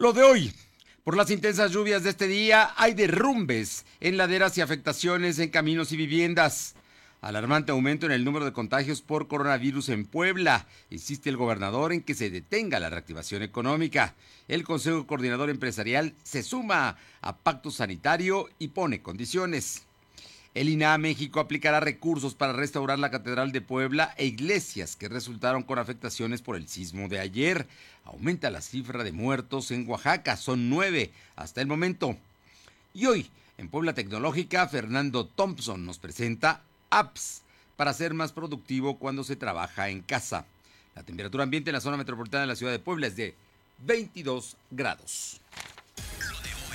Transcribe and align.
Lo 0.00 0.12
de 0.12 0.22
hoy. 0.22 0.52
Por 1.02 1.16
las 1.16 1.28
intensas 1.28 1.72
lluvias 1.72 2.04
de 2.04 2.10
este 2.10 2.28
día 2.28 2.72
hay 2.76 2.94
derrumbes 2.94 3.84
en 3.98 4.16
laderas 4.16 4.56
y 4.56 4.60
afectaciones 4.60 5.40
en 5.40 5.50
caminos 5.50 5.90
y 5.90 5.96
viviendas. 5.96 6.76
Alarmante 7.20 7.72
aumento 7.72 8.06
en 8.06 8.12
el 8.12 8.24
número 8.24 8.44
de 8.44 8.52
contagios 8.52 9.02
por 9.02 9.26
coronavirus 9.26 9.88
en 9.88 10.04
Puebla. 10.04 10.68
Insiste 10.90 11.28
el 11.30 11.36
gobernador 11.36 11.92
en 11.92 12.02
que 12.02 12.14
se 12.14 12.30
detenga 12.30 12.78
la 12.78 12.90
reactivación 12.90 13.42
económica. 13.42 14.14
El 14.46 14.62
Consejo 14.62 15.04
Coordinador 15.04 15.50
Empresarial 15.50 16.14
se 16.22 16.44
suma 16.44 16.96
a 17.20 17.36
pacto 17.36 17.72
sanitario 17.72 18.48
y 18.60 18.68
pone 18.68 19.02
condiciones. 19.02 19.87
El 20.58 20.70
INA 20.70 20.98
México 20.98 21.38
aplicará 21.38 21.78
recursos 21.78 22.34
para 22.34 22.52
restaurar 22.52 22.98
la 22.98 23.12
Catedral 23.12 23.52
de 23.52 23.60
Puebla 23.60 24.12
e 24.16 24.26
iglesias 24.26 24.96
que 24.96 25.08
resultaron 25.08 25.62
con 25.62 25.78
afectaciones 25.78 26.42
por 26.42 26.56
el 26.56 26.66
sismo 26.66 27.08
de 27.08 27.20
ayer. 27.20 27.68
Aumenta 28.04 28.50
la 28.50 28.60
cifra 28.60 29.04
de 29.04 29.12
muertos 29.12 29.70
en 29.70 29.88
Oaxaca, 29.88 30.36
son 30.36 30.68
nueve 30.68 31.12
hasta 31.36 31.60
el 31.60 31.68
momento. 31.68 32.16
Y 32.92 33.06
hoy, 33.06 33.30
en 33.56 33.68
Puebla 33.68 33.92
Tecnológica, 33.92 34.66
Fernando 34.66 35.26
Thompson 35.26 35.86
nos 35.86 36.00
presenta 36.00 36.60
apps 36.90 37.42
para 37.76 37.94
ser 37.94 38.12
más 38.12 38.32
productivo 38.32 38.98
cuando 38.98 39.22
se 39.22 39.36
trabaja 39.36 39.90
en 39.90 40.02
casa. 40.02 40.44
La 40.96 41.04
temperatura 41.04 41.44
ambiente 41.44 41.70
en 41.70 41.74
la 41.74 41.80
zona 41.80 41.96
metropolitana 41.98 42.40
de 42.40 42.48
la 42.48 42.56
ciudad 42.56 42.72
de 42.72 42.80
Puebla 42.80 43.06
es 43.06 43.14
de 43.14 43.36
22 43.86 44.56
grados. 44.72 45.40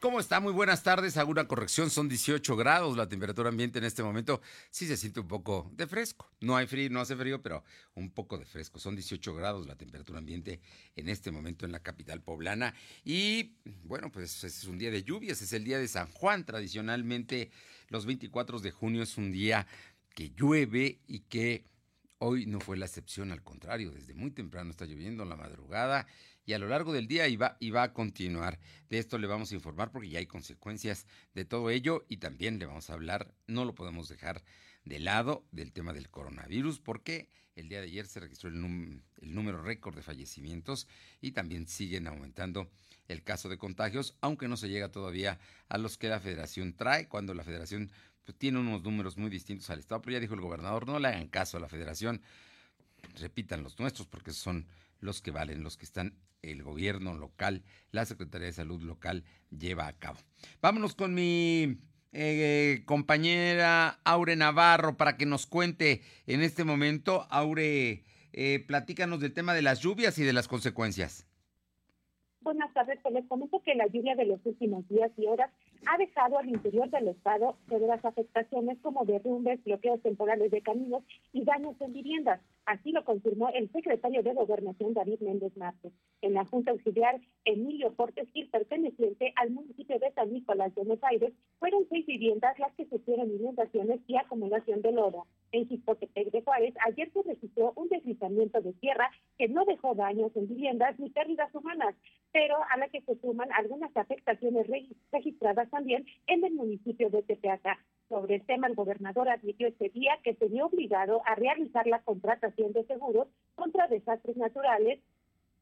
¿Cómo 0.00 0.20
está? 0.20 0.38
Muy 0.38 0.52
buenas 0.52 0.84
tardes. 0.84 1.16
Hago 1.16 1.32
una 1.32 1.48
corrección, 1.48 1.90
son 1.90 2.08
18 2.08 2.54
grados 2.54 2.96
la 2.96 3.08
temperatura 3.08 3.48
ambiente 3.48 3.80
en 3.80 3.84
este 3.84 4.04
momento. 4.04 4.40
Sí 4.70 4.86
se 4.86 4.96
siente 4.96 5.18
un 5.18 5.26
poco 5.26 5.68
de 5.74 5.88
fresco. 5.88 6.30
No 6.40 6.56
hay 6.56 6.68
frío, 6.68 6.88
no 6.88 7.00
hace 7.00 7.16
frío, 7.16 7.42
pero 7.42 7.64
un 7.94 8.10
poco 8.10 8.38
de 8.38 8.44
fresco. 8.44 8.78
Son 8.78 8.94
18 8.94 9.34
grados 9.34 9.66
la 9.66 9.74
temperatura 9.74 10.20
ambiente 10.20 10.60
en 10.94 11.08
este 11.08 11.32
momento 11.32 11.66
en 11.66 11.72
la 11.72 11.82
capital 11.82 12.22
poblana. 12.22 12.74
Y 13.04 13.56
bueno, 13.82 14.12
pues 14.12 14.44
es 14.44 14.64
un 14.64 14.78
día 14.78 14.92
de 14.92 15.02
lluvias, 15.02 15.42
es 15.42 15.52
el 15.52 15.64
día 15.64 15.80
de 15.80 15.88
San 15.88 16.06
Juan. 16.12 16.46
Tradicionalmente 16.46 17.50
los 17.88 18.06
24 18.06 18.60
de 18.60 18.70
junio 18.70 19.02
es 19.02 19.16
un 19.18 19.32
día 19.32 19.66
que 20.14 20.30
llueve 20.30 21.00
y 21.08 21.20
que 21.20 21.64
hoy 22.18 22.46
no 22.46 22.60
fue 22.60 22.76
la 22.76 22.86
excepción, 22.86 23.32
al 23.32 23.42
contrario, 23.42 23.90
desde 23.90 24.14
muy 24.14 24.30
temprano 24.30 24.70
está 24.70 24.84
lloviendo 24.84 25.22
en 25.22 25.28
la 25.28 25.36
madrugada 25.36 26.06
y 26.44 26.52
a 26.52 26.58
lo 26.58 26.68
largo 26.68 26.92
del 26.92 27.08
día 27.08 27.28
iba, 27.28 27.56
iba 27.60 27.82
a 27.82 27.92
continuar. 27.92 28.58
De 28.88 28.98
esto 28.98 29.18
le 29.18 29.26
vamos 29.26 29.52
a 29.52 29.54
informar 29.54 29.90
porque 29.90 30.08
ya 30.08 30.18
hay 30.18 30.26
consecuencias 30.26 31.06
de 31.34 31.44
todo 31.44 31.70
ello 31.70 32.04
y 32.08 32.18
también 32.18 32.58
le 32.58 32.66
vamos 32.66 32.90
a 32.90 32.94
hablar, 32.94 33.34
no 33.46 33.64
lo 33.64 33.74
podemos 33.74 34.08
dejar 34.08 34.42
de 34.84 34.98
lado 34.98 35.44
del 35.52 35.72
tema 35.72 35.92
del 35.92 36.08
coronavirus 36.08 36.80
porque 36.80 37.28
el 37.54 37.68
día 37.68 37.80
de 37.80 37.88
ayer 37.88 38.06
se 38.06 38.20
registró 38.20 38.48
el 38.48 38.60
número 39.20 39.62
récord 39.62 39.96
de 39.96 40.02
fallecimientos 40.02 40.86
y 41.20 41.32
también 41.32 41.66
siguen 41.66 42.06
aumentando 42.06 42.70
el 43.08 43.22
caso 43.22 43.48
de 43.48 43.58
contagios, 43.58 44.14
aunque 44.20 44.48
no 44.48 44.56
se 44.56 44.68
llega 44.68 44.92
todavía 44.92 45.38
a 45.68 45.78
los 45.78 45.98
que 45.98 46.08
la 46.08 46.20
federación 46.20 46.74
trae, 46.74 47.08
cuando 47.08 47.34
la 47.34 47.42
federación 47.42 47.90
pues, 48.28 48.36
tiene 48.38 48.58
unos 48.58 48.82
números 48.82 49.16
muy 49.16 49.30
distintos 49.30 49.70
al 49.70 49.78
Estado, 49.78 50.02
pero 50.02 50.12
ya 50.12 50.20
dijo 50.20 50.34
el 50.34 50.42
gobernador, 50.42 50.86
no 50.86 50.98
le 50.98 51.08
hagan 51.08 51.28
caso 51.28 51.56
a 51.56 51.60
la 51.60 51.68
federación, 51.68 52.20
repitan 53.18 53.62
los 53.62 53.78
nuestros 53.80 54.06
porque 54.06 54.32
son 54.32 54.66
los 55.00 55.22
que 55.22 55.30
valen, 55.30 55.62
los 55.62 55.78
que 55.78 55.86
están 55.86 56.12
el 56.42 56.62
gobierno 56.62 57.14
local, 57.14 57.62
la 57.90 58.04
Secretaría 58.04 58.48
de 58.48 58.52
Salud 58.52 58.82
local 58.82 59.24
lleva 59.48 59.86
a 59.86 59.94
cabo. 59.94 60.18
Vámonos 60.60 60.94
con 60.94 61.14
mi 61.14 61.78
eh, 62.12 62.82
compañera 62.84 63.98
Aure 64.04 64.36
Navarro 64.36 64.98
para 64.98 65.16
que 65.16 65.24
nos 65.24 65.46
cuente 65.46 66.02
en 66.26 66.42
este 66.42 66.64
momento. 66.64 67.26
Aure, 67.30 68.04
eh, 68.34 68.62
platícanos 68.66 69.20
del 69.20 69.32
tema 69.32 69.54
de 69.54 69.62
las 69.62 69.80
lluvias 69.80 70.18
y 70.18 70.22
de 70.22 70.34
las 70.34 70.48
consecuencias. 70.48 71.26
Buenas 72.42 72.74
tardes, 72.74 72.98
les 73.10 73.26
comento 73.26 73.62
que 73.62 73.74
la 73.74 73.86
lluvia 73.86 74.14
de 74.16 74.26
los 74.26 74.44
últimos 74.44 74.86
días 74.88 75.10
y 75.16 75.26
horas 75.26 75.50
ha 75.88 75.96
dejado 75.96 76.38
al 76.38 76.48
interior 76.48 76.90
del 76.90 77.08
estado 77.08 77.56
severas 77.68 78.04
afectaciones 78.04 78.78
como 78.82 79.06
derrumbes, 79.06 79.64
bloqueos 79.64 80.02
temporales 80.02 80.50
de 80.50 80.60
caminos 80.60 81.02
y 81.32 81.44
daños 81.44 81.80
en 81.80 81.94
viviendas. 81.94 82.40
Así 82.68 82.92
lo 82.92 83.02
confirmó 83.02 83.48
el 83.48 83.72
secretario 83.72 84.22
de 84.22 84.34
Gobernación 84.34 84.92
David 84.92 85.20
Méndez 85.20 85.56
Martes. 85.56 85.90
En 86.20 86.34
la 86.34 86.44
Junta 86.44 86.70
Auxiliar 86.72 87.18
Emilio 87.46 87.94
Portes 87.94 88.28
Gil, 88.32 88.50
perteneciente 88.50 89.32
al 89.36 89.52
municipio 89.52 89.98
de 89.98 90.12
San 90.12 90.30
Nicolás 90.30 90.74
de 90.74 90.82
Buenos 90.82 91.02
Aires, 91.02 91.32
fueron 91.58 91.86
seis 91.88 92.04
viviendas 92.04 92.58
las 92.58 92.74
que 92.74 92.84
sufrieron 92.84 93.30
inundaciones 93.30 94.00
y 94.06 94.16
acumulación 94.18 94.82
de 94.82 94.92
lodo. 94.92 95.26
En 95.52 95.66
Jicotepec 95.66 96.30
de 96.30 96.42
Juárez, 96.42 96.74
ayer 96.86 97.10
se 97.10 97.22
registró 97.22 97.72
un 97.74 97.88
deslizamiento 97.88 98.60
de 98.60 98.74
tierra 98.74 99.10
que 99.38 99.48
no 99.48 99.64
dejó 99.64 99.94
daños 99.94 100.36
en 100.36 100.46
viviendas 100.46 100.98
ni 100.98 101.08
pérdidas 101.08 101.54
humanas, 101.54 101.94
pero 102.32 102.56
a 102.70 102.76
la 102.76 102.90
que 102.90 103.00
se 103.00 103.18
suman 103.22 103.48
algunas 103.52 103.96
afectaciones 103.96 104.66
registradas 105.10 105.70
también 105.70 106.04
en 106.26 106.44
el 106.44 106.52
municipio 106.52 107.08
de 107.08 107.22
Tepeaca. 107.22 107.78
Sobre 108.08 108.36
el 108.36 108.46
tema, 108.46 108.66
el 108.66 108.74
gobernador 108.74 109.28
admitió 109.28 109.68
este 109.68 109.90
día 109.90 110.18
que 110.22 110.34
se 110.34 110.48
vio 110.48 110.66
obligado 110.66 111.20
a 111.26 111.34
realizar 111.34 111.86
la 111.86 112.00
contratación 112.00 112.72
de 112.72 112.84
seguros 112.84 113.28
contra 113.54 113.86
desastres 113.86 114.36
naturales 114.36 115.00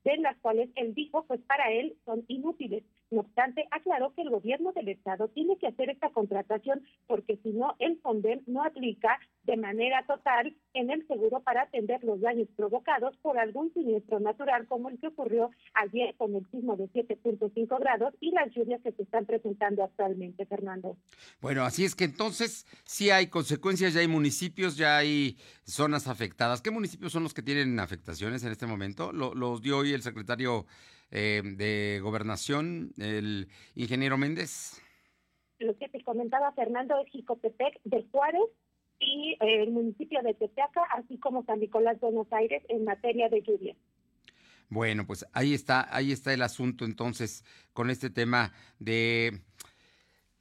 de 0.05 0.17
las 0.19 0.37
cuales 0.37 0.71
él 0.77 0.95
dijo, 0.95 1.25
pues 1.25 1.41
para 1.41 1.73
él 1.73 1.97
son 2.05 2.25
inútiles. 2.29 2.85
No 3.11 3.21
obstante, 3.21 3.67
aclaró 3.71 4.13
que 4.15 4.23
el 4.23 4.31
gobierno 4.31 4.73
del 4.73 4.89
Estado 4.89 5.29
tiene 5.29 5.57
que 5.59 5.69
hacer 5.69 5.91
esta 5.91 6.11
contratación 6.11 6.83
porque 7.07 7.39
si 7.43 7.51
no, 7.51 7.77
el 7.79 8.01
FONDEM 8.01 8.43
no 8.47 8.65
aplica 8.65 9.19
de 9.45 9.57
manera 9.57 10.05
total 10.07 10.57
en 10.75 10.91
el 10.91 11.07
seguro 11.07 11.41
para 11.41 11.63
atender 11.63 12.03
los 12.03 12.21
daños 12.21 12.49
provocados 12.57 13.17
por 13.19 13.39
algún 13.39 13.73
siniestro 13.73 14.19
natural 14.19 14.67
como 14.67 14.89
el 14.89 14.99
que 14.99 15.07
ocurrió 15.07 15.51
ayer 15.75 16.17
con 16.17 16.35
el 16.35 16.45
sismo 16.51 16.77
de 16.77 16.89
7.5 16.89 17.79
grados 17.79 18.15
y 18.21 18.33
las 18.33 18.53
lluvias 18.53 18.83
que 18.83 18.93
se 18.93 19.03
están 19.03 19.25
presentando 19.25 19.85
actualmente, 19.85 20.45
Fernando. 20.47 20.97
Bueno, 21.41 21.63
así 21.63 21.85
es 21.85 21.95
que 21.95 22.05
entonces 22.05 22.67
sí 22.85 23.11
hay 23.11 23.29
consecuencias, 23.29 23.95
ya 23.95 24.01
hay 24.01 24.09
municipios, 24.09 24.77
ya 24.77 24.97
hay 24.97 25.37
zonas 25.65 26.09
afectadas. 26.09 26.61
¿Qué 26.61 26.73
municipios 26.73 27.13
son 27.13 27.23
los 27.23 27.35
que 27.35 27.43
tienen 27.43 27.79
afectaciones 27.79 28.43
en 28.45 28.53
este 28.53 28.67
momento? 28.67 29.13
los 29.13 29.63
dio 29.63 29.79
hoy 29.79 29.93
el 29.93 30.03
secretario 30.03 30.67
eh, 31.11 31.43
de 31.45 32.01
Gobernación, 32.03 32.93
el 32.99 33.49
ingeniero 33.75 34.19
Méndez. 34.19 34.81
Lo 35.59 35.77
que 35.79 35.89
te 35.89 36.03
comentaba 36.03 36.53
Fernando 36.53 36.99
es 37.01 37.11
Jicotepec 37.11 37.81
de 37.85 38.07
Juárez 38.11 38.45
y 38.99 39.37
eh, 39.41 39.63
el 39.63 39.71
municipio 39.71 40.21
de 40.23 40.35
Tepeaca, 40.35 40.83
así 40.97 41.19
como 41.19 41.45
San 41.45 41.61
Nicolás, 41.61 41.99
Buenos 42.01 42.27
Aires, 42.33 42.63
en 42.69 42.85
materia 42.85 43.29
de 43.29 43.43
lluvia. 43.43 43.77
Bueno, 44.69 45.07
pues 45.07 45.25
ahí 45.33 45.55
está, 45.55 45.87
ahí 45.95 46.13
está 46.13 46.35
el 46.35 46.43
asunto 46.43 46.85
entonces 46.85 47.45
con 47.73 47.89
este 47.89 48.11
tema 48.11 48.53
de 48.81 49.41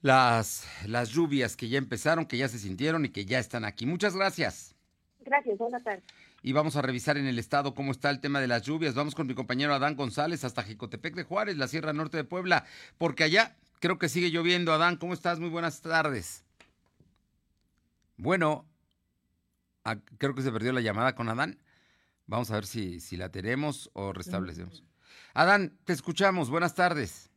las, 0.01 0.67
las 0.87 1.09
lluvias 1.09 1.55
que 1.55 1.69
ya 1.69 1.77
empezaron, 1.77 2.25
que 2.25 2.37
ya 2.37 2.47
se 2.47 2.57
sintieron 2.57 3.05
y 3.05 3.09
que 3.09 3.25
ya 3.25 3.39
están 3.39 3.65
aquí. 3.65 3.85
Muchas 3.85 4.15
gracias. 4.15 4.75
Gracias, 5.19 5.57
buenas 5.57 5.83
tardes 5.83 6.03
y 6.45 6.53
vamos 6.53 6.75
a 6.75 6.83
revisar 6.83 7.17
en 7.17 7.25
el 7.25 7.39
estado 7.39 7.73
cómo 7.73 7.91
está 7.91 8.11
el 8.11 8.19
tema 8.19 8.39
de 8.39 8.45
las 8.47 8.61
lluvias. 8.61 8.93
Vamos 8.93 9.15
con 9.15 9.25
mi 9.25 9.33
compañero 9.33 9.73
Adán 9.73 9.95
González 9.95 10.43
hasta 10.43 10.61
Jicotepec 10.61 11.15
de 11.15 11.23
Juárez, 11.23 11.57
la 11.57 11.67
Sierra 11.67 11.91
Norte 11.91 12.17
de 12.17 12.23
Puebla, 12.23 12.65
porque 12.99 13.23
allá 13.23 13.55
creo 13.79 13.97
que 13.97 14.09
sigue 14.09 14.29
lloviendo. 14.29 14.71
Adán, 14.71 14.97
¿cómo 14.97 15.15
estás? 15.15 15.39
Muy 15.39 15.49
buenas 15.49 15.81
tardes. 15.81 16.45
Bueno, 18.17 18.69
creo 20.19 20.35
que 20.35 20.43
se 20.43 20.51
perdió 20.51 20.71
la 20.71 20.81
llamada 20.81 21.15
con 21.15 21.29
Adán. 21.29 21.57
Vamos 22.27 22.51
a 22.51 22.53
ver 22.53 22.67
si, 22.67 22.99
si 22.99 23.17
la 23.17 23.29
tenemos 23.29 23.89
o 23.93 24.13
restablecemos. 24.13 24.83
Adán, 25.33 25.79
te 25.83 25.93
escuchamos. 25.93 26.51
Buenas 26.51 26.75
tardes. 26.75 27.31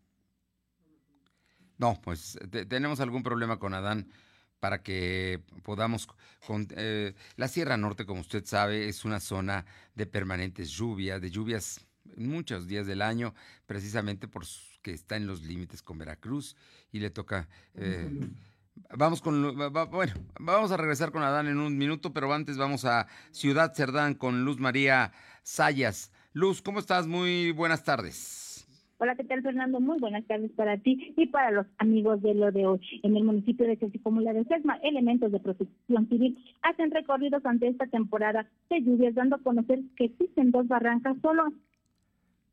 No, 1.79 1.99
pues 2.03 2.39
tenemos 2.69 3.01
algún 3.01 3.23
problema 3.23 3.59
con 3.59 3.73
Adán 3.73 4.11
para 4.61 4.83
que 4.83 5.43
podamos... 5.63 6.09
Con, 6.47 6.67
eh, 6.77 7.15
la 7.37 7.49
Sierra 7.49 7.77
Norte, 7.77 8.07
como 8.07 8.21
usted 8.21 8.45
sabe, 8.45 8.89
es 8.89 9.05
una 9.05 9.21
zona 9.21 9.67
de 9.95 10.07
permanentes 10.07 10.71
lluvias, 10.71 11.21
de 11.21 11.31
lluvias 11.31 11.85
muchos 12.17 12.67
días 12.67 12.87
del 12.87 13.03
año, 13.03 13.35
precisamente 13.67 14.29
porque 14.29 14.93
está 14.93 15.17
en 15.17 15.27
los 15.27 15.43
límites 15.43 15.83
con 15.83 15.99
Veracruz 15.99 16.57
y 16.91 17.01
le 17.01 17.11
toca... 17.11 17.49
Eh, 17.75 18.31
vamos 18.97 19.21
con... 19.21 19.57
bueno, 19.91 20.15
vamos 20.39 20.73
a 20.73 20.77
regresar 20.77 21.13
con 21.13 21.23
Adán 21.23 21.49
en 21.49 21.59
un 21.59 21.77
minuto, 21.77 22.13
pero 22.13 22.33
antes 22.33 22.57
vamos 22.57 22.85
a 22.85 23.07
Ciudad 23.31 23.75
Cerdán 23.75 24.15
con 24.15 24.45
Luz 24.45 24.59
María 24.59 25.13
Sayas. 25.43 26.13
Luz, 26.33 26.63
¿cómo 26.63 26.79
estás? 26.79 27.07
Muy 27.07 27.53
buenas 27.53 27.85
tardes. 27.85 28.48
Hola, 29.01 29.15
¿qué 29.15 29.23
tal, 29.23 29.43
Fernando? 29.43 29.79
Muy 29.79 30.01
buenas 30.01 30.25
tardes 30.27 30.51
para 30.53 30.77
ti 30.77 31.15
y 31.17 31.27
para 31.27 31.53
los 31.53 31.67
amigos 31.79 32.21
de 32.21 32.35
lo 32.35 32.51
de 32.51 32.67
hoy. 32.67 32.81
En 33.05 33.17
el 33.17 33.23
municipio 33.23 33.65
de 33.65 33.79
Chachicomula 33.79 34.33
de 34.33 34.45
Sesma, 34.45 34.77
elementos 34.83 35.31
de 35.31 35.39
protección 35.39 36.09
civil 36.09 36.37
hacen 36.63 36.91
recorridos 36.91 37.47
ante 37.47 37.69
esta 37.69 37.87
temporada 37.87 38.49
de 38.69 38.81
lluvias, 38.81 39.15
dando 39.15 39.37
a 39.37 39.43
conocer 39.43 39.79
que 39.97 40.07
existen 40.07 40.51
dos 40.51 40.67
barrancas 40.67 41.17
solo 41.23 41.53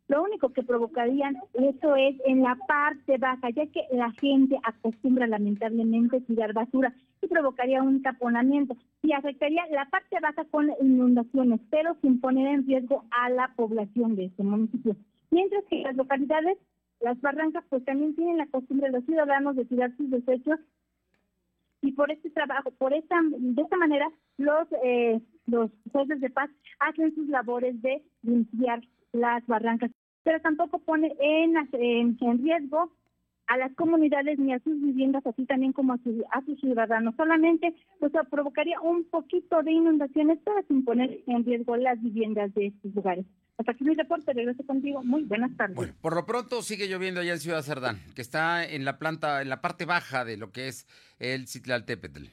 lo 0.08 0.22
único 0.22 0.50
que 0.50 0.62
provocarían 0.62 1.36
eso 1.56 1.96
es 1.96 2.16
en 2.26 2.44
la 2.44 2.56
parte 2.68 3.18
baja, 3.18 3.50
ya 3.50 3.66
que 3.66 3.82
la 3.92 4.12
gente 4.12 4.56
acostumbra 4.62 5.26
lamentablemente 5.26 6.22
tirar 6.22 6.54
basura 6.54 6.94
y 7.24 7.28
provocaría 7.28 7.82
un 7.82 8.04
taponamiento 8.04 8.78
y 9.02 9.14
afectaría 9.14 9.66
la 9.72 9.90
parte 9.90 10.20
baja 10.22 10.46
con 10.46 10.70
inundaciones, 10.80 11.60
pero 11.72 11.98
sin 12.02 12.22
poner 12.22 12.48
en 12.54 12.68
riesgo 12.68 13.04
a 13.10 13.32
la 13.32 13.52
población 13.56 14.16
de 14.16 14.26
este 14.26 14.44
municipio. 14.44 14.96
Mientras 15.32 15.64
que 15.66 15.82
las 15.82 15.96
localidades, 15.96 16.58
las 17.02 17.20
barrancas, 17.22 17.64
pues 17.70 17.84
también 17.86 18.16
tienen 18.16 18.38
la 18.38 18.48
costumbre 18.48 18.88
de 18.88 18.94
los 18.94 19.06
ciudadanos 19.06 19.56
de 19.56 19.66
tirar 19.66 19.96
sus 19.98 20.10
desechos 20.10 20.60
y 21.82 21.92
por 21.92 22.12
este 22.12 22.32
trabajo, 22.32 22.72
por 22.72 22.94
esta, 22.94 23.16
de 23.30 23.62
esta 23.62 23.78
manera, 23.78 24.10
los 24.38 24.68
eh, 24.84 25.22
los 25.46 25.70
jueces 25.92 26.20
de 26.20 26.30
paz 26.30 26.50
hacen 26.80 27.14
sus 27.14 27.28
labores 27.30 27.80
de 27.82 28.04
limpiar 28.24 28.82
las 29.14 29.46
barrancas, 29.46 29.92
pero 30.24 30.42
tampoco 30.42 30.80
pone 30.80 31.16
en, 31.20 31.56
en, 31.74 32.44
riesgo 32.44 32.92
a 33.48 33.58
las 33.58 33.72
comunidades 33.76 34.40
ni 34.40 34.54
a 34.54 34.60
sus 34.60 34.82
viviendas, 34.82 35.26
así 35.28 35.46
también 35.46 35.72
como 35.74 35.94
a, 35.94 36.00
a 36.32 36.42
sus 36.46 36.60
ciudadanos. 36.60 37.16
Solamente 37.16 37.76
pues, 38.00 38.12
provocaría 38.32 38.82
un 38.82 39.04
poquito 39.06 39.62
de 39.62 39.72
inundaciones, 39.72 40.40
pero 40.44 40.64
sin 40.68 40.84
poner 40.84 41.22
en 41.28 41.46
riesgo 41.46 41.78
las 41.78 42.02
viviendas 42.02 42.54
de 42.56 42.68
estos 42.68 42.96
lugares. 42.96 43.26
Hasta 43.58 43.72
aquí 43.72 43.84
mi 43.86 43.96
reporte, 43.96 44.34
regreso 44.34 44.66
contigo. 44.66 45.02
Muy 45.04 45.24
buenas 45.24 45.56
tardes. 45.56 45.76
Bueno, 45.76 45.94
por 46.02 46.14
lo 46.14 46.26
pronto 46.26 46.62
sigue 46.62 46.88
lloviendo 46.88 47.22
allá 47.22 47.34
en 47.34 47.40
Ciudad 47.40 47.62
Cerdán, 47.62 48.00
que 48.14 48.22
está 48.22 48.66
en 48.66 48.84
la 48.84 49.00
planta, 49.00 49.42
en 49.42 49.50
la 49.50 49.62
parte 49.62 49.86
baja 49.86 50.26
de 50.26 50.38
lo 50.38 50.52
que 50.52 50.68
es 50.68 50.88
el 51.20 51.48
Citlaltépetl. 51.48 52.26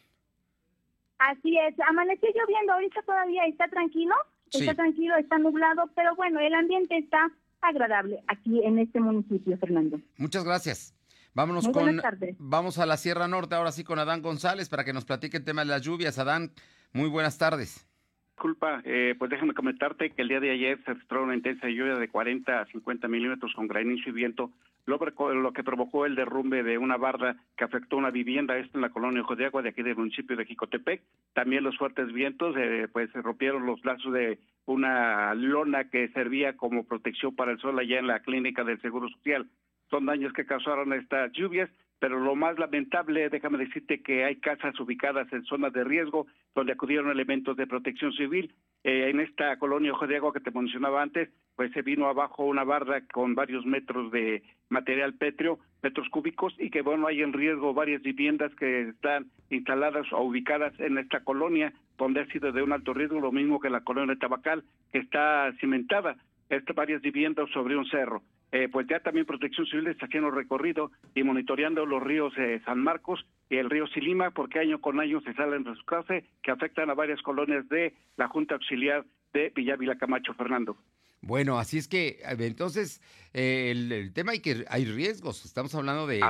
Así 1.19 1.57
es, 1.57 1.79
amaneció 1.89 2.29
lloviendo, 2.35 2.73
ahorita 2.73 3.03
todavía 3.03 3.45
está 3.47 3.69
tranquilo, 3.69 4.15
está 4.51 4.75
tranquilo, 4.75 5.17
está 5.17 5.39
nublado, 5.39 5.89
pero 5.95 6.17
bueno, 6.17 6.41
el 6.41 6.53
ambiente 6.53 6.99
está 6.99 7.31
agradable 7.61 8.25
aquí 8.27 8.61
en 8.65 8.81
este 8.81 8.99
municipio, 8.99 9.57
Fernando. 9.59 10.01
Muchas 10.17 10.43
gracias. 10.43 10.97
Vámonos 11.35 11.69
con 11.69 12.03
vamos 12.39 12.79
a 12.79 12.87
la 12.87 12.97
Sierra 12.97 13.29
Norte 13.29 13.55
ahora 13.55 13.73
sí 13.73 13.85
con 13.85 13.99
Adán 13.99 14.21
González 14.21 14.69
para 14.69 14.85
que 14.85 14.93
nos 14.93 15.05
platique 15.05 15.37
el 15.37 15.45
tema 15.45 15.63
de 15.63 15.69
las 15.69 15.83
lluvias. 15.83 16.19
Adán, 16.19 16.53
muy 16.93 17.09
buenas 17.09 17.39
tardes. 17.39 17.87
Disculpa, 18.35 18.81
eh, 18.85 19.15
pues 19.19 19.31
déjame 19.31 19.55
comentarte 19.55 20.11
que 20.11 20.23
el 20.23 20.29
día 20.29 20.41
de 20.41 20.51
ayer 20.51 20.83
se 20.85 20.95
registró 20.95 21.23
una 21.23 21.37
intensa 21.37 21.69
lluvia 21.69 21.95
de 21.95 22.09
40 22.09 22.61
a 22.61 22.67
50 22.67 23.07
milímetros 23.07 23.53
con 23.55 23.69
granizo 23.69 24.09
y 24.09 24.13
viento 24.13 24.51
lo 24.87 25.53
que 25.53 25.63
provocó 25.63 26.07
el 26.07 26.17
derrumbe 26.17 26.65
de 26.65 26.77
una 26.77 26.97
barda 26.97 27.37
que 27.57 27.63
afectó 27.63 27.97
una 27.97 28.11
vivienda, 28.11 28.59
esto 28.59 28.79
en 28.79 28.83
la 28.83 28.91
colonia 28.91 29.23
Ojo 29.23 29.37
de 29.37 29.47
Agua 29.47 29.63
de 29.63 29.69
aquí 29.69 29.83
del 29.83 29.97
municipio 29.97 30.37
de 30.37 30.45
Jicotepec. 30.45 31.03
También 31.35 31.63
los 31.63 31.77
fuertes 31.79 32.13
vientos, 32.13 32.57
eh, 32.59 32.89
pues 32.93 33.11
se 33.13 33.23
rompieron 33.23 33.65
los 33.65 33.85
lazos 33.85 34.13
de 34.13 34.39
una 34.67 35.35
lona 35.35 35.85
que 35.85 36.09
servía 36.09 36.57
como 36.57 36.85
protección 36.85 37.37
para 37.37 37.53
el 37.53 37.61
sol 37.61 37.79
allá 37.79 38.01
en 38.01 38.09
la 38.09 38.21
clínica 38.21 38.65
del 38.65 38.81
Seguro 38.81 39.09
Social. 39.09 39.47
Son 39.89 40.07
daños 40.07 40.33
que 40.33 40.47
causaron 40.47 40.93
estas 40.95 41.31
lluvias 41.33 41.71
pero 42.03 42.19
lo 42.19 42.35
más 42.35 42.59
lamentable, 42.59 43.29
déjame 43.29 43.59
decirte 43.59 44.03
que 44.03 44.25
hay 44.25 44.35
casas 44.41 44.75
ubicadas 44.81 45.33
en 45.33 45.45
zonas 45.45 45.73
de 45.73 45.85
riesgo 45.85 46.27
donde 46.53 46.73
acudieron 46.73 47.13
elementos 47.13 47.57
de 47.57 47.69
protección 47.69 48.13
civil. 48.15 48.53
Eh, 48.83 49.11
en 49.11 49.21
esta 49.21 49.57
colonia 49.61 49.93
Ojo 49.93 50.09
de 50.09 50.17
Agua 50.17 50.33
que 50.33 50.41
te 50.41 50.51
mencionaba 50.51 51.01
antes, 51.01 51.29
pues 51.55 51.71
se 51.71 51.83
vino 51.83 52.09
abajo 52.09 52.45
una 52.45 52.65
barda 52.65 53.03
con 53.07 53.37
varios 53.37 53.65
metros 53.65 54.11
de 54.11 54.43
material 54.69 55.15
pétreo, 55.15 55.61
metros 55.81 56.09
cúbicos, 56.09 56.53
y 56.59 56.71
que 56.71 56.83
bueno, 56.83 57.07
hay 57.07 57.23
en 57.23 57.33
riesgo 57.33 57.73
varias 57.73 58.03
viviendas 58.03 58.53
que 58.57 58.89
están 58.89 59.27
instaladas 59.51 60.13
o 60.13 60.25
ubicadas 60.25 60.75
en 60.81 60.99
esta 60.99 61.23
colonia, 61.23 61.73
donde 61.99 62.23
ha 62.23 62.27
sido 62.33 62.51
de 62.51 62.65
un 62.65 62.73
alto 62.73 62.95
riesgo, 62.95 63.21
lo 63.21 63.31
mismo 63.31 63.61
que 63.61 63.71
la 63.71 63.85
colonia 63.85 64.15
de 64.15 64.19
Tabacal, 64.19 64.65
que 64.91 64.99
está 64.99 65.53
cimentada, 65.61 66.17
estas 66.49 66.75
varias 66.75 67.01
viviendas 67.01 67.49
sobre 67.51 67.77
un 67.77 67.87
cerro. 67.87 68.25
Eh, 68.53 68.69
pues 68.71 68.87
ya 68.87 69.01
también 69.01 69.25
Protección 69.25 69.67
Civil 69.67 69.87
está 69.87 70.05
haciendo 70.05 70.31
recorrido 70.31 70.93
y 71.15 71.23
monitoreando 71.23 71.87
los 71.87 72.03
ríos 72.03 72.35
eh, 72.37 72.61
San 72.67 72.81
Marcos 72.81 73.25
y 73.49 73.57
el 73.57 73.71
río 73.71 73.87
Silima, 73.89 74.31
porque 74.31 74.59
año 74.59 74.79
con 74.79 75.01
año 75.01 75.23
se 75.23 75.33
salen 75.33 75.65
de 75.65 75.75
su 75.75 75.85
casa 75.85 76.21
que 76.43 76.51
afectan 76.51 76.91
a 76.91 76.95
varias 76.95 77.23
colonias 77.23 77.67
de 77.71 77.95
la 78.17 78.29
Junta 78.29 78.55
Auxiliar 78.55 79.07
de 79.33 79.51
Villavila 79.55 79.97
Camacho, 79.97 80.35
Fernando. 80.35 80.77
Bueno, 81.23 81.59
así 81.59 81.79
es 81.79 81.89
que 81.89 82.19
entonces 82.25 83.01
eh, 83.33 83.71
el, 83.71 84.13
tema 84.13 84.33
hay 84.33 84.41
que 84.41 84.65
hay 84.69 84.85
riesgos. 84.85 85.47
Estamos 85.47 85.75
hablando 85.75 86.07
de, 86.07 86.21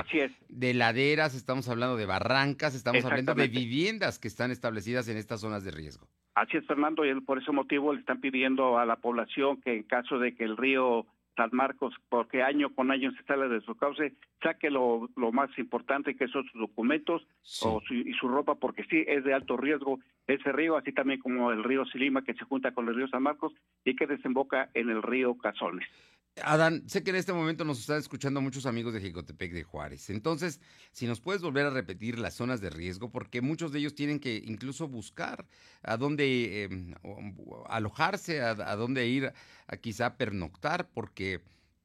de 0.47 0.73
laderas, 0.75 1.35
estamos 1.35 1.67
hablando 1.67 1.97
de 1.97 2.05
barrancas, 2.05 2.73
estamos 2.73 3.03
hablando 3.03 3.33
de 3.33 3.47
viviendas 3.47 4.19
que 4.19 4.27
están 4.29 4.51
establecidas 4.51 5.09
en 5.09 5.17
estas 5.17 5.41
zonas 5.41 5.63
de 5.65 5.71
riesgo. 5.71 6.07
Así 6.35 6.57
es, 6.57 6.65
Fernando, 6.67 7.05
y 7.05 7.19
por 7.21 7.41
ese 7.41 7.51
motivo 7.51 7.93
le 7.93 7.99
están 7.99 8.21
pidiendo 8.21 8.77
a 8.77 8.85
la 8.85 8.95
población 8.95 9.59
que 9.61 9.75
en 9.75 9.83
caso 9.83 10.19
de 10.19 10.35
que 10.35 10.43
el 10.43 10.57
río 10.57 11.05
San 11.35 11.49
Marcos, 11.51 11.93
porque 12.09 12.43
año 12.43 12.73
con 12.73 12.91
año 12.91 13.11
se 13.11 13.23
sale 13.23 13.49
de 13.49 13.61
su 13.61 13.75
cauce, 13.75 14.13
saque 14.41 14.69
lo, 14.69 15.09
lo 15.15 15.31
más 15.31 15.49
importante 15.57 16.15
que 16.15 16.27
son 16.27 16.43
sus 16.45 16.61
documentos 16.61 17.25
y 17.89 18.13
su 18.13 18.27
ropa, 18.27 18.55
porque 18.55 18.83
sí 18.85 19.03
es 19.07 19.23
de 19.23 19.33
alto 19.33 19.57
riesgo 19.57 19.99
ese 20.27 20.51
río, 20.51 20.77
así 20.77 20.91
también 20.91 21.19
como 21.19 21.51
el 21.51 21.63
río 21.63 21.85
Silima 21.85 22.23
que 22.23 22.33
se 22.33 22.45
junta 22.45 22.71
con 22.71 22.87
el 22.87 22.95
río 22.95 23.07
San 23.07 23.23
Marcos 23.23 23.53
y 23.83 23.95
que 23.95 24.07
desemboca 24.07 24.69
en 24.73 24.89
el 24.89 25.01
río 25.01 25.37
Cazones. 25.37 25.87
Adán, 26.41 26.89
sé 26.89 27.03
que 27.03 27.11
en 27.11 27.17
este 27.17 27.31
momento 27.31 27.63
nos 27.63 27.79
están 27.79 27.99
escuchando 27.99 28.41
muchos 28.41 28.65
amigos 28.65 28.93
de 28.93 29.01
Jicotepec 29.01 29.53
de 29.53 29.63
Juárez. 29.63 30.09
Entonces, 30.09 30.59
si 30.91 31.05
nos 31.05 31.21
puedes 31.21 31.43
volver 31.43 31.67
a 31.67 31.69
repetir 31.69 32.17
las 32.17 32.33
zonas 32.33 32.59
de 32.59 32.71
riesgo, 32.71 33.11
porque 33.11 33.41
muchos 33.41 33.71
de 33.71 33.79
ellos 33.79 33.93
tienen 33.93 34.19
que 34.19 34.41
incluso 34.43 34.87
buscar 34.87 35.45
a 35.83 35.95
dónde 35.95 36.63
em, 36.63 36.95
alojarse, 37.67 38.41
a, 38.41 38.75
dónde 38.75 39.07
ir 39.07 39.31
a 39.67 39.77
quizá 39.77 40.17
pernoctar, 40.17 40.89
porque 40.91 41.41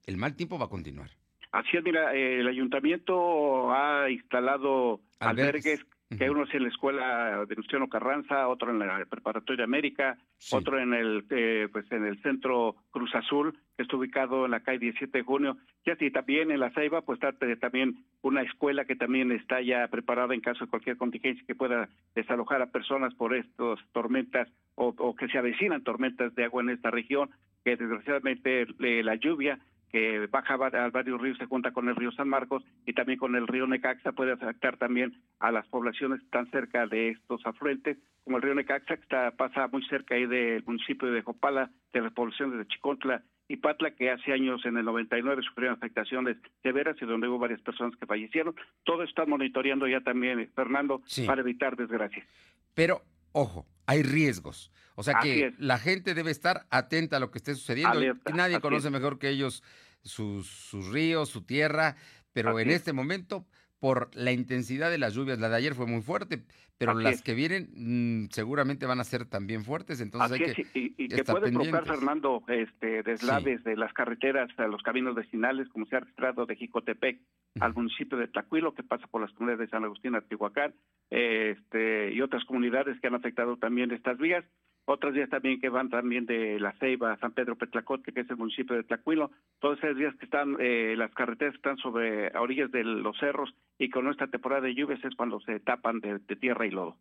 el 0.06 0.16
mal 0.16 0.34
tiempo 0.34 0.58
va 0.58 0.66
a 0.66 0.70
continuar. 0.70 1.10
Así 1.52 1.76
es, 1.76 1.84
mira, 1.84 2.14
el 2.14 2.46
ayuntamiento 2.48 3.70
ha 3.70 4.10
instalado 4.10 5.00
albergues 5.20 5.84
que 6.16 6.30
uno 6.30 6.44
es 6.44 6.54
en 6.54 6.62
la 6.62 6.68
escuela 6.70 7.44
de 7.44 7.54
Luciano 7.54 7.88
Carranza, 7.88 8.48
otro 8.48 8.70
en 8.70 8.78
la 8.78 9.04
preparatoria 9.04 9.64
América, 9.64 10.16
otro 10.52 10.78
en 10.78 10.94
el 10.94 11.24
eh, 11.28 11.68
pues 11.70 11.90
en 11.92 12.06
el 12.06 12.20
centro 12.22 12.76
Cruz 12.90 13.14
Azul, 13.14 13.58
que 13.76 13.82
está 13.82 13.96
ubicado 13.96 14.46
en 14.46 14.52
la 14.52 14.60
calle 14.60 14.78
17 14.78 15.18
de 15.18 15.24
junio, 15.24 15.58
y 15.84 15.90
así 15.90 16.10
también 16.10 16.50
en 16.50 16.60
la 16.60 16.70
Ceiba, 16.70 17.02
pues 17.02 17.20
está 17.22 17.32
también 17.60 18.04
una 18.22 18.42
escuela 18.42 18.86
que 18.86 18.96
también 18.96 19.32
está 19.32 19.60
ya 19.60 19.86
preparada 19.88 20.34
en 20.34 20.40
caso 20.40 20.64
de 20.64 20.70
cualquier 20.70 20.96
contingencia 20.96 21.44
que 21.46 21.54
pueda 21.54 21.90
desalojar 22.14 22.62
a 22.62 22.70
personas 22.70 23.14
por 23.14 23.34
estas 23.34 23.78
tormentas 23.92 24.48
o, 24.76 24.94
o 24.96 25.14
que 25.14 25.28
se 25.28 25.36
avecinan 25.36 25.84
tormentas 25.84 26.34
de 26.34 26.44
agua 26.44 26.62
en 26.62 26.70
esta 26.70 26.90
región, 26.90 27.30
que 27.64 27.76
desgraciadamente 27.76 28.66
la 28.78 29.14
lluvia 29.16 29.58
que 29.90 30.26
baja 30.26 30.54
al 30.54 30.90
varios 30.90 31.20
ríos, 31.20 31.38
se 31.38 31.46
junta 31.46 31.72
con 31.72 31.88
el 31.88 31.96
río 31.96 32.12
San 32.12 32.28
Marcos 32.28 32.62
y 32.86 32.92
también 32.92 33.18
con 33.18 33.34
el 33.36 33.46
río 33.46 33.66
Necaxa, 33.66 34.12
puede 34.12 34.32
afectar 34.32 34.76
también 34.76 35.14
a 35.40 35.50
las 35.50 35.66
poblaciones 35.68 36.20
que 36.20 36.26
están 36.26 36.50
cerca 36.50 36.86
de 36.86 37.10
estos 37.10 37.44
afluentes, 37.46 37.98
como 38.24 38.36
el 38.36 38.42
río 38.42 38.54
Necaxa, 38.54 38.96
que 38.96 39.02
está, 39.02 39.30
pasa 39.32 39.68
muy 39.68 39.82
cerca 39.86 40.14
ahí 40.14 40.26
del 40.26 40.64
municipio 40.64 41.10
de 41.10 41.22
Jopala, 41.22 41.70
de 41.92 42.02
las 42.02 42.12
poblaciones 42.12 42.58
de 42.58 42.66
Chicontla 42.66 43.22
y 43.48 43.56
Patla, 43.56 43.92
que 43.92 44.10
hace 44.10 44.32
años, 44.32 44.64
en 44.66 44.76
el 44.76 44.84
99, 44.84 45.42
sufrieron 45.42 45.76
afectaciones 45.76 46.36
severas 46.62 46.96
y 47.00 47.06
donde 47.06 47.28
hubo 47.28 47.38
varias 47.38 47.62
personas 47.62 47.96
que 47.96 48.04
fallecieron. 48.04 48.54
Todo 48.84 49.02
está 49.04 49.24
monitoreando 49.24 49.88
ya 49.88 50.02
también, 50.02 50.50
Fernando, 50.54 51.00
para 51.26 51.40
evitar 51.40 51.74
desgracias. 51.74 52.26
Pero, 52.74 53.00
ojo, 53.32 53.64
hay 53.88 54.02
riesgos. 54.02 54.70
O 54.96 55.02
sea 55.02 55.14
que 55.22 55.54
la 55.58 55.78
gente 55.78 56.14
debe 56.14 56.30
estar 56.30 56.66
atenta 56.70 57.16
a 57.16 57.20
lo 57.20 57.30
que 57.30 57.38
esté 57.38 57.54
sucediendo. 57.54 58.00
Nadie 58.34 58.60
conoce 58.60 58.90
mejor 58.90 59.18
que 59.18 59.30
ellos 59.30 59.62
sus, 60.02 60.46
sus, 60.46 60.88
ríos, 60.88 61.30
su 61.30 61.42
tierra, 61.42 61.96
pero 62.32 62.60
en 62.60 62.70
este 62.70 62.92
momento, 62.92 63.46
por 63.80 64.10
la 64.14 64.32
intensidad 64.32 64.90
de 64.90 64.98
las 64.98 65.14
lluvias, 65.14 65.38
la 65.38 65.48
de 65.48 65.56
ayer 65.56 65.74
fue 65.74 65.86
muy 65.86 66.02
fuerte, 66.02 66.42
pero 66.78 66.94
las 66.94 67.22
que 67.22 67.34
vienen 67.34 67.68
mm, 67.74 68.28
seguramente 68.30 68.86
van 68.86 69.00
a 69.00 69.04
ser 69.04 69.24
también 69.24 69.64
fuertes, 69.64 70.00
entonces 70.00 70.32
hay 70.32 70.54
que 70.54 70.66
y, 70.74 71.08
que 71.08 71.24
puede 71.24 71.50
provocar 71.50 71.86
Fernando 71.86 72.42
este 72.48 73.02
deslaves 73.02 73.64
de 73.64 73.76
las 73.76 73.92
carreteras 73.92 74.50
a 74.58 74.66
los 74.66 74.82
caminos 74.82 75.14
vecinales, 75.14 75.68
como 75.68 75.86
se 75.86 75.96
ha 75.96 76.00
registrado 76.00 76.46
de 76.46 76.56
Jicotepec 76.56 77.20
al 77.60 77.74
municipio 77.74 78.18
de 78.18 78.28
Tacuilo, 78.28 78.74
que 78.74 78.82
pasa 78.82 79.06
por 79.08 79.22
las 79.22 79.32
comunidades 79.32 79.66
de 79.66 79.70
San 79.70 79.84
Agustín, 79.84 80.14
Atihuacán, 80.14 80.74
este 81.10 82.12
y 82.12 82.20
otras 82.20 82.44
comunidades 82.44 83.00
que 83.00 83.08
han 83.08 83.14
afectado 83.14 83.56
también 83.56 83.90
estas 83.90 84.18
vías 84.18 84.44
otras 84.88 85.12
vías 85.12 85.28
también 85.28 85.60
que 85.60 85.68
van 85.68 85.90
también 85.90 86.24
de 86.24 86.58
La 86.58 86.72
Ceiba 86.80 87.12
a 87.12 87.18
San 87.18 87.32
Pedro 87.32 87.56
Petlacote, 87.56 88.10
que 88.10 88.20
es 88.20 88.30
el 88.30 88.38
municipio 88.38 88.74
de 88.74 88.84
Tlacuilo, 88.84 89.30
todas 89.60 89.78
esas 89.78 89.94
vías 89.94 90.14
que 90.16 90.24
están, 90.24 90.56
eh, 90.60 90.94
las 90.96 91.12
carreteras 91.12 91.54
están 91.54 91.76
sobre 91.76 92.28
a 92.34 92.40
orillas 92.40 92.72
de 92.72 92.84
los 92.84 93.16
cerros 93.18 93.54
y 93.78 93.90
con 93.90 94.08
esta 94.08 94.28
temporada 94.28 94.62
de 94.62 94.74
lluvias 94.74 95.04
es 95.04 95.14
cuando 95.14 95.40
se 95.40 95.60
tapan 95.60 96.00
de, 96.00 96.18
tierra 96.36 96.66
y 96.66 96.70
lodo. 96.70 96.96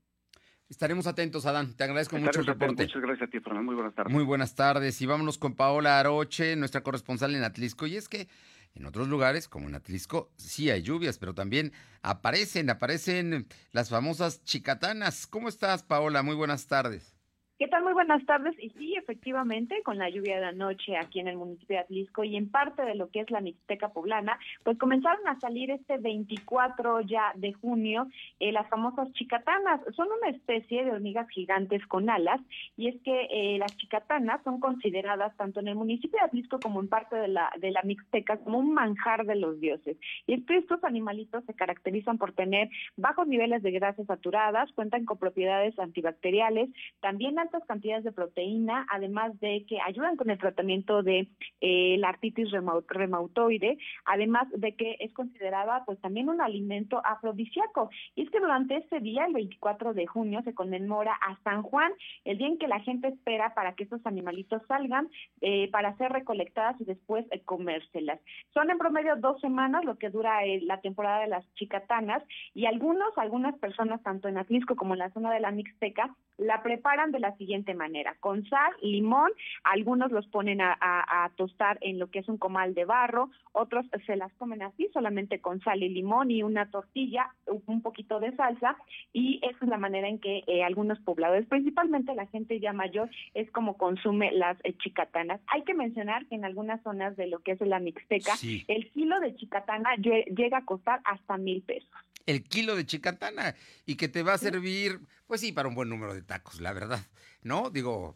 Estaremos 0.70 1.08
atentos, 1.08 1.46
Adán. 1.46 1.78
Te 1.78 1.86
agradezco 1.86 2.18
mucho 2.18 2.42
el 2.42 2.46
reporte. 2.46 2.84
Muchas 2.84 3.02
gracias 3.02 3.30
a 3.30 3.32
ti, 3.32 3.40
Fernando. 3.40 3.64
Muy 3.64 3.76
buenas 3.76 3.96
tardes. 3.96 4.14
Muy 4.14 4.24
buenas 4.26 4.56
tardes. 4.56 5.02
Y 5.02 5.06
vámonos 5.06 5.38
con 5.38 5.56
Paola 5.56 5.98
Aroche, 5.98 6.58
nuestra 6.58 6.84
corresponsal 6.84 7.36
en 7.36 7.44
Atlisco. 7.44 7.88
Y 7.88 7.96
es 7.96 8.10
que 8.10 8.28
En 8.76 8.86
otros 8.86 9.08
lugares, 9.08 9.48
como 9.48 9.70
en 9.70 9.76
Atlisco, 9.76 10.30
sí 10.36 10.70
hay 10.70 10.84
lluvias, 10.84 11.18
pero 11.18 11.34
también 11.34 11.72
aparecen, 12.04 12.70
aparecen 12.70 13.48
las 13.72 13.90
famosas 13.90 14.44
chicatanas. 14.44 15.26
¿Cómo 15.26 15.48
estás, 15.48 15.84
Paola? 15.84 16.22
Muy 16.22 16.36
buenas 16.36 16.68
tardes. 16.68 17.17
¿Qué 17.60 17.68
tal? 17.68 17.82
Muy 17.82 17.94
buenas 17.94 18.24
tardes. 18.28 18.54
Y 18.60 18.70
sí, 18.70 18.94
efectivamente, 18.98 19.82
con 19.84 19.98
la 19.98 20.12
lluvia 20.12 20.40
de 20.40 20.46
anoche 20.46 20.96
aquí 20.96 21.20
en 21.20 21.28
el 21.28 21.38
municipio 21.38 21.78
de 21.78 21.82
Atlisco 21.82 22.24
y 22.24 22.36
en 22.36 22.52
parte 22.52 22.84
de 22.84 22.94
lo 22.94 23.10
que 23.10 23.22
es 23.22 23.32
la 23.32 23.42
Mixteca 23.42 23.90
poblana, 23.90 24.38
pues 24.64 24.78
comenzaron 24.78 25.28
a 25.28 25.40
salir 25.40 25.72
este 25.72 25.98
24 25.98 27.02
ya 27.02 27.32
de 27.34 27.54
junio 27.54 28.10
eh, 28.40 28.52
las 28.52 28.70
famosas 28.70 29.12
chicatanas. 29.14 29.82
Son 29.96 30.08
una 30.22 30.30
especie 30.30 30.86
de 30.86 30.92
hormigas 30.92 31.28
gigantes 31.30 31.84
con 31.88 32.12
alas 32.12 32.40
y 32.76 32.90
es 32.90 33.02
que 33.02 33.28
eh, 33.32 33.58
las 33.58 33.76
chicatanas 33.78 34.40
son 34.44 34.60
consideradas 34.60 35.36
tanto 35.36 35.60
en 35.60 35.70
el 35.70 35.76
municipio 35.76 36.20
de 36.20 36.26
Atlisco 36.26 36.60
como 36.60 36.80
en 36.80 36.90
parte 36.90 37.16
de 37.16 37.28
la, 37.28 37.52
de 37.58 37.72
la 37.72 37.82
Mixteca 37.82 38.38
como 38.38 38.60
un 38.60 38.72
manjar 38.76 39.26
de 39.26 39.36
los 39.36 39.60
dioses. 39.60 39.98
Y 40.28 40.36
es 40.36 40.46
que 40.46 40.58
estos 40.58 40.84
animalitos 40.84 41.44
se 41.46 41.56
caracterizan 41.56 42.20
por 42.20 42.34
tener 42.34 42.70
bajos 42.98 43.28
niveles 43.28 43.64
de 43.64 43.72
grasas 43.72 44.06
saturadas, 44.06 44.72
cuentan 44.74 45.06
con 45.06 45.18
propiedades 45.18 45.80
antibacteriales, 45.80 46.70
también 47.00 47.40
altas 47.48 47.66
cantidades 47.68 48.04
de 48.04 48.12
proteína, 48.12 48.86
además 48.90 49.40
de 49.40 49.66
que 49.68 49.80
ayudan 49.82 50.18
con 50.18 50.30
el 50.30 50.38
tratamiento 50.38 51.02
de 51.04 51.28
eh, 51.62 51.96
la 52.00 52.10
artritis 52.10 52.52
reumatoide, 52.52 53.78
además 54.06 54.48
de 54.52 54.76
que 54.76 54.98
es 55.00 55.14
considerada 55.14 55.84
pues 55.86 56.00
también 56.00 56.30
un 56.30 56.42
alimento 56.42 57.02
afrodisíaco. 57.04 57.90
Y 58.16 58.24
es 58.24 58.30
que 58.30 58.40
durante 58.40 58.78
este 58.78 59.00
día, 59.00 59.26
el 59.26 59.34
24 59.34 59.94
de 59.94 60.08
junio, 60.08 60.42
se 60.44 60.54
conmemora 60.54 61.14
a 61.14 61.38
San 61.44 61.64
Juan, 61.64 61.92
el 62.26 62.38
día 62.38 62.48
en 62.48 62.58
que 62.58 62.68
la 62.68 62.80
gente 62.82 63.08
espera 63.08 63.54
para 63.54 63.74
que 63.74 63.84
estos 63.84 64.06
animalitos 64.06 64.62
salgan 64.68 65.10
eh, 65.42 65.70
para 65.72 65.96
ser 65.98 66.12
recolectadas 66.12 66.80
y 66.82 66.86
después 66.86 67.26
eh, 67.32 67.42
comérselas. 67.44 68.20
Son 68.54 68.70
en 68.70 68.78
promedio 68.78 69.16
dos 69.16 69.40
semanas 69.42 69.86
lo 69.86 69.98
que 69.98 70.10
dura 70.10 70.40
la 70.64 70.82
temporada 70.82 71.22
de 71.22 71.28
las 71.28 71.46
chicatanas 71.56 72.24
y 72.54 72.66
algunos, 72.66 73.18
algunas 73.18 73.58
personas, 73.60 74.02
tanto 74.04 74.28
en 74.28 74.38
Atlisco 74.38 74.76
como 74.76 74.94
en 74.94 75.00
la 75.00 75.12
zona 75.12 75.32
de 75.32 75.40
la 75.40 75.52
Mixteca, 75.52 76.16
la 76.38 76.62
preparan 76.62 77.12
de 77.12 77.20
la 77.20 77.36
siguiente 77.38 77.74
manera, 77.74 78.16
con 78.20 78.46
sal, 78.46 78.74
limón, 78.82 79.32
algunos 79.64 80.12
los 80.12 80.28
ponen 80.28 80.62
a, 80.62 81.32
tostar 81.36 81.78
en 81.82 82.00
lo 82.00 82.10
que 82.10 82.20
es 82.20 82.28
un 82.30 82.38
comal 82.38 82.74
de 82.74 82.86
barro, 82.86 83.30
otros 83.52 83.86
se 84.06 84.16
las 84.16 84.34
comen 84.34 84.62
así, 84.62 84.90
solamente 84.94 85.40
con 85.40 85.62
sal 85.62 85.84
y 85.84 85.90
limón 85.90 86.32
y 86.32 86.44
una 86.44 86.70
tortilla, 86.72 87.34
un 87.66 87.82
poquito 87.82 88.20
de 88.20 88.36
salsa, 88.36 88.78
y 89.14 89.40
esa 89.44 89.66
es 89.66 89.70
la 89.70 89.78
manera 89.78 90.08
en 90.08 90.20
que 90.20 90.44
eh, 90.48 90.64
algunos 90.64 91.00
pobladores, 91.00 91.48
principalmente 91.48 92.16
la 92.16 92.28
gente 92.28 92.60
ya 92.60 92.74
mayor, 92.74 93.10
es 93.34 93.50
como 93.52 93.78
consume 93.78 94.32
las 94.32 94.58
eh, 94.64 94.74
chicatanas. 94.78 95.42
Hay 95.48 95.64
que 95.64 95.74
mencionar 95.74 96.26
que 96.28 96.36
en 96.36 96.46
algunas 96.46 96.82
zonas 96.84 97.16
de 97.18 97.28
lo 97.28 97.40
que 97.40 97.52
es 97.52 97.62
la 97.62 97.80
Mixteca, 97.80 98.34
el 98.68 98.92
kilo 98.92 99.20
de 99.20 99.36
chicatana 99.36 99.96
llega 99.98 100.60
a 100.60 100.66
costar 100.66 101.02
hasta 101.04 101.38
mil 101.38 101.62
pesos 101.62 101.90
el 102.28 102.44
kilo 102.44 102.76
de 102.76 102.86
chicatana 102.86 103.56
y 103.86 103.96
que 103.96 104.08
te 104.08 104.22
va 104.22 104.34
a 104.34 104.38
servir, 104.38 105.02
pues 105.26 105.42
sí, 105.42 105.52
para 105.52 105.68
un 105.68 105.76
buen 105.76 105.90
número 105.90 106.14
de 106.14 106.22
tacos, 106.22 106.62
la 106.62 106.74
verdad, 106.74 107.04
¿no? 107.42 107.72
Digo, 107.72 108.16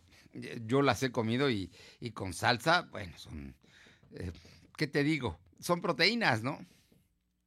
yo 0.66 0.84
las 0.84 1.02
he 1.02 1.12
comido 1.12 1.50
y, 1.50 1.72
y 2.00 2.12
con 2.12 2.34
salsa, 2.34 2.84
bueno, 2.92 3.18
son, 3.18 3.56
eh, 4.14 4.32
¿qué 4.78 4.88
te 4.88 5.04
digo? 5.04 5.40
Son 5.60 5.82
proteínas, 5.82 6.44
¿no? 6.44 6.64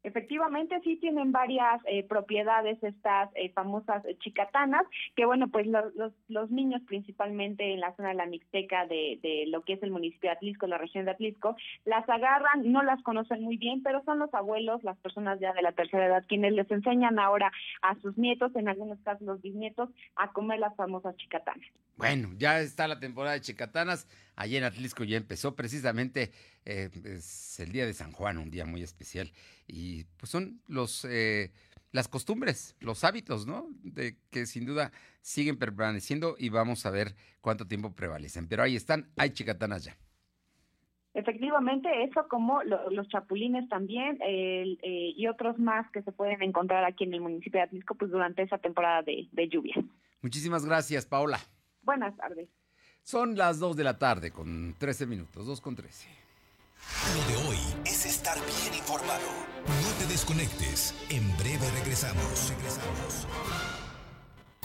Efectivamente, 0.04 0.78
sí 0.84 0.96
tienen 0.96 1.32
varias 1.32 1.80
eh, 1.86 2.04
propiedades 2.04 2.80
estas 2.82 3.30
eh, 3.34 3.50
famosas 3.52 4.02
chicatanas, 4.20 4.86
que 5.16 5.24
bueno, 5.24 5.48
pues 5.48 5.66
los, 5.66 5.94
los, 6.28 6.50
niños 6.50 6.82
principalmente 6.86 7.72
en 7.72 7.80
la 7.80 7.96
zona 7.96 8.10
de 8.10 8.14
la 8.14 8.26
Mixteca 8.26 8.86
de, 8.86 9.18
de 9.22 9.44
lo 9.48 9.62
que 9.62 9.72
es 9.72 9.82
el 9.82 9.90
municipio 9.90 10.28
de 10.28 10.36
Atlisco, 10.36 10.66
la 10.66 10.76
región 10.76 11.06
de 11.06 11.12
Atlisco, 11.12 11.56
las 11.86 12.06
agarran, 12.06 12.70
no 12.70 12.82
las 12.82 13.02
conocen 13.02 13.42
muy 13.42 13.56
bien, 13.56 13.82
pero 13.82 14.04
son 14.04 14.18
los 14.18 14.32
abuelos, 14.34 14.84
las 14.84 14.98
personas 14.98 15.40
ya 15.40 15.54
de 15.54 15.62
la 15.62 15.72
tercera 15.72 16.06
edad, 16.06 16.24
quienes 16.28 16.52
les 16.52 16.70
enseñan 16.70 17.18
ahora 17.18 17.50
a 17.80 17.94
sus 18.02 18.18
nietos, 18.18 18.54
en 18.56 18.68
algunos 18.68 19.00
casos 19.00 19.22
los 19.22 19.40
bisnietos, 19.40 19.88
a 20.16 20.32
comer 20.32 20.58
las 20.58 20.76
famosas 20.76 21.16
chicatanas. 21.16 21.66
Bueno, 21.96 22.28
ya 22.36 22.60
está 22.60 22.86
la 22.86 23.00
temporada 23.00 23.34
de 23.34 23.40
chicatanas. 23.40 24.06
Allí 24.36 24.56
en 24.56 24.64
Atlisco 24.64 25.04
ya 25.04 25.16
empezó 25.16 25.54
precisamente 25.54 26.32
eh, 26.64 26.90
es 27.04 27.60
el 27.60 27.72
día 27.72 27.86
de 27.86 27.94
San 27.94 28.12
Juan, 28.12 28.38
un 28.38 28.50
día 28.50 28.64
muy 28.64 28.82
especial. 28.82 29.30
Y 29.66 30.04
pues 30.16 30.30
son 30.30 30.60
los 30.66 31.04
eh, 31.04 31.52
las 31.92 32.08
costumbres, 32.08 32.76
los 32.80 33.04
hábitos, 33.04 33.46
¿no? 33.46 33.68
De 33.82 34.16
que 34.30 34.46
sin 34.46 34.66
duda 34.66 34.90
siguen 35.20 35.58
permaneciendo 35.58 36.34
y 36.36 36.48
vamos 36.48 36.84
a 36.86 36.90
ver 36.90 37.14
cuánto 37.40 37.66
tiempo 37.66 37.94
prevalecen. 37.94 38.48
Pero 38.48 38.64
ahí 38.64 38.74
están, 38.74 39.08
hay 39.16 39.30
chicatanas 39.30 39.84
ya. 39.84 39.96
Efectivamente, 41.14 41.88
eso 42.02 42.26
como 42.28 42.64
los 42.64 43.08
chapulines 43.08 43.68
también 43.68 44.18
eh, 44.26 44.76
y 44.82 45.26
otros 45.28 45.56
más 45.60 45.88
que 45.92 46.02
se 46.02 46.10
pueden 46.10 46.42
encontrar 46.42 46.84
aquí 46.84 47.04
en 47.04 47.14
el 47.14 47.20
municipio 47.20 47.60
de 47.60 47.66
Atlisco 47.66 47.94
pues 47.94 48.10
durante 48.10 48.42
esa 48.42 48.58
temporada 48.58 49.02
de, 49.02 49.28
de 49.30 49.48
lluvia. 49.48 49.76
Muchísimas 50.20 50.66
gracias, 50.66 51.06
Paola. 51.06 51.38
Buenas 51.82 52.16
tardes. 52.16 52.48
Son 53.04 53.36
las 53.36 53.58
2 53.58 53.76
de 53.76 53.84
la 53.84 53.98
tarde 53.98 54.30
con 54.30 54.74
13 54.78 55.04
minutos, 55.04 55.46
2 55.46 55.60
con 55.60 55.76
13. 55.76 56.08
Lo 57.14 57.28
de 57.28 57.48
hoy 57.48 57.58
es 57.84 58.06
estar 58.06 58.34
bien 58.46 58.74
informado. 58.78 59.20
No 59.66 59.92
te 59.98 60.06
desconectes. 60.06 60.94
En 61.10 61.36
breve 61.36 61.70
regresamos. 61.72 62.48
Regresamos. 62.48 63.26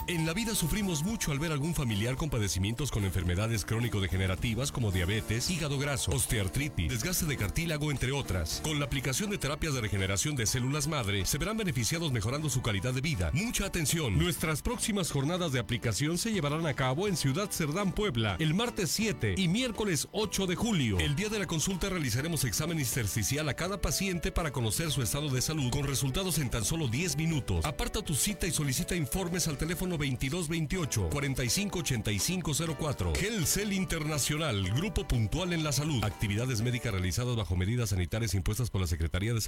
En 0.06 0.26
la 0.26 0.32
vida 0.32 0.54
sufrimos 0.54 1.02
mucho 1.02 1.30
al 1.30 1.38
ver 1.38 1.52
algún 1.52 1.74
familiar 1.74 2.16
con 2.16 2.30
padecimientos 2.30 2.90
con 2.90 3.04
enfermedades 3.04 3.64
crónico-degenerativas 3.64 4.72
como 4.72 4.90
diabetes, 4.90 5.50
hígado 5.50 5.78
graso, 5.78 6.12
osteoartritis, 6.12 6.90
desgaste 6.90 7.26
de 7.26 7.36
cartílago, 7.36 7.90
entre 7.90 8.12
otras. 8.12 8.60
Con 8.64 8.78
la 8.78 8.86
aplicación 8.86 9.30
de 9.30 9.38
terapias 9.38 9.74
de 9.74 9.80
regeneración 9.80 10.36
de 10.36 10.46
células 10.46 10.88
madre, 10.88 11.24
se 11.26 11.38
verán 11.38 11.56
beneficiados 11.56 12.12
mejorando 12.12 12.50
su 12.50 12.62
calidad 12.62 12.92
de 12.94 13.00
vida. 13.00 13.30
Mucha 13.32 13.66
atención. 13.66 14.18
Nuestras 14.18 14.62
próximas 14.62 15.10
jornadas 15.10 15.52
de 15.52 15.60
aplicación 15.60 16.18
se 16.18 16.32
llevarán 16.32 16.66
a 16.66 16.74
cabo 16.74 17.06
en 17.06 17.16
Ciudad 17.16 17.50
Cerdán, 17.50 17.92
Puebla, 17.92 18.36
el 18.40 18.54
martes 18.54 18.90
7 18.90 19.34
y 19.36 19.48
miércoles 19.48 20.08
8 20.12 20.46
de 20.46 20.56
julio. 20.56 20.98
El 20.98 21.14
día 21.14 21.28
de 21.28 21.38
la 21.38 21.46
consulta 21.46 21.88
realizaremos 21.88 22.44
examen 22.44 22.78
intersticial 22.78 23.48
a 23.48 23.54
cada 23.54 23.80
paciente 23.80 24.32
para 24.32 24.50
conocer 24.50 24.90
su 24.90 25.02
estado 25.02 25.28
de 25.28 25.42
salud 25.42 25.70
con 25.70 25.84
resultados 25.84 26.38
en 26.38 26.50
tan 26.50 26.64
solo 26.64 26.88
10 26.88 27.16
minutos. 27.16 27.64
Aparta 27.64 28.02
tu 28.02 28.14
cita 28.14 28.46
y 28.46 28.50
solicita 28.50 28.96
informes 28.96 29.46
al 29.46 29.58
teléfono 29.58 29.89
2228 29.96 31.10
458504. 31.10 33.12
Cell 33.44 33.72
Internacional, 33.72 34.70
Grupo 34.74 35.06
Puntual 35.06 35.52
en 35.52 35.64
la 35.64 35.72
Salud. 35.72 36.02
Actividades 36.04 36.62
médicas 36.62 36.92
realizadas 36.92 37.36
bajo 37.36 37.56
medidas 37.56 37.90
sanitarias 37.90 38.34
impuestas 38.34 38.70
por 38.70 38.80
la 38.80 38.86
Secretaría 38.86 39.34
de 39.34 39.40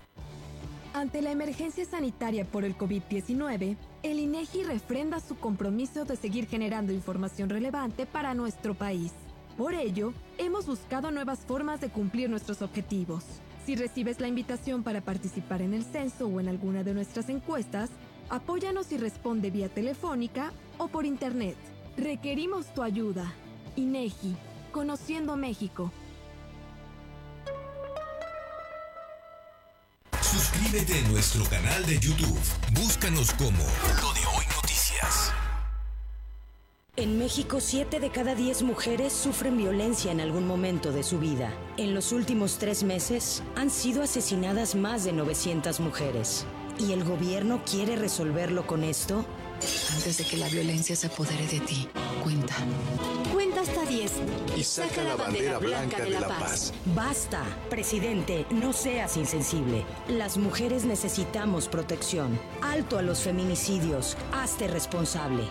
ante 0.94 1.22
la 1.22 1.30
emergencia 1.30 1.87
sanitaria 1.87 2.44
por 2.44 2.64
el 2.64 2.76
COVID-19, 2.76 3.76
el 4.02 4.18
INEGI 4.18 4.64
refrenda 4.64 5.20
su 5.20 5.37
compromiso 5.37 6.04
de 6.04 6.16
seguir 6.16 6.46
generando 6.46 6.92
información 6.92 7.49
relevante 7.49 8.04
para 8.04 8.34
nuestro 8.34 8.75
país. 8.75 9.11
Por 9.56 9.75
ello, 9.75 10.12
hemos 10.37 10.66
buscado 10.66 11.11
nuevas 11.11 11.40
formas 11.40 11.80
de 11.80 11.88
cumplir 11.88 12.28
nuestros 12.28 12.61
objetivos. 12.61 13.25
Si 13.64 13.75
recibes 13.75 14.20
la 14.20 14.28
invitación 14.28 14.82
para 14.82 15.00
participar 15.00 15.62
en 15.62 15.72
el 15.72 15.84
censo 15.84 16.26
o 16.26 16.40
en 16.40 16.49
alguna 16.49 16.84
de 16.84 16.92
nuestras 16.92 17.30
encuestas, 17.30 17.88
Apóyanos 18.32 18.90
y 18.92 18.96
responde 18.96 19.50
vía 19.50 19.68
telefónica 19.68 20.54
o 20.78 20.88
por 20.88 21.04
internet. 21.04 21.54
Requerimos 21.98 22.72
tu 22.72 22.82
ayuda. 22.82 23.30
INEGI, 23.76 24.34
Conociendo 24.72 25.36
México. 25.36 25.92
Suscríbete 30.22 30.98
a 30.98 31.08
nuestro 31.10 31.44
canal 31.44 31.84
de 31.84 31.98
YouTube. 31.98 32.40
Búscanos 32.72 33.34
como 33.34 33.62
Lo 34.00 34.14
de 34.14 34.20
Hoy 34.34 34.46
Noticias. 34.56 35.30
En 36.96 37.18
México, 37.18 37.60
7 37.60 38.00
de 38.00 38.08
cada 38.08 38.34
10 38.34 38.62
mujeres 38.62 39.12
sufren 39.12 39.58
violencia 39.58 40.10
en 40.10 40.22
algún 40.22 40.46
momento 40.46 40.90
de 40.90 41.02
su 41.02 41.18
vida. 41.18 41.52
En 41.76 41.92
los 41.92 42.12
últimos 42.12 42.56
tres 42.56 42.82
meses 42.82 43.42
han 43.56 43.68
sido 43.68 44.02
asesinadas 44.02 44.74
más 44.74 45.04
de 45.04 45.12
900 45.12 45.80
mujeres. 45.80 46.46
¿Y 46.79 46.93
el 46.93 47.05
gobierno 47.05 47.62
quiere 47.64 47.97
resolverlo 47.97 48.67
con 48.67 48.83
esto? 48.83 49.25
Antes 49.95 50.19
de 50.19 50.25
que 50.25 50.37
la 50.37 50.49
violencia 50.49 50.97
se 50.97 51.07
apodere 51.07 51.47
de 51.47 51.61
ti, 51.61 51.88
cuenta. 52.25 52.55
Cuenta 53.33 53.61
hasta 53.61 53.85
10. 53.85 54.12
Y 54.57 54.64
saca 54.64 55.05
la 55.05 55.14
bandera 55.14 55.59
blanca 55.59 56.02
de 56.02 56.11
la 56.11 56.26
paz. 56.26 56.73
Basta, 56.97 57.45
presidente, 57.71 58.47
no 58.50 58.73
seas 58.73 59.17
insensible. 59.17 59.85
Las 60.09 60.37
mujeres 60.37 60.85
necesitamos 60.85 61.69
protección. 61.69 62.38
Alto 62.62 62.99
a 62.99 63.02
los 63.02 63.21
feminicidios. 63.21 64.17
Hazte 64.33 64.67
responsable. 64.67 65.45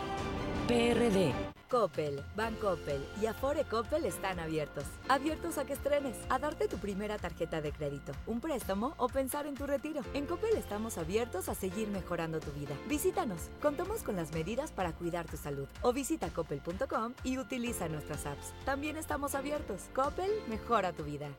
PRD. 0.67 1.50
Coppel, 1.71 2.21
Bancoppel 2.35 3.01
y 3.21 3.27
Afore 3.27 3.63
Coppel 3.63 4.05
están 4.05 4.41
abiertos. 4.41 4.83
Abiertos 5.07 5.57
a 5.57 5.63
que 5.63 5.71
estrenes, 5.71 6.17
a 6.27 6.37
darte 6.37 6.67
tu 6.67 6.77
primera 6.77 7.17
tarjeta 7.17 7.61
de 7.61 7.71
crédito, 7.71 8.11
un 8.27 8.41
préstamo 8.41 8.93
o 8.97 9.07
pensar 9.07 9.47
en 9.47 9.55
tu 9.55 9.65
retiro. 9.65 10.01
En 10.13 10.25
Coppel 10.25 10.57
estamos 10.57 10.97
abiertos 10.97 11.47
a 11.47 11.55
seguir 11.55 11.87
mejorando 11.87 12.41
tu 12.41 12.51
vida. 12.51 12.75
Visítanos, 12.89 13.49
contamos 13.61 14.03
con 14.03 14.17
las 14.17 14.33
medidas 14.33 14.71
para 14.73 14.91
cuidar 14.91 15.25
tu 15.27 15.37
salud. 15.37 15.67
O 15.81 15.93
visita 15.93 16.29
coppel.com 16.29 17.13
y 17.23 17.37
utiliza 17.37 17.87
nuestras 17.87 18.25
apps. 18.25 18.53
También 18.65 18.97
estamos 18.97 19.33
abiertos. 19.33 19.83
Coppel 19.95 20.29
mejora 20.49 20.91
tu 20.91 21.05
vida. 21.05 21.29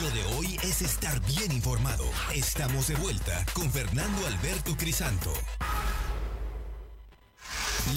Lo 0.00 0.10
de 0.10 0.36
hoy 0.36 0.56
es 0.62 0.82
estar 0.82 1.20
bien 1.26 1.50
informado. 1.50 2.04
Estamos 2.32 2.86
de 2.86 2.94
vuelta 2.94 3.44
con 3.54 3.70
Fernando 3.70 4.26
Alberto 4.26 4.76
Crisanto. 4.76 5.32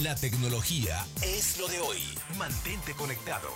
La 0.02 0.14
tecnología 0.14 1.06
es 1.22 1.58
lo 1.58 1.68
de 1.68 1.80
hoy. 1.80 1.96
Mantente 2.36 2.92
conectado. 2.92 3.48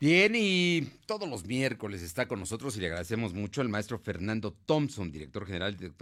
Bien, 0.00 0.32
y 0.34 0.88
todos 1.04 1.28
los 1.28 1.44
miércoles 1.44 2.00
está 2.00 2.26
con 2.26 2.40
nosotros 2.40 2.76
y 2.76 2.80
le 2.80 2.86
agradecemos 2.86 3.34
mucho 3.34 3.60
al 3.60 3.68
maestro 3.68 3.98
Fernando 3.98 4.54
Thompson, 4.64 5.10
director 5.10 5.44
general 5.44 5.76
de 5.76 5.92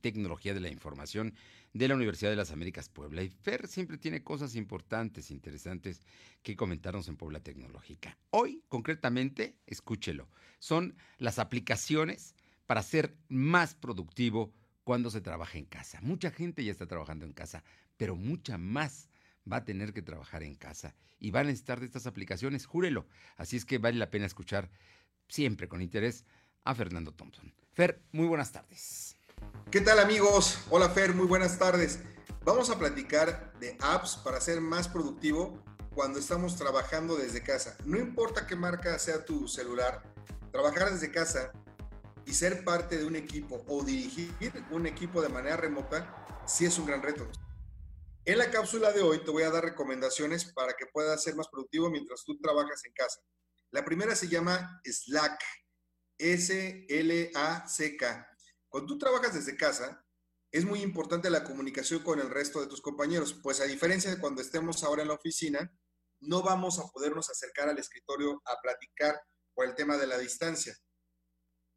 Tecnología 0.00 0.54
de 0.54 0.60
la 0.60 0.70
Información 0.70 1.34
de 1.74 1.88
la 1.88 1.94
Universidad 1.94 2.30
de 2.30 2.36
las 2.36 2.52
Américas 2.52 2.88
Puebla. 2.88 3.22
Y 3.22 3.28
Fer 3.28 3.68
siempre 3.68 3.98
tiene 3.98 4.22
cosas 4.22 4.54
importantes, 4.54 5.30
interesantes 5.30 6.00
que 6.42 6.56
comentarnos 6.56 7.06
en 7.08 7.16
Puebla 7.16 7.40
Tecnológica. 7.40 8.16
Hoy, 8.30 8.62
concretamente, 8.68 9.56
escúchelo, 9.66 10.26
son 10.58 10.96
las 11.18 11.38
aplicaciones 11.38 12.34
para 12.66 12.82
ser 12.82 13.14
más 13.28 13.74
productivo 13.74 14.54
cuando 14.86 15.10
se 15.10 15.20
trabaja 15.20 15.58
en 15.58 15.64
casa. 15.64 15.98
Mucha 16.00 16.30
gente 16.30 16.62
ya 16.62 16.70
está 16.70 16.86
trabajando 16.86 17.24
en 17.24 17.32
casa, 17.32 17.64
pero 17.96 18.14
mucha 18.14 18.56
más 18.56 19.08
va 19.50 19.56
a 19.56 19.64
tener 19.64 19.92
que 19.92 20.00
trabajar 20.00 20.44
en 20.44 20.54
casa 20.54 20.94
y 21.18 21.32
van 21.32 21.48
a 21.48 21.50
estar 21.50 21.80
de 21.80 21.86
estas 21.86 22.06
aplicaciones, 22.06 22.66
júrelo. 22.66 23.04
Así 23.36 23.56
es 23.56 23.64
que 23.64 23.78
vale 23.78 23.98
la 23.98 24.10
pena 24.10 24.26
escuchar 24.26 24.70
siempre 25.26 25.66
con 25.66 25.82
interés 25.82 26.24
a 26.62 26.72
Fernando 26.76 27.10
Thompson. 27.10 27.52
Fer, 27.72 28.00
muy 28.12 28.28
buenas 28.28 28.52
tardes. 28.52 29.16
¿Qué 29.72 29.80
tal 29.80 29.98
amigos? 29.98 30.60
Hola 30.70 30.88
Fer, 30.88 31.14
muy 31.14 31.26
buenas 31.26 31.58
tardes. 31.58 31.98
Vamos 32.44 32.70
a 32.70 32.78
platicar 32.78 33.54
de 33.58 33.76
apps 33.80 34.14
para 34.22 34.40
ser 34.40 34.60
más 34.60 34.86
productivo 34.86 35.64
cuando 35.96 36.20
estamos 36.20 36.54
trabajando 36.54 37.16
desde 37.16 37.42
casa. 37.42 37.76
No 37.84 37.98
importa 37.98 38.46
qué 38.46 38.54
marca 38.54 38.96
sea 39.00 39.24
tu 39.24 39.48
celular, 39.48 40.04
trabajar 40.52 40.92
desde 40.92 41.10
casa 41.10 41.50
y 42.26 42.34
ser 42.34 42.64
parte 42.64 42.98
de 42.98 43.06
un 43.06 43.16
equipo 43.16 43.64
o 43.68 43.82
dirigir 43.84 44.34
un 44.70 44.86
equipo 44.86 45.22
de 45.22 45.28
manera 45.28 45.56
remota 45.56 46.44
sí 46.46 46.66
es 46.66 46.78
un 46.78 46.86
gran 46.86 47.02
reto. 47.02 47.26
En 48.24 48.38
la 48.38 48.50
cápsula 48.50 48.92
de 48.92 49.02
hoy 49.02 49.24
te 49.24 49.30
voy 49.30 49.44
a 49.44 49.50
dar 49.50 49.64
recomendaciones 49.64 50.52
para 50.52 50.74
que 50.74 50.86
puedas 50.86 51.22
ser 51.22 51.36
más 51.36 51.48
productivo 51.48 51.88
mientras 51.88 52.24
tú 52.24 52.36
trabajas 52.38 52.84
en 52.84 52.92
casa. 52.92 53.20
La 53.70 53.84
primera 53.84 54.16
se 54.16 54.26
llama 54.28 54.80
Slack, 54.84 55.40
S-L-A-C-K. 56.18 57.38
Cuando 58.68 58.86
tú 58.88 58.98
trabajas 58.98 59.32
desde 59.34 59.56
casa, 59.56 60.04
es 60.50 60.64
muy 60.64 60.82
importante 60.82 61.30
la 61.30 61.44
comunicación 61.44 62.02
con 62.02 62.18
el 62.18 62.30
resto 62.30 62.60
de 62.60 62.66
tus 62.66 62.80
compañeros, 62.80 63.34
pues 63.42 63.60
a 63.60 63.64
diferencia 63.64 64.10
de 64.10 64.18
cuando 64.18 64.42
estemos 64.42 64.82
ahora 64.82 65.02
en 65.02 65.08
la 65.08 65.14
oficina, 65.14 65.72
no 66.20 66.42
vamos 66.42 66.80
a 66.80 66.88
podernos 66.88 67.30
acercar 67.30 67.68
al 67.68 67.78
escritorio 67.78 68.42
a 68.44 68.60
platicar 68.60 69.20
por 69.54 69.66
el 69.66 69.74
tema 69.74 69.96
de 69.96 70.06
la 70.08 70.18
distancia. 70.18 70.76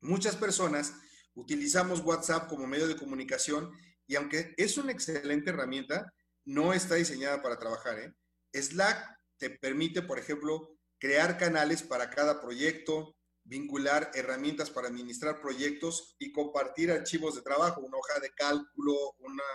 Muchas 0.02 0.36
personas 0.36 0.94
utilizamos 1.34 2.02
WhatsApp 2.02 2.48
como 2.48 2.68
medio 2.68 2.88
de 2.88 2.96
comunicación 2.96 3.72
y 4.08 4.16
aunque 4.16 4.54
es 4.58 4.78
una 4.78 4.92
excelente 4.92 5.52
herramienta, 5.52 6.14
no 6.46 6.74
está 6.74 6.96
diseñada 6.96 7.42
para 7.42 7.60
trabajar. 7.60 8.00
¿eh? 8.00 8.14
Slack 8.54 9.20
te 9.38 9.50
permite, 9.50 10.02
por 10.02 10.20
ejemplo, 10.20 10.78
crear 11.00 11.38
canales 11.38 11.84
para 11.84 12.10
cada 12.10 12.42
proyecto, 12.42 13.16
vincular 13.44 14.12
herramientas 14.14 14.70
para 14.70 14.88
administrar 14.88 15.42
proyectos 15.42 16.16
y 16.20 16.32
compartir 16.32 16.92
archivos 16.92 17.36
de 17.36 17.42
trabajo, 17.42 17.82
una 17.82 17.98
hoja 17.98 18.20
de 18.20 18.32
cálculo 18.32 18.94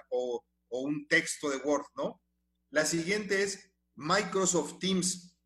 o, 0.08 0.44
o 0.68 0.80
un 0.80 1.06
texto 1.08 1.50
de 1.50 1.56
Word, 1.58 1.86
¿no? 1.96 2.20
La 2.70 2.84
siguiente 2.84 3.42
es 3.42 3.72
Microsoft 3.94 4.78
Teams. 4.78 5.36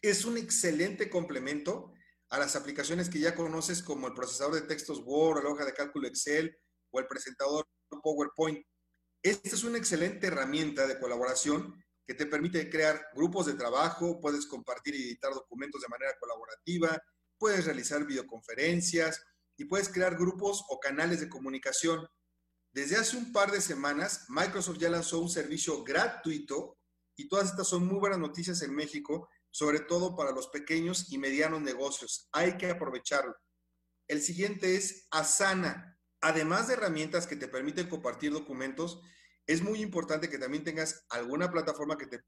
Es 0.00 0.24
un 0.24 0.38
excelente 0.38 1.10
complemento 1.10 1.92
a 2.30 2.38
las 2.38 2.56
aplicaciones 2.56 3.08
que 3.08 3.20
ya 3.20 3.34
conoces 3.34 3.82
como 3.82 4.06
el 4.06 4.14
procesador 4.14 4.54
de 4.54 4.62
textos 4.62 5.02
Word, 5.04 5.44
la 5.44 5.50
hoja 5.50 5.64
de 5.64 5.72
cálculo 5.72 6.08
Excel 6.08 6.56
o 6.90 7.00
el 7.00 7.06
presentador 7.06 7.66
PowerPoint. 8.02 8.64
Esta 9.22 9.48
es 9.48 9.64
una 9.64 9.78
excelente 9.78 10.26
herramienta 10.26 10.86
de 10.86 10.98
colaboración 10.98 11.82
que 12.06 12.14
te 12.14 12.26
permite 12.26 12.70
crear 12.70 13.06
grupos 13.14 13.46
de 13.46 13.54
trabajo, 13.54 14.20
puedes 14.20 14.46
compartir 14.46 14.94
y 14.94 15.02
editar 15.04 15.32
documentos 15.32 15.82
de 15.82 15.88
manera 15.88 16.12
colaborativa, 16.18 16.98
puedes 17.38 17.64
realizar 17.64 18.06
videoconferencias 18.06 19.22
y 19.56 19.64
puedes 19.64 19.88
crear 19.88 20.16
grupos 20.16 20.64
o 20.68 20.78
canales 20.78 21.20
de 21.20 21.28
comunicación. 21.28 22.06
Desde 22.72 22.96
hace 22.96 23.16
un 23.16 23.32
par 23.32 23.50
de 23.50 23.60
semanas, 23.60 24.26
Microsoft 24.28 24.78
ya 24.78 24.88
lanzó 24.88 25.20
un 25.20 25.28
servicio 25.28 25.82
gratuito 25.82 26.78
y 27.16 27.28
todas 27.28 27.50
estas 27.50 27.68
son 27.68 27.86
muy 27.86 27.98
buenas 27.98 28.18
noticias 28.18 28.62
en 28.62 28.74
México, 28.74 29.28
sobre 29.50 29.80
todo 29.80 30.16
para 30.16 30.32
los 30.32 30.48
pequeños 30.48 31.12
y 31.12 31.18
medianos 31.18 31.62
negocios. 31.62 32.28
Hay 32.32 32.56
que 32.56 32.70
aprovecharlo. 32.70 33.34
El 34.06 34.22
siguiente 34.22 34.76
es 34.76 35.06
Asana 35.10 35.98
además 36.20 36.68
de 36.68 36.74
herramientas 36.74 37.26
que 37.26 37.36
te 37.36 37.48
permiten 37.48 37.88
compartir 37.88 38.32
documentos, 38.32 39.00
es 39.46 39.62
muy 39.62 39.80
importante 39.80 40.28
que 40.28 40.38
también 40.38 40.64
tengas 40.64 41.04
alguna 41.10 41.50
plataforma 41.50 41.96
que 41.96 42.06
te 42.06 42.20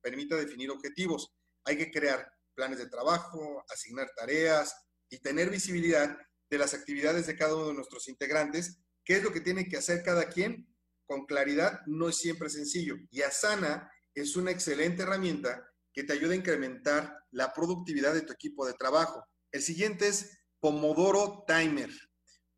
permita 0.00 0.36
definir 0.36 0.70
objetivos. 0.70 1.34
Hay 1.64 1.76
que 1.76 1.90
crear 1.90 2.30
planes 2.54 2.78
de 2.78 2.88
trabajo, 2.88 3.64
asignar 3.68 4.10
tareas 4.16 4.74
y 5.10 5.18
tener 5.18 5.50
visibilidad 5.50 6.16
de 6.50 6.58
las 6.58 6.74
actividades 6.74 7.26
de 7.26 7.36
cada 7.36 7.56
uno 7.56 7.68
de 7.68 7.74
nuestros 7.74 8.08
integrantes, 8.08 8.80
qué 9.04 9.16
es 9.16 9.22
lo 9.22 9.32
que 9.32 9.40
tiene 9.40 9.68
que 9.68 9.76
hacer 9.76 10.02
cada 10.02 10.28
quien. 10.28 10.72
Con 11.06 11.26
claridad 11.26 11.80
no 11.86 12.08
es 12.08 12.18
siempre 12.18 12.50
sencillo. 12.50 12.96
Y 13.10 13.22
Asana 13.22 13.90
es 14.14 14.36
una 14.36 14.50
excelente 14.50 15.02
herramienta 15.02 15.67
que 15.98 16.04
te 16.04 16.12
ayuda 16.12 16.32
a 16.32 16.36
incrementar 16.36 17.24
la 17.32 17.52
productividad 17.52 18.14
de 18.14 18.20
tu 18.20 18.32
equipo 18.32 18.64
de 18.64 18.72
trabajo. 18.72 19.20
El 19.50 19.62
siguiente 19.62 20.06
es 20.06 20.38
Pomodoro 20.60 21.42
Timer. 21.44 21.90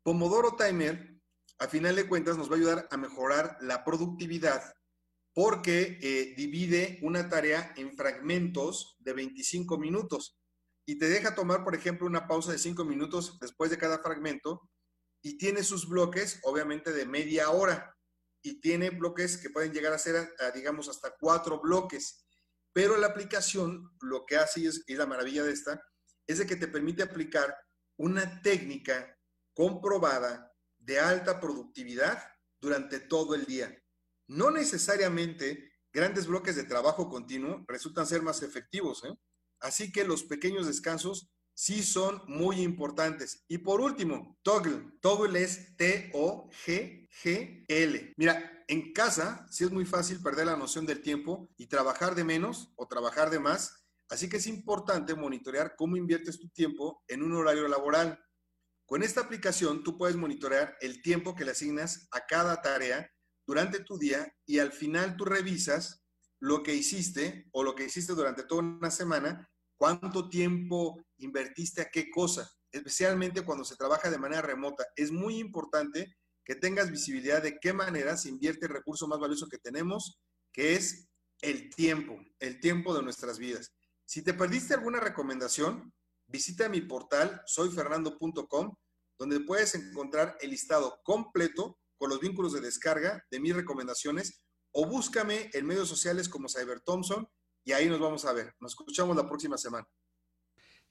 Pomodoro 0.03 0.55
Timer, 0.55 1.15
a 1.57 1.67
final 1.67 1.95
de 1.95 2.07
cuentas, 2.07 2.37
nos 2.37 2.51
va 2.51 2.53
a 2.53 2.57
ayudar 2.59 2.87
a 2.91 2.97
mejorar 2.97 3.57
la 3.61 3.83
productividad 3.83 4.61
porque 5.33 5.97
eh, 6.03 6.35
divide 6.37 6.99
una 7.01 7.29
tarea 7.29 7.73
en 7.77 7.97
fragmentos 7.97 8.95
de 8.99 9.13
25 9.13 9.79
minutos 9.79 10.39
y 10.85 10.99
te 10.99 11.09
deja 11.09 11.33
tomar, 11.33 11.63
por 11.63 11.73
ejemplo, 11.73 12.05
una 12.05 12.27
pausa 12.27 12.51
de 12.51 12.59
5 12.59 12.85
minutos 12.85 13.39
después 13.41 13.71
de 13.71 13.79
cada 13.79 14.03
fragmento 14.03 14.69
y 15.23 15.39
tiene 15.39 15.63
sus 15.63 15.89
bloques, 15.89 16.39
obviamente, 16.43 16.91
de 16.91 17.07
media 17.07 17.49
hora 17.49 17.97
y 18.43 18.61
tiene 18.61 18.91
bloques 18.91 19.39
que 19.39 19.49
pueden 19.49 19.73
llegar 19.73 19.93
a 19.93 19.97
ser, 19.97 20.29
digamos, 20.53 20.89
hasta 20.89 21.15
cuatro 21.19 21.59
bloques. 21.59 22.27
Pero 22.73 22.97
la 22.97 23.07
aplicación 23.07 23.91
lo 24.01 24.25
que 24.25 24.37
hace, 24.37 24.65
es, 24.65 24.83
y 24.87 24.95
la 24.95 25.05
maravilla 25.05 25.43
de 25.43 25.51
esta, 25.51 25.81
es 26.27 26.37
de 26.37 26.45
que 26.45 26.55
te 26.55 26.67
permite 26.67 27.03
aplicar 27.03 27.55
una 27.97 28.41
técnica 28.41 29.17
comprobada 29.53 30.51
de 30.77 30.99
alta 30.99 31.39
productividad 31.39 32.23
durante 32.59 32.99
todo 32.99 33.35
el 33.35 33.45
día. 33.45 33.75
No 34.27 34.49
necesariamente 34.51 35.73
grandes 35.91 36.27
bloques 36.27 36.55
de 36.55 36.63
trabajo 36.63 37.09
continuo 37.09 37.65
resultan 37.67 38.07
ser 38.07 38.21
más 38.21 38.41
efectivos, 38.43 39.03
¿eh? 39.03 39.13
así 39.59 39.91
que 39.91 40.05
los 40.05 40.23
pequeños 40.23 40.67
descansos 40.67 41.29
sí 41.61 41.83
son 41.83 42.23
muy 42.25 42.59
importantes. 42.61 43.45
Y 43.47 43.59
por 43.59 43.81
último, 43.81 44.39
Toggle. 44.41 44.93
Toggle 44.99 45.43
es 45.43 45.77
T-O-G-G-L. 45.77 46.53
Mira, 48.17 48.63
en 48.67 48.91
casa 48.93 49.45
sí 49.47 49.63
es 49.65 49.69
muy 49.69 49.85
fácil 49.85 50.23
perder 50.23 50.47
la 50.47 50.57
noción 50.57 50.87
del 50.87 51.03
tiempo 51.03 51.51
y 51.57 51.67
trabajar 51.67 52.15
de 52.15 52.23
menos 52.23 52.73
o 52.77 52.87
trabajar 52.87 53.29
de 53.29 53.37
más, 53.37 53.85
así 54.09 54.27
que 54.27 54.37
es 54.37 54.47
importante 54.47 55.13
monitorear 55.13 55.75
cómo 55.75 55.97
inviertes 55.97 56.39
tu 56.39 56.49
tiempo 56.49 57.03
en 57.07 57.21
un 57.21 57.33
horario 57.33 57.67
laboral. 57.67 58.19
Con 58.87 59.03
esta 59.03 59.21
aplicación 59.21 59.83
tú 59.83 59.99
puedes 59.99 60.15
monitorear 60.15 60.75
el 60.81 61.03
tiempo 61.03 61.35
que 61.35 61.45
le 61.45 61.51
asignas 61.51 62.07
a 62.09 62.25
cada 62.25 62.59
tarea 62.63 63.07
durante 63.45 63.83
tu 63.83 63.99
día 63.99 64.33
y 64.47 64.57
al 64.57 64.71
final 64.71 65.15
tú 65.15 65.25
revisas 65.25 66.07
lo 66.39 66.63
que 66.63 66.73
hiciste 66.73 67.47
o 67.51 67.63
lo 67.63 67.75
que 67.75 67.85
hiciste 67.85 68.13
durante 68.13 68.41
toda 68.41 68.63
una 68.63 68.89
semana, 68.89 69.47
cuánto 69.81 70.29
tiempo 70.29 71.03
invertiste 71.17 71.81
a 71.81 71.89
qué 71.89 72.11
cosa, 72.11 72.47
especialmente 72.71 73.43
cuando 73.43 73.65
se 73.65 73.75
trabaja 73.75 74.11
de 74.11 74.19
manera 74.19 74.43
remota. 74.43 74.85
Es 74.95 75.11
muy 75.11 75.39
importante 75.39 76.15
que 76.45 76.53
tengas 76.53 76.91
visibilidad 76.91 77.41
de 77.41 77.57
qué 77.59 77.73
manera 77.73 78.15
se 78.15 78.29
invierte 78.29 78.67
el 78.67 78.73
recurso 78.73 79.07
más 79.07 79.17
valioso 79.17 79.47
que 79.47 79.57
tenemos, 79.57 80.21
que 80.53 80.75
es 80.75 81.09
el 81.41 81.73
tiempo, 81.73 82.15
el 82.39 82.59
tiempo 82.59 82.93
de 82.93 83.01
nuestras 83.01 83.39
vidas. 83.39 83.73
Si 84.05 84.21
te 84.21 84.35
perdiste 84.35 84.75
alguna 84.75 84.99
recomendación, 84.99 85.91
visita 86.27 86.69
mi 86.69 86.81
portal 86.81 87.41
soyfernando.com, 87.47 88.75
donde 89.17 89.39
puedes 89.39 89.73
encontrar 89.73 90.37
el 90.41 90.51
listado 90.51 90.99
completo 91.03 91.79
con 91.97 92.11
los 92.11 92.19
vínculos 92.19 92.53
de 92.53 92.61
descarga 92.61 93.25
de 93.31 93.39
mis 93.39 93.55
recomendaciones 93.55 94.43
o 94.73 94.85
búscame 94.85 95.49
en 95.53 95.65
medios 95.65 95.89
sociales 95.89 96.29
como 96.29 96.49
Cyber 96.49 96.81
Thompson 96.81 97.27
y 97.63 97.71
ahí 97.71 97.87
nos 97.87 97.99
vamos 97.99 98.25
a 98.25 98.33
ver. 98.33 98.55
Nos 98.59 98.71
escuchamos 98.71 99.15
la 99.15 99.27
próxima 99.27 99.57
semana. 99.57 99.87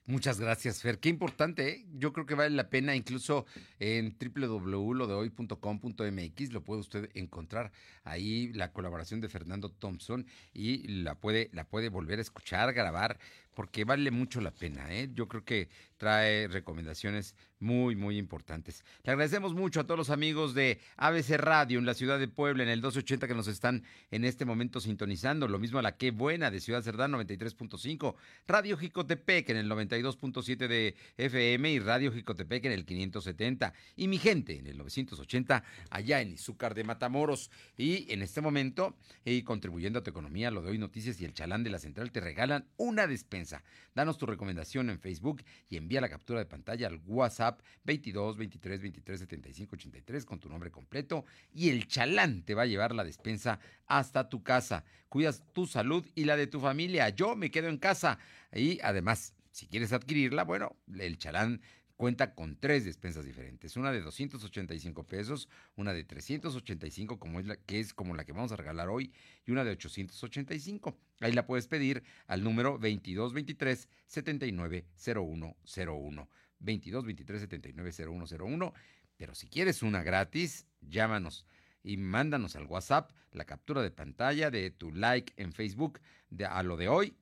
Muchas 0.06 0.40
gracias, 0.40 0.80
Fer. 0.82 0.98
Qué 0.98 1.08
importante, 1.08 1.68
¿eh? 1.68 1.86
Yo 1.92 2.12
creo 2.12 2.26
que 2.26 2.34
vale 2.34 2.50
la 2.50 2.68
pena, 2.68 2.96
incluso 2.96 3.46
en 3.78 4.18
www.lodehoy.com.mx 4.18 6.52
lo 6.52 6.64
puede 6.64 6.80
usted 6.80 7.10
encontrar 7.14 7.70
ahí 8.02 8.52
la 8.52 8.72
colaboración 8.72 9.20
de 9.20 9.28
Fernando 9.28 9.70
Thompson 9.70 10.26
y 10.52 10.88
la 10.88 11.14
puede, 11.14 11.48
la 11.52 11.68
puede 11.68 11.90
volver 11.90 12.18
a 12.18 12.22
escuchar, 12.22 12.72
grabar, 12.72 13.20
porque 13.60 13.84
vale 13.84 14.10
mucho 14.10 14.40
la 14.40 14.52
pena. 14.52 14.90
¿eh? 14.90 15.10
Yo 15.12 15.28
creo 15.28 15.44
que 15.44 15.68
trae 15.98 16.48
recomendaciones 16.48 17.34
muy, 17.58 17.94
muy 17.94 18.16
importantes. 18.16 18.86
Le 19.02 19.12
agradecemos 19.12 19.52
mucho 19.52 19.80
a 19.80 19.84
todos 19.84 19.98
los 19.98 20.08
amigos 20.08 20.54
de 20.54 20.80
ABC 20.96 21.32
Radio 21.36 21.78
en 21.78 21.84
la 21.84 21.92
ciudad 21.92 22.18
de 22.18 22.26
Puebla, 22.26 22.62
en 22.62 22.70
el 22.70 22.78
1280 22.78 23.28
que 23.28 23.34
nos 23.34 23.48
están 23.48 23.84
en 24.10 24.24
este 24.24 24.46
momento 24.46 24.80
sintonizando. 24.80 25.46
Lo 25.46 25.58
mismo 25.58 25.78
a 25.78 25.82
la 25.82 25.98
Que 25.98 26.10
Buena 26.10 26.50
de 26.50 26.58
Ciudad 26.58 26.80
Cerdán 26.80 27.12
93.5, 27.12 28.14
Radio 28.46 28.78
Jicotepec 28.78 29.50
en 29.50 29.58
el 29.58 29.70
92.7 29.70 30.66
de 30.66 30.94
FM 31.18 31.70
y 31.70 31.80
Radio 31.80 32.12
Jicotepec 32.12 32.64
en 32.64 32.72
el 32.72 32.86
570. 32.86 33.74
Y 33.94 34.08
mi 34.08 34.16
gente 34.16 34.58
en 34.58 34.68
el 34.68 34.78
980 34.78 35.62
allá 35.90 36.22
en 36.22 36.30
Izúcar 36.30 36.74
de 36.74 36.84
Matamoros. 36.84 37.50
Y 37.76 38.10
en 38.10 38.22
este 38.22 38.40
momento, 38.40 38.96
y 39.22 39.42
contribuyendo 39.42 39.98
a 39.98 40.02
tu 40.02 40.08
economía, 40.08 40.50
lo 40.50 40.62
de 40.62 40.70
hoy 40.70 40.78
noticias 40.78 41.20
y 41.20 41.26
el 41.26 41.34
chalán 41.34 41.62
de 41.62 41.68
la 41.68 41.78
central 41.78 42.10
te 42.10 42.20
regalan 42.20 42.64
una 42.78 43.06
despensa. 43.06 43.49
Danos 43.94 44.18
tu 44.18 44.26
recomendación 44.26 44.90
en 44.90 44.98
Facebook 44.98 45.42
y 45.68 45.76
envía 45.76 46.00
la 46.00 46.08
captura 46.08 46.38
de 46.38 46.46
pantalla 46.46 46.86
al 46.86 47.00
WhatsApp 47.06 47.60
22 47.84 48.36
23 48.36 48.80
23 48.82 49.20
75 49.20 49.76
83 49.76 50.24
con 50.24 50.40
tu 50.40 50.48
nombre 50.48 50.70
completo 50.70 51.24
y 51.52 51.70
el 51.70 51.86
chalán 51.86 52.42
te 52.42 52.54
va 52.54 52.62
a 52.62 52.66
llevar 52.66 52.94
la 52.94 53.04
despensa 53.04 53.58
hasta 53.86 54.28
tu 54.28 54.42
casa. 54.42 54.84
Cuidas 55.08 55.42
tu 55.52 55.66
salud 55.66 56.06
y 56.14 56.24
la 56.24 56.36
de 56.36 56.46
tu 56.46 56.60
familia. 56.60 57.08
Yo 57.08 57.36
me 57.36 57.50
quedo 57.50 57.68
en 57.68 57.78
casa 57.78 58.18
y 58.52 58.80
además, 58.82 59.34
si 59.50 59.66
quieres 59.66 59.92
adquirirla, 59.92 60.44
bueno, 60.44 60.76
el 60.98 61.18
chalán 61.18 61.60
cuenta 62.00 62.34
con 62.34 62.56
tres 62.56 62.86
despensas 62.86 63.26
diferentes, 63.26 63.76
una 63.76 63.92
de 63.92 64.00
285 64.00 65.04
pesos, 65.04 65.50
una 65.76 65.92
de 65.92 66.02
385 66.02 67.18
como 67.18 67.40
es 67.40 67.46
la 67.46 67.56
que 67.56 67.78
es 67.78 67.92
como 67.92 68.14
la 68.14 68.24
que 68.24 68.32
vamos 68.32 68.52
a 68.52 68.56
regalar 68.56 68.88
hoy 68.88 69.12
y 69.44 69.50
una 69.50 69.64
de 69.64 69.72
885. 69.72 70.96
Ahí 71.20 71.32
la 71.32 71.46
puedes 71.46 71.68
pedir 71.68 72.02
al 72.26 72.42
número 72.42 72.72
2223 72.72 73.88
790101. 74.06 76.28
2223 76.60 77.42
790101, 77.42 78.74
pero 79.16 79.34
si 79.34 79.48
quieres 79.48 79.82
una 79.82 80.02
gratis, 80.02 80.66
llámanos 80.80 81.46
y 81.82 81.96
mándanos 81.96 82.56
al 82.56 82.66
WhatsApp 82.66 83.10
la 83.32 83.44
captura 83.44 83.82
de 83.82 83.90
pantalla 83.90 84.50
de 84.50 84.70
tu 84.70 84.92
like 84.92 85.32
en 85.36 85.52
Facebook 85.52 86.00
de, 86.30 86.44
a 86.44 86.62
lo 86.62 86.76
de 86.76 86.88
hoy 86.88 87.14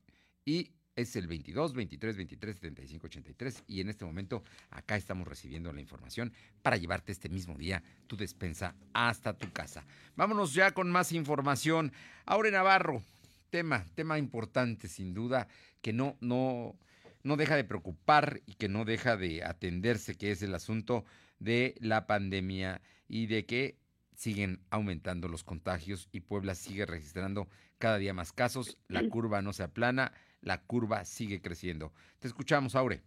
y 0.45 0.73
es 0.97 1.15
el 1.15 1.29
22 1.29 1.75
23 1.75 2.17
23 2.17 2.57
75 2.57 3.07
83 3.07 3.65
y 3.69 3.81
en 3.81 3.89
este 3.89 4.05
momento 4.05 4.43
acá 4.71 4.97
estamos 4.97 5.29
recibiendo 5.29 5.73
la 5.73 5.81
información 5.81 6.33
para 6.63 6.77
llevarte 6.77 7.13
este 7.13 7.29
mismo 7.29 7.57
día 7.57 7.85
tu 8.09 8.17
despensa 8.17 8.75
hasta 8.93 9.33
tu 9.33 9.53
casa. 9.53 9.85
Vámonos 10.17 10.55
ya 10.55 10.73
con 10.73 10.91
más 10.91 11.13
información. 11.13 11.93
Aure 12.27 12.51
Navarro, 12.51 13.05
tema, 13.51 13.85
tema 13.95 14.19
importante 14.19 14.89
sin 14.89 15.15
duda 15.15 15.49
que 15.81 15.93
no 15.93 16.17
no 16.21 16.77
no 17.23 17.37
deja 17.37 17.57
de 17.57 17.65
preocupar 17.65 18.41
y 18.47 18.55
que 18.55 18.69
no 18.69 18.85
deja 18.85 19.17
de 19.17 19.45
atenderse, 19.45 20.17
que 20.17 20.31
es 20.31 20.43
el 20.43 20.55
asunto 20.55 21.05
de 21.39 21.75
la 21.81 22.07
pandemia 22.07 22.81
y 23.09 23.27
de 23.27 23.45
que 23.45 23.77
siguen 24.15 24.61
aumentando 24.71 25.29
los 25.29 25.45
contagios 25.45 26.09
y 26.13 26.21
Puebla 26.21 26.55
sigue 26.55 26.87
registrando 26.87 27.49
cada 27.79 27.99
día 27.99 28.13
más 28.13 28.33
casos, 28.33 28.77
la 28.89 29.09
curva 29.09 29.41
no 29.43 29.53
se 29.53 29.63
aplana, 29.63 30.13
la 30.41 30.61
curva 30.63 31.05
sigue 31.05 31.41
creciendo. 31.41 31.93
Te 32.19 32.27
escuchamos, 32.27 32.75
Aure. 32.75 33.03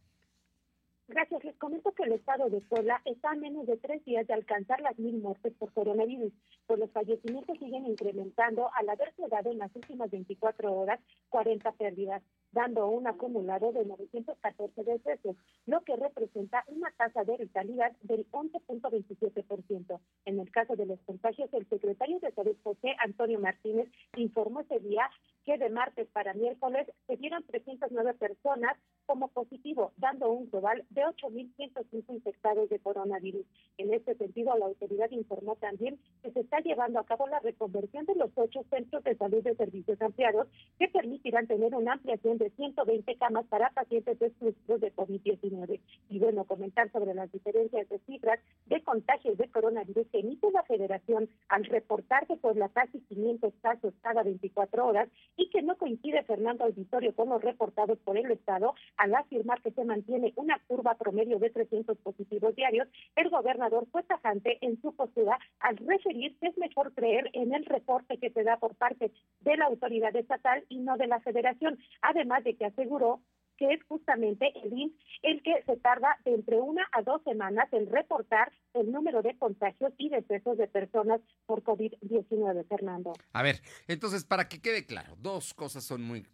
Gracias. 1.10 1.44
Les 1.44 1.58
comento 1.58 1.92
que 1.92 2.04
el 2.04 2.14
estado 2.14 2.50
de 2.50 2.62
Puebla 2.62 3.02
está 3.04 3.32
a 3.32 3.36
menos 3.36 3.68
de 3.68 3.76
tres 3.76 4.04
días 4.06 4.26
de 4.28 4.34
alcanzar 4.34 4.80
las 4.80 4.98
mil 4.98 5.18
muertes 5.18 5.54
por 5.60 5.74
coronavirus, 5.74 6.32
pues 6.72 6.80
los 6.80 6.92
fallecimientos 6.92 7.60
siguen 7.60 7.86
incrementando 7.86 8.70
al 8.74 8.88
haberse 8.88 9.28
dado 9.30 9.52
en 9.52 9.58
las 9.58 9.76
últimas 9.76 10.10
24 10.10 10.72
horas 10.72 11.02
40 11.28 11.70
pérdidas, 11.74 12.24
dando 12.52 12.88
un 12.88 13.08
acumulado 13.08 13.72
de 13.72 13.86
914 13.86 14.84
decesos, 14.84 15.36
lo 15.66 15.82
que 15.82 15.96
representa 15.96 16.64
una 16.68 16.92
tasa 16.98 17.24
de 17.24 17.38
letalidad 17.38 17.92
del 18.04 18.30
11.27%. 18.32 20.00
En 20.26 20.40
el 20.40 20.52
caso 20.52 20.76
de 20.76 20.86
los 20.86 21.00
contagios, 21.02 21.50
el 21.54 21.68
secretario 21.70 22.20
de 22.20 22.32
Salud 22.32 22.56
José 22.64 22.96
Antonio 23.04 23.40
Martínez 23.40 23.88
informó 24.16 24.62
ese 24.62 24.80
día 24.80 25.10
que 25.46 25.58
de 25.58 25.70
martes 25.70 26.08
para 26.10 26.34
miércoles 26.34 26.88
se 27.08 27.18
dieron 27.18 27.44
309 27.44 28.14
personas 28.16 28.78
como 29.06 29.28
positivo, 29.30 29.92
dando 29.98 30.32
un 30.32 30.50
global 30.50 30.86
de 30.90 31.02
8.105 31.02 32.04
infectados 32.10 32.70
de 32.70 32.80
coronavirus. 32.80 33.46
En 33.78 33.94
este 33.94 34.16
sentido, 34.16 34.56
la 34.58 34.68
autoridad 34.68 35.10
informó 35.12 35.56
también 35.56 36.00
que 36.22 36.32
se 36.32 36.42
está 36.42 36.60
llevando 36.60 37.00
a 37.00 37.06
cabo 37.06 37.28
la 37.28 37.40
reconversión 37.40 38.06
de 38.06 38.16
los 38.16 38.32
ocho 38.36 38.64
centros 38.70 39.04
de 39.04 39.16
salud 39.16 39.44
de 39.44 39.56
servicios 39.56 40.02
ampliados 40.02 40.48
que 40.80 40.88
permitirán 40.88 41.48
tener 41.48 41.74
una 41.76 41.94
ampliación 41.94 42.38
de 42.42 42.50
120 42.50 43.16
camas 43.18 43.46
para 43.46 43.70
pacientes 43.70 44.20
exclusivos 44.20 44.82
de 44.82 44.92
COVID-19. 44.96 45.80
Y 46.10 46.20
bueno, 46.20 46.44
comentar 46.46 46.92
sobre 46.92 47.14
las 47.14 47.32
diferencias 47.32 47.88
de 47.88 48.00
cifras 48.00 48.40
de 48.66 48.82
contagios 48.82 49.38
de 49.38 49.48
coronavirus 49.50 50.08
que 50.08 50.20
emite 50.20 50.50
la 50.52 50.64
federación 50.64 51.30
al 51.50 51.66
reportarse 51.66 52.38
por 52.38 52.58
la 52.58 52.70
casi 52.70 53.00
500 53.02 53.54
casos 53.62 53.94
cada 54.02 54.24
24 54.24 54.88
horas 54.88 55.08
y 55.38 55.50
que 55.50 55.62
no 55.62 55.78
coincide 55.78 56.24
Fernando 56.24 56.64
Auditorio 56.64 57.14
con 57.14 57.30
los 57.30 57.44
reportados 57.44 58.00
por 58.00 58.18
el 58.18 58.32
Estado 58.32 58.74
al 58.98 59.14
afirmar 59.14 59.62
que 59.62 59.72
se 59.72 59.86
mantiene 59.86 60.34
una 60.36 60.60
curva 60.68 60.96
promedio 60.96 61.38
de 61.38 61.52
300 61.52 61.96
positivos 62.00 62.56
diarios, 62.56 62.88
el 63.16 63.30
gobernador 63.30 63.86
fue 63.92 64.02
tajante 64.04 64.58
en 64.62 64.82
su 64.82 64.96
postura 64.96 65.38
al 65.60 65.78
referir 65.78 66.36
que 66.40 66.48
es 66.48 66.58
mejor 66.58 66.92
creer 66.94 67.30
en 67.34 67.54
el 67.54 67.66
reporte 67.66 68.18
que 68.18 68.32
se 68.32 68.44
da 68.44 68.58
por 68.58 68.74
parte 68.76 69.12
de 69.42 69.58
la 69.58 69.66
autoridad 69.66 70.16
estatal 70.16 70.64
y 70.70 70.80
no 70.80 70.98
de 70.98 71.06
la 71.06 71.20
federación, 71.20 71.78
además 72.02 72.31
de 72.40 72.56
que 72.56 72.66
aseguró 72.66 73.22
que 73.58 73.74
es 73.74 73.84
justamente 73.84 74.52
el 74.64 74.74
INS 74.74 74.94
el 75.22 75.44
que 75.44 75.62
se 75.68 75.78
tarda 75.78 76.18
de 76.26 76.34
entre 76.34 76.60
una 76.60 76.88
a 76.94 77.04
dos 77.04 77.22
semanas 77.24 77.72
en 77.72 77.92
reportar 77.92 78.52
el 78.74 78.92
número 78.92 79.22
de 79.22 79.38
contagios 79.38 79.94
y 80.00 80.10
decesos 80.10 80.58
de 80.58 80.68
personas 80.68 81.22
por 81.46 81.64
COVID-19, 81.64 82.68
Fernando. 82.68 83.14
A 83.34 83.44
ver, 83.44 83.62
entonces, 83.88 84.26
para 84.26 84.50
que 84.50 84.62
quede 84.62 84.88
claro, 84.88 85.16
dos 85.20 85.54
cosas 85.54 85.84
son 85.84 86.02
muy 86.02 86.26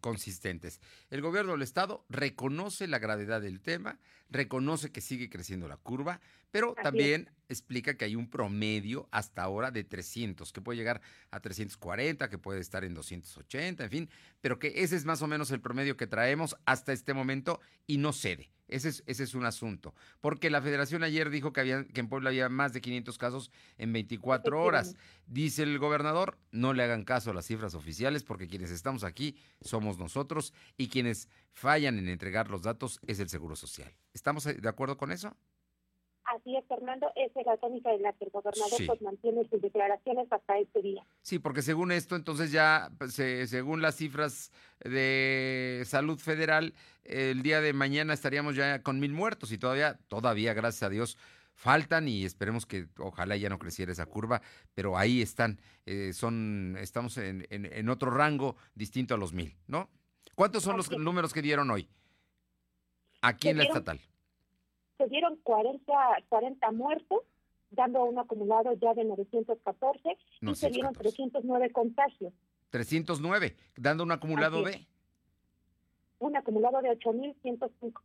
consistentes. 0.00 0.80
El 1.10 1.20
gobierno 1.20 1.52
del 1.52 1.62
Estado 1.62 2.04
reconoce 2.08 2.86
la 2.86 2.98
gravedad 2.98 3.40
del 3.40 3.60
tema, 3.60 3.98
reconoce 4.30 4.92
que 4.92 5.00
sigue 5.00 5.30
creciendo 5.30 5.68
la 5.68 5.76
curva, 5.76 6.20
pero 6.50 6.74
también 6.74 7.30
explica 7.48 7.94
que 7.94 8.04
hay 8.04 8.16
un 8.16 8.28
promedio 8.30 9.08
hasta 9.10 9.42
ahora 9.42 9.70
de 9.70 9.84
300, 9.84 10.52
que 10.52 10.60
puede 10.60 10.78
llegar 10.78 11.00
a 11.30 11.40
340, 11.40 12.30
que 12.30 12.38
puede 12.38 12.60
estar 12.60 12.84
en 12.84 12.94
280, 12.94 13.84
en 13.84 13.90
fin, 13.90 14.10
pero 14.40 14.58
que 14.58 14.72
ese 14.76 14.96
es 14.96 15.04
más 15.04 15.22
o 15.22 15.26
menos 15.26 15.50
el 15.50 15.60
promedio 15.60 15.96
que 15.96 16.06
traemos 16.06 16.56
hasta 16.64 16.92
este 16.92 17.14
momento 17.14 17.60
y 17.86 17.98
no 17.98 18.12
cede. 18.12 18.53
Ese 18.68 18.88
es, 18.88 19.02
ese 19.06 19.24
es 19.24 19.34
un 19.34 19.44
asunto. 19.44 19.94
Porque 20.20 20.50
la 20.50 20.62
federación 20.62 21.02
ayer 21.02 21.30
dijo 21.30 21.52
que, 21.52 21.60
había, 21.60 21.84
que 21.84 22.00
en 22.00 22.08
Puebla 22.08 22.30
había 22.30 22.48
más 22.48 22.72
de 22.72 22.80
500 22.80 23.18
casos 23.18 23.50
en 23.78 23.92
24 23.92 24.60
horas. 24.62 24.96
Dice 25.26 25.62
el 25.62 25.78
gobernador, 25.78 26.38
no 26.50 26.72
le 26.72 26.82
hagan 26.82 27.04
caso 27.04 27.30
a 27.30 27.34
las 27.34 27.46
cifras 27.46 27.74
oficiales 27.74 28.22
porque 28.22 28.48
quienes 28.48 28.70
estamos 28.70 29.04
aquí 29.04 29.36
somos 29.60 29.98
nosotros 29.98 30.52
y 30.76 30.88
quienes 30.88 31.28
fallan 31.52 31.98
en 31.98 32.08
entregar 32.08 32.50
los 32.50 32.62
datos 32.62 33.00
es 33.06 33.20
el 33.20 33.28
Seguro 33.28 33.56
Social. 33.56 33.92
¿Estamos 34.12 34.44
de 34.44 34.68
acuerdo 34.68 34.96
con 34.96 35.12
eso? 35.12 35.36
Así 36.26 36.56
es, 36.56 36.64
Fernando, 36.66 37.10
esa 37.16 37.40
es 37.40 37.46
la 37.46 37.56
tónica 37.58 37.92
en 37.92 38.02
la 38.02 38.12
que 38.14 38.24
el 38.24 38.30
gobernador 38.30 38.80
pues, 38.86 39.02
mantiene 39.02 39.46
sus 39.50 39.60
declaraciones 39.60 40.26
hasta 40.32 40.58
este 40.58 40.80
día. 40.80 41.04
Sí, 41.20 41.38
porque 41.38 41.60
según 41.60 41.92
esto, 41.92 42.16
entonces 42.16 42.50
ya, 42.50 42.90
pues, 42.98 43.14
según 43.14 43.82
las 43.82 43.96
cifras 43.96 44.50
de 44.80 45.82
salud 45.84 46.18
federal, 46.18 46.72
el 47.04 47.42
día 47.42 47.60
de 47.60 47.74
mañana 47.74 48.14
estaríamos 48.14 48.56
ya 48.56 48.82
con 48.82 49.00
mil 49.00 49.12
muertos 49.12 49.52
y 49.52 49.58
todavía, 49.58 49.98
todavía, 50.08 50.54
gracias 50.54 50.84
a 50.84 50.88
Dios, 50.88 51.18
faltan 51.54 52.08
y 52.08 52.24
esperemos 52.24 52.64
que 52.64 52.88
ojalá 52.98 53.36
ya 53.36 53.50
no 53.50 53.58
creciera 53.58 53.92
esa 53.92 54.06
curva, 54.06 54.40
pero 54.74 54.96
ahí 54.96 55.20
están, 55.20 55.60
eh, 55.84 56.12
son, 56.14 56.76
estamos 56.80 57.18
en, 57.18 57.46
en, 57.50 57.88
otro 57.90 58.10
rango 58.10 58.56
distinto 58.74 59.14
a 59.14 59.18
los 59.18 59.34
mil, 59.34 59.54
¿no? 59.66 59.90
¿Cuántos 60.34 60.62
son 60.62 60.78
los 60.78 60.90
números 60.90 61.34
que 61.34 61.42
dieron 61.42 61.70
hoy? 61.70 61.86
Aquí 63.20 63.50
en 63.50 63.58
la 63.58 63.64
estatal 63.64 64.00
se 64.98 65.06
dieron 65.08 65.36
40, 65.42 65.92
40 66.28 66.72
muertos, 66.72 67.20
dando 67.70 68.04
un 68.04 68.18
acumulado 68.18 68.72
ya 68.74 68.94
de 68.94 69.04
914 69.04 70.16
y 70.40 70.54
se 70.54 70.70
dieron 70.70 70.92
309 70.92 71.70
contagios. 71.70 72.32
309, 72.70 73.56
dando 73.76 74.04
un 74.04 74.12
acumulado 74.12 74.62
de... 74.62 74.86
Un 76.18 76.36
acumulado 76.36 76.80
de 76.80 76.90
8.105. 76.90 78.00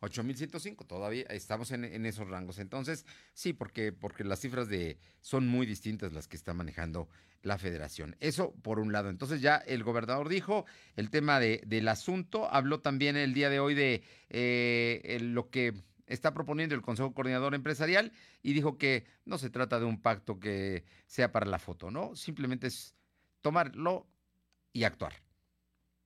8.105, 0.00 0.86
todavía 0.86 1.24
estamos 1.30 1.70
en, 1.70 1.84
en, 1.84 2.04
esos 2.04 2.28
rangos. 2.28 2.58
Entonces, 2.58 3.06
sí, 3.32 3.54
porque, 3.54 3.92
porque 3.92 4.22
las 4.22 4.40
cifras 4.40 4.68
de 4.68 4.98
son 5.20 5.48
muy 5.48 5.64
distintas 5.64 6.12
las 6.12 6.28
que 6.28 6.36
está 6.36 6.52
manejando 6.52 7.08
la 7.42 7.58
federación. 7.58 8.16
Eso 8.20 8.52
por 8.62 8.80
un 8.80 8.92
lado. 8.92 9.08
Entonces 9.08 9.40
ya 9.40 9.56
el 9.56 9.82
gobernador 9.82 10.28
dijo 10.28 10.66
el 10.96 11.10
tema 11.10 11.40
de, 11.40 11.62
del 11.66 11.88
asunto, 11.88 12.48
habló 12.50 12.80
también 12.80 13.16
el 13.16 13.32
día 13.34 13.50
de 13.50 13.60
hoy 13.60 13.74
de 13.74 14.02
eh, 14.30 15.18
lo 15.22 15.48
que 15.50 15.74
está 16.06 16.34
proponiendo 16.34 16.74
el 16.74 16.82
Consejo 16.82 17.14
Coordinador 17.14 17.54
Empresarial 17.54 18.12
y 18.42 18.52
dijo 18.52 18.78
que 18.78 19.04
no 19.24 19.38
se 19.38 19.50
trata 19.50 19.78
de 19.78 19.86
un 19.86 20.00
pacto 20.00 20.38
que 20.38 20.84
sea 21.06 21.32
para 21.32 21.46
la 21.46 21.58
foto, 21.58 21.90
¿no? 21.90 22.14
Simplemente 22.14 22.66
es 22.66 22.94
tomarlo 23.40 24.06
y 24.72 24.84
actuar. 24.84 25.12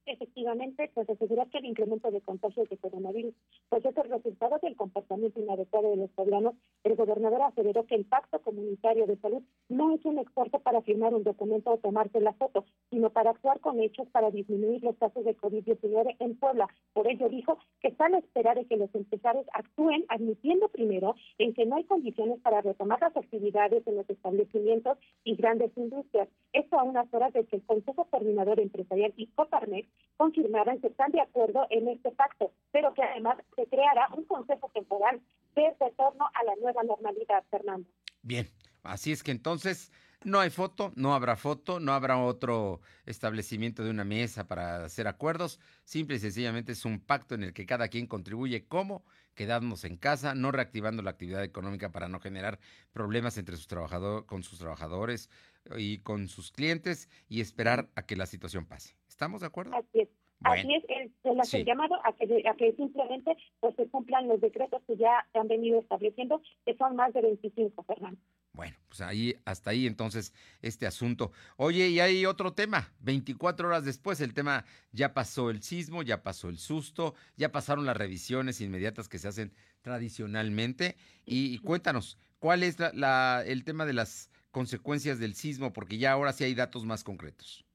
Efectivamente, 0.07 0.91
pues 0.95 1.09
asegurar 1.11 1.51
que 1.51 1.59
el 1.59 1.67
incremento 1.67 2.11
de 2.11 2.21
contagios 2.23 2.69
de 2.69 2.79
coronavirus 2.79 3.35
pues 3.69 3.85
es 3.85 3.97
el 3.97 4.11
resultado 4.11 4.59
del 4.63 4.77
comportamiento 4.77 5.41
inadecuado 5.41 5.91
de 5.91 5.97
los 5.97 6.11
poblanos, 6.11 6.55
el 6.85 6.97
gobernador 6.97 7.43
aseveró 7.43 7.85
que 7.87 7.95
el 7.95 8.05
Pacto 8.05 8.41
Comunitario 8.41 9.07
de 9.07 9.17
Salud 9.17 9.43
no 9.69 9.95
es 9.95 10.05
un 10.05 10.19
esfuerzo 10.19 10.59
para 10.61 10.83
firmar 10.83 11.15
un 11.15 11.25
documento 11.25 11.71
o 11.71 11.79
tomarse 11.79 12.21
la 12.21 12.33
foto, 12.33 12.65
sino 12.91 13.11
para 13.11 13.31
actuar 13.31 13.61
con 13.61 13.81
hechos 13.81 14.09
para 14.09 14.31
disminuir 14.31 14.83
los 14.83 14.97
casos 14.97 15.25
de 15.25 15.37
COVID-19 15.37 16.17
en 16.19 16.37
Puebla. 16.37 16.69
Por 16.93 17.09
ello 17.09 17.29
dijo 17.29 17.59
que 17.81 17.89
están 17.89 18.15
a 18.15 18.19
esperar 18.19 18.57
de 18.57 18.67
que 18.67 18.77
los 18.77 18.95
empresarios 18.95 19.47
actúen 19.53 20.05
admitiendo 20.09 20.69
primero 20.69 21.15
en 21.39 21.55
que 21.55 21.67
no 21.67 21.77
hay 21.77 21.85
condiciones 21.85 22.41
para 22.41 22.63
retomar 22.63 23.01
las 23.01 23.17
actividades 23.17 23.87
en 23.87 23.97
los 23.97 24.09
establecimientos 24.09 24.99
y 25.25 25.37
grandes 25.37 25.71
industrias. 25.77 26.29
Esto 26.53 26.79
a 26.79 26.85
unas 26.85 27.13
horas 27.13 27.33
de 27.33 27.45
que 27.45 27.57
el 27.57 27.65
Consejo 27.65 28.07
Coordinador 28.07 28.61
Empresarial 28.61 29.13
y 29.17 29.27
Coparmex 29.29 29.89
confirmaran 30.17 30.81
que 30.81 30.89
están 30.89 31.13
de 31.13 31.21
acuerdo 31.21 31.67
en 31.71 31.89
este 31.89 32.11
pacto, 32.13 32.51
pero 32.73 32.95
que 32.95 33.03
además 33.03 33.39
se 33.59 33.66
creará 33.66 34.09
un 34.16 34.25
consejo 34.25 34.71
temporal 34.73 35.21
de 35.57 35.75
retorno 35.81 36.31
a 36.33 36.44
la 36.44 36.55
nueva 36.57 36.85
normalidad, 36.85 37.44
Fernando. 37.51 37.88
Bien, 38.23 38.49
así 38.85 39.11
es 39.11 39.25
que 39.25 39.33
entonces 39.33 39.90
no 40.25 40.38
hay 40.38 40.51
foto, 40.51 40.92
no 40.94 41.12
habrá 41.14 41.37
foto, 41.37 41.81
no 41.81 41.92
habrá 41.92 42.18
otro 42.18 42.81
establecimiento 43.05 43.83
de 43.83 43.90
una 43.90 44.05
mesa 44.05 44.47
para 44.47 44.85
hacer 44.85 45.09
acuerdos. 45.09 45.59
Simple 45.85 46.16
y 46.16 46.18
sencillamente 46.21 46.73
es 46.73 46.85
un 46.85 47.01
pacto 47.01 47.35
en 47.35 47.42
el 47.42 47.53
que 47.53 47.66
cada 47.66 47.88
quien 47.88 48.07
contribuye 48.07 48.66
como 48.66 49.05
quedarnos 49.35 49.85
en 49.85 49.97
casa, 49.97 50.35
no 50.35 50.53
reactivando 50.53 51.03
la 51.03 51.11
actividad 51.11 51.42
económica 51.42 51.90
para 51.90 52.09
no 52.09 52.21
generar 52.21 52.61
problemas 52.92 53.38
entre 53.38 53.57
sus 53.57 53.66
trabajadores, 53.66 54.25
con 54.27 54.44
sus 54.44 54.59
trabajadores 54.61 55.31
y 55.77 55.99
con 55.99 56.29
sus 56.29 56.53
clientes 56.53 57.09
y 57.29 57.40
esperar 57.40 57.88
a 57.97 58.03
que 58.03 58.16
la 58.16 58.27
situación 58.27 58.66
pase. 58.66 58.97
¿Estamos 59.09 59.40
de 59.40 59.49
acuerdo? 59.49 59.77
Así 59.77 60.01
es. 60.01 60.09
Así 60.44 60.72
es, 60.72 60.85
el, 60.88 61.12
el, 61.24 61.64
llamado 61.64 61.96
a 62.05 62.12
que, 62.12 62.48
a 62.48 62.55
que 62.55 62.72
simplemente 62.74 63.37
pues, 63.61 63.74
se 63.74 63.88
cumplan 63.88 64.29
los 64.29 64.40
decretos 64.40 64.83
que 64.87 64.96
ya 64.96 65.27
se 65.33 65.38
han 65.38 65.48
venido 65.48 65.81
estableciendo, 65.81 66.40
que 66.64 66.77
son 66.77 66.94
más 66.94 67.12
de 67.12 67.22
25, 67.22 67.83
Fernando. 67.83 68.20
Bueno, 68.53 68.77
pues 68.88 69.01
ahí, 69.01 69.37
hasta 69.44 69.70
ahí 69.70 69.87
entonces 69.87 70.33
este 70.62 70.87
asunto. 70.87 71.33
Oye, 71.57 71.88
y 71.88 72.01
hay 72.01 72.27
otro 72.27 72.55
tema. 72.55 72.92
24 73.01 73.68
horas 73.68 73.85
después, 73.85 74.20
el 74.20 74.35
tema 74.35 74.64
ya 74.92 75.14
pasó 75.14 75.51
el 75.51 75.62
sismo, 75.62 76.03
ya 76.03 76.22
pasó 76.22 76.48
el 76.48 76.59
susto, 76.59 77.14
ya 77.37 77.53
pasaron 77.53 77.87
las 77.87 77.96
revisiones 77.96 78.61
inmediatas 78.61 79.09
que 79.09 79.18
se 79.18 79.29
hacen 79.29 79.53
tradicionalmente. 79.83 80.96
Y, 81.24 81.59
cuéntanos, 81.59 82.18
¿cuál 82.38 82.62
es 82.62 82.79
la, 82.79 83.44
el 83.46 83.64
tema 83.64 83.87
de 83.87 83.92
las 83.92 84.31
consecuencias 84.51 85.18
del 85.18 85.35
sismo? 85.35 85.72
Porque 85.72 85.98
ya 85.98 86.12
ahora 86.12 86.33
sí 86.33 86.44
hay 86.44 86.55
datos 86.55 86.85
más 86.85 87.05
concretos. 87.05 87.68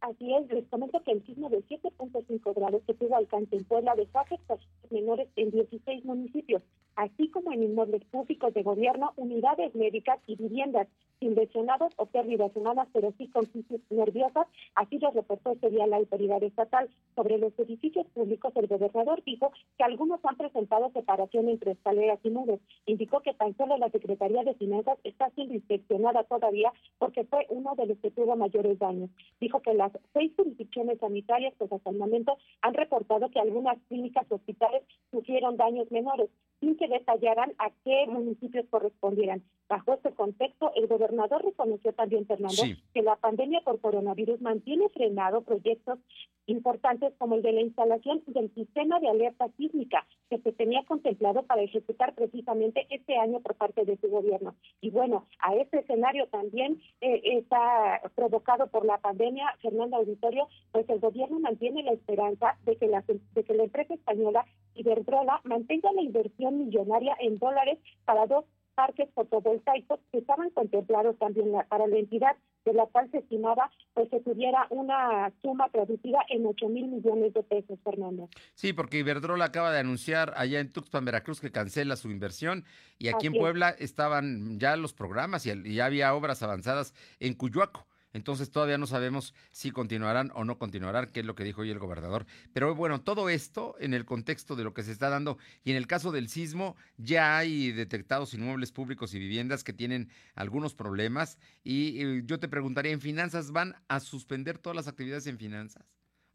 Así 0.00 0.34
es, 0.34 0.48
les 0.50 0.66
comento 0.68 1.02
que 1.04 1.12
el 1.12 1.24
sismo 1.26 1.50
de 1.50 1.62
7.5 1.64 2.54
grados 2.54 2.82
que 2.86 2.94
tuvo 2.94 3.16
alcance 3.16 3.54
en 3.54 3.64
Puebla 3.64 3.94
dejó 3.94 4.20
afectaciones 4.20 4.90
menores 4.90 5.28
en 5.36 5.50
16 5.50 6.04
municipios, 6.06 6.62
así 7.00 7.28
como 7.28 7.50
en 7.50 7.62
inmuebles 7.62 8.04
públicos 8.04 8.52
de 8.52 8.62
gobierno, 8.62 9.14
unidades 9.16 9.74
médicas 9.74 10.18
y 10.26 10.36
viviendas, 10.36 10.86
sin 11.18 11.34
lesionados 11.34 11.92
o 11.96 12.04
pérdidas 12.04 12.54
humanas, 12.54 12.88
pero 12.92 13.14
sí 13.16 13.26
con 13.28 13.46
crisis 13.46 13.80
nerviosas. 13.88 14.46
Así 14.74 14.98
lo 14.98 15.10
reportó 15.10 15.52
este 15.52 15.70
día 15.70 15.86
la 15.86 15.96
autoridad 15.96 16.42
estatal. 16.42 16.90
Sobre 17.16 17.38
los 17.38 17.58
edificios 17.58 18.06
públicos, 18.08 18.52
el 18.54 18.66
gobernador 18.66 19.22
dijo 19.24 19.50
que 19.78 19.84
algunos 19.84 20.20
han 20.24 20.36
presentado 20.36 20.90
separación 20.90 21.48
entre 21.48 21.72
escaleras 21.72 22.18
y 22.22 22.30
muros. 22.30 22.60
Indicó 22.84 23.20
que 23.20 23.32
tan 23.32 23.56
solo 23.56 23.78
la 23.78 23.88
Secretaría 23.88 24.44
de 24.44 24.54
Finanzas 24.54 24.98
está 25.02 25.30
siendo 25.30 25.54
inspeccionada 25.54 26.24
todavía 26.24 26.70
porque 26.98 27.24
fue 27.24 27.46
uno 27.48 27.74
de 27.76 27.86
los 27.86 27.98
que 27.98 28.10
tuvo 28.10 28.36
mayores 28.36 28.78
daños. 28.78 29.08
Dijo 29.40 29.60
que 29.60 29.72
las 29.72 29.92
seis 30.12 30.32
jurisdicciones 30.36 30.98
sanitarias, 30.98 31.54
pues 31.56 31.72
hasta 31.72 31.88
el 31.88 31.96
momento, 31.96 32.36
han 32.60 32.74
reportado 32.74 33.30
que 33.30 33.40
algunas 33.40 33.78
clínicas 33.88 34.26
y 34.30 34.34
hospitales 34.34 34.82
sufrieron 35.10 35.56
daños 35.56 35.90
menores 35.90 36.28
sin 36.60 36.76
que 36.76 36.88
detallaran 36.90 37.54
a 37.58 37.70
qué 37.84 38.06
municipios 38.06 38.66
correspondieran. 38.68 39.42
Bajo 39.68 39.94
este 39.94 40.10
contexto, 40.12 40.72
el 40.74 40.88
gobernador 40.88 41.44
reconoció 41.44 41.92
también, 41.92 42.26
Fernando, 42.26 42.62
que 42.92 43.02
la 43.02 43.16
pandemia 43.16 43.60
por 43.60 43.80
coronavirus 43.80 44.40
mantiene 44.40 44.88
frenado 44.88 45.42
proyectos 45.42 45.98
importantes 46.46 47.14
como 47.18 47.36
el 47.36 47.42
de 47.42 47.52
la 47.52 47.60
instalación 47.60 48.22
del 48.26 48.52
sistema 48.54 48.98
de 48.98 49.08
alerta 49.08 49.48
sísmica 49.56 50.04
que 50.28 50.38
se 50.38 50.52
tenía 50.52 50.84
contemplado 50.84 51.44
para 51.44 51.62
ejecutar 51.62 52.14
precisamente 52.14 52.86
este 52.90 53.16
año 53.16 53.40
por 53.40 53.54
parte 53.54 53.84
de 53.84 53.96
su 53.98 54.08
gobierno. 54.08 54.56
Y 54.80 54.90
bueno, 54.90 55.26
a 55.38 55.54
este 55.54 55.80
escenario 55.80 56.26
también 56.26 56.80
eh, 57.00 57.20
está 57.24 58.00
provocado 58.16 58.66
por 58.68 58.84
la 58.84 58.98
pandemia, 58.98 59.46
Fernando 59.62 59.96
Auditorio, 59.96 60.48
pues 60.72 60.88
el 60.88 61.00
gobierno 61.00 61.38
mantiene 61.38 61.82
la 61.82 61.92
esperanza 61.92 62.58
de 62.64 62.76
que 62.76 62.88
la, 62.88 63.04
de 63.06 63.44
que 63.44 63.54
la 63.54 63.64
empresa 63.64 63.94
española 63.94 64.44
Iberdrola 64.74 65.40
mantenga 65.44 65.92
la 65.92 66.02
inversión 66.02 66.58
millonaria 66.70 67.16
en 67.20 67.38
dólares 67.38 67.78
para 68.04 68.26
dos 68.26 68.44
parques 68.74 69.08
fotovoltaicos 69.14 70.00
que 70.10 70.18
estaban 70.18 70.50
contemplados 70.50 71.18
también 71.18 71.52
para 71.68 71.86
la 71.86 71.98
entidad, 71.98 72.36
de 72.64 72.72
la 72.72 72.86
cual 72.86 73.10
se 73.10 73.18
estimaba 73.18 73.70
pues 73.94 74.08
se 74.10 74.20
tuviera 74.20 74.66
una 74.70 75.32
suma 75.42 75.68
producida 75.68 76.18
en 76.28 76.46
8 76.46 76.68
mil 76.68 76.88
millones 76.88 77.34
de 77.34 77.42
pesos, 77.42 77.78
Fernando. 77.82 78.28
Sí, 78.54 78.72
porque 78.72 78.98
Iberdrola 78.98 79.46
acaba 79.46 79.72
de 79.72 79.80
anunciar 79.80 80.32
allá 80.36 80.60
en 80.60 80.72
Tuxpan, 80.72 81.04
Veracruz, 81.04 81.40
que 81.40 81.50
cancela 81.50 81.96
su 81.96 82.10
inversión 82.10 82.64
y 82.98 83.08
aquí 83.08 83.26
en 83.26 83.34
Puebla 83.34 83.70
estaban 83.70 84.58
ya 84.58 84.76
los 84.76 84.94
programas 84.94 85.46
y, 85.46 85.50
y 85.50 85.74
ya 85.74 85.86
había 85.86 86.14
obras 86.14 86.42
avanzadas 86.42 86.94
en 87.18 87.34
Cuyuaco. 87.34 87.86
Entonces 88.12 88.50
todavía 88.50 88.78
no 88.78 88.86
sabemos 88.86 89.34
si 89.50 89.70
continuarán 89.70 90.32
o 90.34 90.44
no 90.44 90.58
continuarán, 90.58 91.06
que 91.06 91.20
es 91.20 91.26
lo 91.26 91.34
que 91.34 91.44
dijo 91.44 91.62
hoy 91.62 91.70
el 91.70 91.78
gobernador. 91.78 92.26
Pero 92.52 92.74
bueno, 92.74 93.00
todo 93.00 93.28
esto 93.28 93.76
en 93.78 93.94
el 93.94 94.04
contexto 94.04 94.56
de 94.56 94.64
lo 94.64 94.74
que 94.74 94.82
se 94.82 94.92
está 94.92 95.08
dando 95.08 95.38
y 95.64 95.70
en 95.70 95.76
el 95.76 95.86
caso 95.86 96.10
del 96.10 96.28
sismo 96.28 96.76
ya 96.96 97.38
hay 97.38 97.72
detectados 97.72 98.34
inmuebles 98.34 98.72
públicos 98.72 99.14
y 99.14 99.18
viviendas 99.18 99.64
que 99.64 99.72
tienen 99.72 100.10
algunos 100.34 100.74
problemas 100.74 101.38
y, 101.62 102.24
yo 102.24 102.40
te 102.40 102.48
preguntaría, 102.48 102.92
¿en 102.92 103.00
finanzas 103.00 103.52
van 103.52 103.76
a 103.88 104.00
suspender 104.00 104.58
todas 104.58 104.76
las 104.76 104.88
actividades 104.88 105.26
en 105.26 105.38
finanzas? 105.38 105.84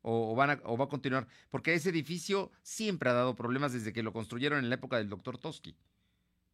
O, 0.02 0.36
van 0.36 0.62
o 0.64 0.78
va 0.78 0.86
a 0.86 0.90
continuar? 0.90 1.28
Porque 1.50 1.74
ese 1.74 1.90
edificio 1.90 2.52
siempre 2.62 3.10
ha 3.10 3.14
dado 3.14 3.36
problemas 3.36 3.74
desde 3.74 3.92
que 3.92 4.04
lo 4.04 4.14
construyeron 4.14 4.60
en 4.60 4.70
la 4.70 4.76
época 4.76 4.98
del 4.98 5.10
doctor 5.10 5.38
Toski. 5.38 5.76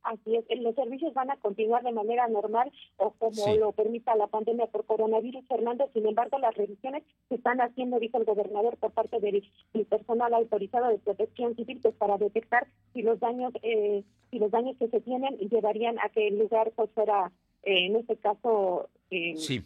Así 0.04 0.36
es, 0.36 0.46
los 0.60 0.76
servicios 0.76 1.14
van 1.14 1.30
a 1.30 1.38
continuar 1.38 1.84
de 1.84 1.92
manera 1.92 2.28
normal 2.28 2.72
o 2.98 3.12
como 3.12 3.56
lo 3.56 3.72
permita 3.72 4.16
la 4.16 4.28
pandemia 4.28 4.68
por 4.68 4.86
coronavirus, 4.86 5.46
Fernando. 5.48 5.90
Sin 5.94 6.08
embargo, 6.08 6.40
las 6.40 6.56
revisiones 6.56 7.04
se 7.30 7.36
están 7.36 7.62
haciendo, 7.62 8.00
dijo 8.00 8.18
el 8.18 8.26
gobernador, 8.26 8.78
por 8.78 8.92
parte 8.92 9.20
del, 9.20 9.44
personal 9.90 10.34
autorizado 10.34 10.88
de 10.90 10.98
protección 11.00 11.56
civil, 11.56 11.80
pues 11.82 11.96
para 11.96 12.18
detectar 12.18 12.68
si 12.94 13.02
los 13.02 13.20
daños, 13.20 13.54
eh, 13.62 14.04
si 14.32 14.40
los 14.40 14.52
daños 14.52 14.76
que 14.78 14.88
se 14.88 15.02
tienen 15.02 15.38
llevarían 15.38 16.00
a 16.00 16.10
que 16.10 16.28
el 16.28 16.40
lugar 16.40 16.72
pues 16.76 16.90
fuera, 16.92 17.32
eh, 17.64 17.86
en 17.86 17.96
este 17.98 18.18
caso, 18.18 18.90
eh, 19.10 19.36
sí 19.36 19.64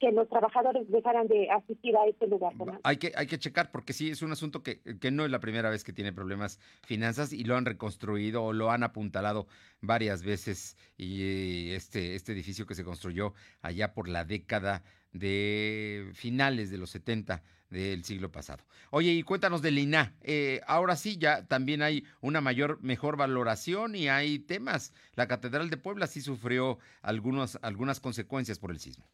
que 0.00 0.10
los 0.12 0.28
trabajadores 0.28 0.90
dejaran 0.90 1.28
de 1.28 1.50
asistir 1.50 1.96
a 1.96 2.06
este 2.06 2.26
lugar. 2.26 2.52
Hay 2.82 2.96
que, 2.96 3.12
hay 3.16 3.26
que 3.26 3.38
checar 3.38 3.70
porque 3.70 3.92
sí 3.92 4.10
es 4.10 4.22
un 4.22 4.32
asunto 4.32 4.62
que, 4.62 4.80
que, 4.80 5.10
no 5.10 5.24
es 5.24 5.30
la 5.30 5.40
primera 5.40 5.70
vez 5.70 5.84
que 5.84 5.92
tiene 5.92 6.12
problemas 6.12 6.58
finanzas 6.82 7.32
y 7.32 7.44
lo 7.44 7.56
han 7.56 7.64
reconstruido 7.64 8.44
o 8.44 8.52
lo 8.52 8.70
han 8.70 8.82
apuntalado 8.82 9.46
varias 9.80 10.22
veces 10.22 10.76
y 10.96 11.70
este, 11.70 12.14
este 12.14 12.32
edificio 12.32 12.66
que 12.66 12.74
se 12.74 12.84
construyó 12.84 13.34
allá 13.62 13.94
por 13.94 14.08
la 14.08 14.24
década 14.24 14.82
de 15.12 16.10
finales 16.14 16.70
de 16.70 16.78
los 16.78 16.90
70 16.90 17.42
del 17.70 18.04
siglo 18.04 18.30
pasado. 18.30 18.64
Oye, 18.90 19.12
y 19.12 19.22
cuéntanos 19.22 19.62
del 19.62 19.78
INA. 19.78 20.14
Eh, 20.22 20.60
ahora 20.66 20.96
sí, 20.96 21.16
ya 21.16 21.46
también 21.46 21.82
hay 21.82 22.04
una 22.20 22.40
mayor, 22.40 22.80
mejor 22.82 23.16
valoración 23.16 23.96
y 23.96 24.08
hay 24.08 24.38
temas. 24.38 24.92
La 25.14 25.26
Catedral 25.26 25.70
de 25.70 25.76
Puebla 25.76 26.06
sí 26.06 26.20
sufrió 26.20 26.78
algunos, 27.02 27.58
algunas 27.62 28.00
consecuencias 28.00 28.58
por 28.58 28.70
el 28.70 28.78
sismo. 28.78 29.04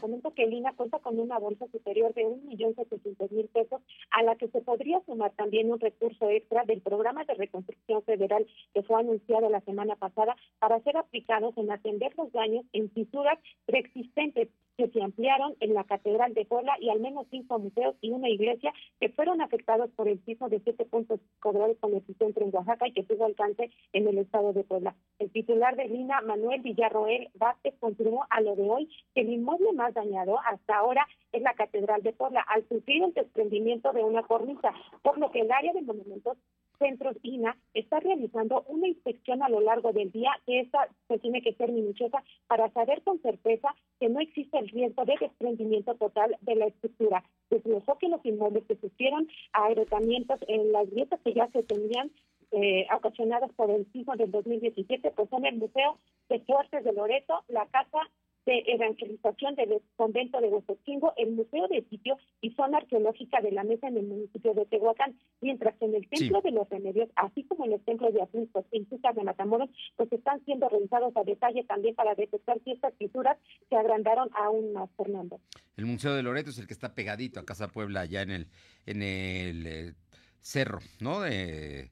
Comento 0.00 0.32
que 0.32 0.46
Lina 0.46 0.72
cuenta 0.72 0.98
con 0.98 1.18
una 1.18 1.38
bolsa 1.38 1.66
superior 1.68 2.14
de 2.14 2.24
un 2.24 2.46
millón 2.46 2.74
setecientos 2.74 3.30
mil 3.30 3.48
pesos, 3.48 3.82
a 4.10 4.22
la 4.22 4.34
que 4.36 4.48
se 4.48 4.62
podría 4.62 5.00
sumar 5.04 5.32
también 5.32 5.70
un 5.70 5.78
recurso 5.78 6.30
extra 6.30 6.64
del 6.64 6.80
programa 6.80 7.24
de 7.24 7.34
reconstrucción 7.34 8.02
federal 8.04 8.46
que 8.72 8.82
fue 8.82 8.98
anunciado 8.98 9.50
la 9.50 9.60
semana 9.60 9.96
pasada 9.96 10.36
para 10.58 10.80
ser 10.80 10.96
aplicados 10.96 11.56
en 11.58 11.70
atender 11.70 12.12
los 12.16 12.32
daños 12.32 12.64
en 12.72 12.90
fisuras 12.90 13.38
preexistentes 13.66 14.48
que 14.80 14.88
se 14.88 15.02
ampliaron 15.02 15.54
en 15.60 15.74
la 15.74 15.84
Catedral 15.84 16.32
de 16.32 16.46
Puebla 16.46 16.72
y 16.80 16.88
al 16.88 17.00
menos 17.00 17.26
cinco 17.30 17.58
museos 17.58 17.94
y 18.00 18.12
una 18.12 18.30
iglesia 18.30 18.72
que 18.98 19.10
fueron 19.10 19.42
afectados 19.42 19.90
por 19.90 20.08
el 20.08 20.24
sismo 20.24 20.48
de 20.48 20.60
siete 20.60 20.86
puntos 20.86 21.20
grados 21.42 21.76
con 21.80 21.94
epicentro 21.94 22.46
en 22.46 22.54
Oaxaca 22.54 22.88
y 22.88 22.92
que 22.92 23.02
tuvo 23.02 23.26
alcance 23.26 23.70
en 23.92 24.08
el 24.08 24.16
estado 24.16 24.54
de 24.54 24.64
Puebla. 24.64 24.94
El 25.18 25.30
titular 25.30 25.76
de 25.76 25.86
Lina, 25.86 26.22
Manuel 26.22 26.62
Villarroel 26.62 27.28
Vázquez, 27.34 27.74
confirmó 27.78 28.24
a 28.30 28.40
lo 28.40 28.56
de 28.56 28.70
hoy 28.70 28.88
que 29.14 29.20
el 29.20 29.30
inmueble 29.30 29.72
más 29.74 29.89
dañado 29.92 30.38
hasta 30.40 30.76
ahora 30.76 31.06
es 31.32 31.42
la 31.42 31.54
Catedral 31.54 32.02
de 32.02 32.12
Puebla, 32.12 32.40
al 32.48 32.66
sufrir 32.68 33.04
el 33.04 33.14
desprendimiento 33.14 33.92
de 33.92 34.02
una 34.02 34.22
cornisa, 34.22 34.72
por 35.02 35.18
lo 35.18 35.30
que 35.30 35.40
el 35.40 35.52
área 35.52 35.72
de 35.72 35.82
monumentos 35.82 36.36
Centros 36.80 37.16
INA 37.22 37.56
está 37.74 38.00
realizando 38.00 38.64
una 38.66 38.88
inspección 38.88 39.42
a 39.42 39.48
lo 39.48 39.60
largo 39.60 39.92
del 39.92 40.10
día, 40.10 40.32
que 40.46 40.60
esta 40.60 40.88
pues, 41.06 41.20
tiene 41.20 41.42
que 41.42 41.52
ser 41.54 41.70
minuciosa 41.70 42.24
para 42.48 42.70
saber 42.72 43.02
con 43.02 43.20
certeza 43.20 43.68
que 44.00 44.08
no 44.08 44.18
existe 44.18 44.58
el 44.58 44.68
riesgo 44.68 45.04
de 45.04 45.14
desprendimiento 45.20 45.94
total 45.94 46.36
de 46.40 46.54
la 46.56 46.66
estructura. 46.66 47.22
Desglosó 47.50 47.98
que 47.98 48.08
los 48.08 48.24
inmuebles 48.24 48.64
que 48.64 48.76
sufrieron 48.76 49.28
agotamientos 49.52 50.40
en 50.48 50.72
las 50.72 50.90
grietas 50.90 51.20
que 51.22 51.34
ya 51.34 51.48
se 51.48 51.62
tenían 51.62 52.10
eh, 52.52 52.86
ocasionadas 52.96 53.52
por 53.52 53.70
el 53.70 53.86
sismo 53.92 54.16
del 54.16 54.30
2017, 54.30 55.12
pues 55.12 55.28
son 55.28 55.44
el 55.44 55.56
Museo 55.56 55.98
de 56.28 56.40
Fuertes 56.40 56.82
de 56.82 56.92
Loreto, 56.92 57.44
la 57.48 57.66
Casa 57.66 57.98
de 58.46 58.64
Evangelización 58.66 59.54
del 59.54 59.80
Convento 59.96 60.40
de 60.40 60.48
Huesotingo, 60.48 61.12
el 61.16 61.32
Museo 61.32 61.68
de 61.68 61.84
Sitio 61.90 62.16
y 62.40 62.52
Zona 62.54 62.78
Arqueológica 62.78 63.40
de 63.40 63.52
la 63.52 63.64
Mesa 63.64 63.88
en 63.88 63.98
el 63.98 64.06
municipio 64.06 64.54
de 64.54 64.66
Tehuacán, 64.66 65.18
mientras 65.40 65.76
que 65.76 65.84
en 65.84 65.94
el 65.94 66.08
Templo 66.08 66.40
de 66.40 66.50
los 66.50 66.68
Remedios, 66.68 67.08
así 67.16 67.44
como 67.44 67.64
en 67.64 67.72
los 67.72 67.84
templos 67.84 68.14
de 68.14 68.22
Asuntos 68.22 68.64
en 68.72 68.86
Ciudad 68.88 69.14
de 69.14 69.24
Matamoros, 69.24 69.70
pues 69.96 70.12
están 70.12 70.44
siendo 70.44 70.68
revisados 70.68 71.16
a 71.16 71.24
detalle 71.24 71.64
también 71.64 71.94
para 71.94 72.14
detectar 72.14 72.58
si 72.64 72.72
estas 72.72 72.92
pinturas 72.94 73.36
se 73.68 73.76
agrandaron 73.76 74.30
aún 74.34 74.72
más, 74.72 74.90
Fernando. 74.96 75.40
El 75.76 75.86
Museo 75.86 76.14
de 76.14 76.22
Loreto 76.22 76.50
es 76.50 76.58
el 76.58 76.66
que 76.66 76.74
está 76.74 76.94
pegadito 76.94 77.40
a 77.40 77.44
Casa 77.44 77.68
Puebla, 77.68 78.00
allá 78.00 78.22
en 78.22 78.30
el, 78.30 78.46
en 78.86 79.02
el 79.02 79.66
eh, 79.66 79.94
cerro, 80.40 80.80
¿no? 81.00 81.20
De 81.20 81.90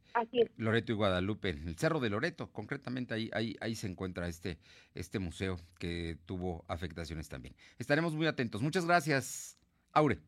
Loreto 0.57 0.93
y 0.93 0.95
Guadalupe, 0.95 1.51
el 1.51 1.77
cerro 1.77 2.01
de 2.01 2.11
Loreto, 2.11 2.51
concretamente 2.51 3.15
ahí, 3.15 3.31
ahí, 3.33 3.57
ahí 3.61 3.75
se 3.75 3.87
encuentra 3.87 4.29
este, 4.29 4.59
este 4.95 5.19
museo 5.19 5.59
que 5.79 6.19
tuvo 6.27 6.65
afectaciones 6.69 7.29
también. 7.29 7.55
Estaremos 7.79 8.15
muy 8.15 8.27
atentos. 8.27 8.63
Muchas 8.63 8.87
gracias, 8.87 9.59
Aure. 9.93 10.19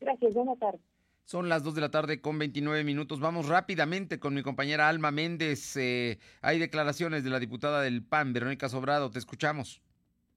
Gracias, 0.00 0.34
buenas 0.34 0.58
tardes. 0.58 0.80
Son 1.24 1.48
las 1.48 1.62
2 1.62 1.76
de 1.76 1.80
la 1.80 1.90
tarde 1.92 2.20
con 2.20 2.38
29 2.40 2.82
minutos. 2.82 3.20
Vamos 3.20 3.46
rápidamente 3.46 4.18
con 4.18 4.34
mi 4.34 4.42
compañera 4.42 4.88
Alma 4.88 5.12
Méndez. 5.12 5.76
Eh, 5.76 6.18
hay 6.40 6.58
declaraciones 6.58 7.22
de 7.22 7.30
la 7.30 7.38
diputada 7.38 7.82
del 7.82 8.02
PAN, 8.02 8.32
Verónica 8.32 8.68
Sobrado. 8.68 9.12
Te 9.12 9.20
escuchamos. 9.20 9.80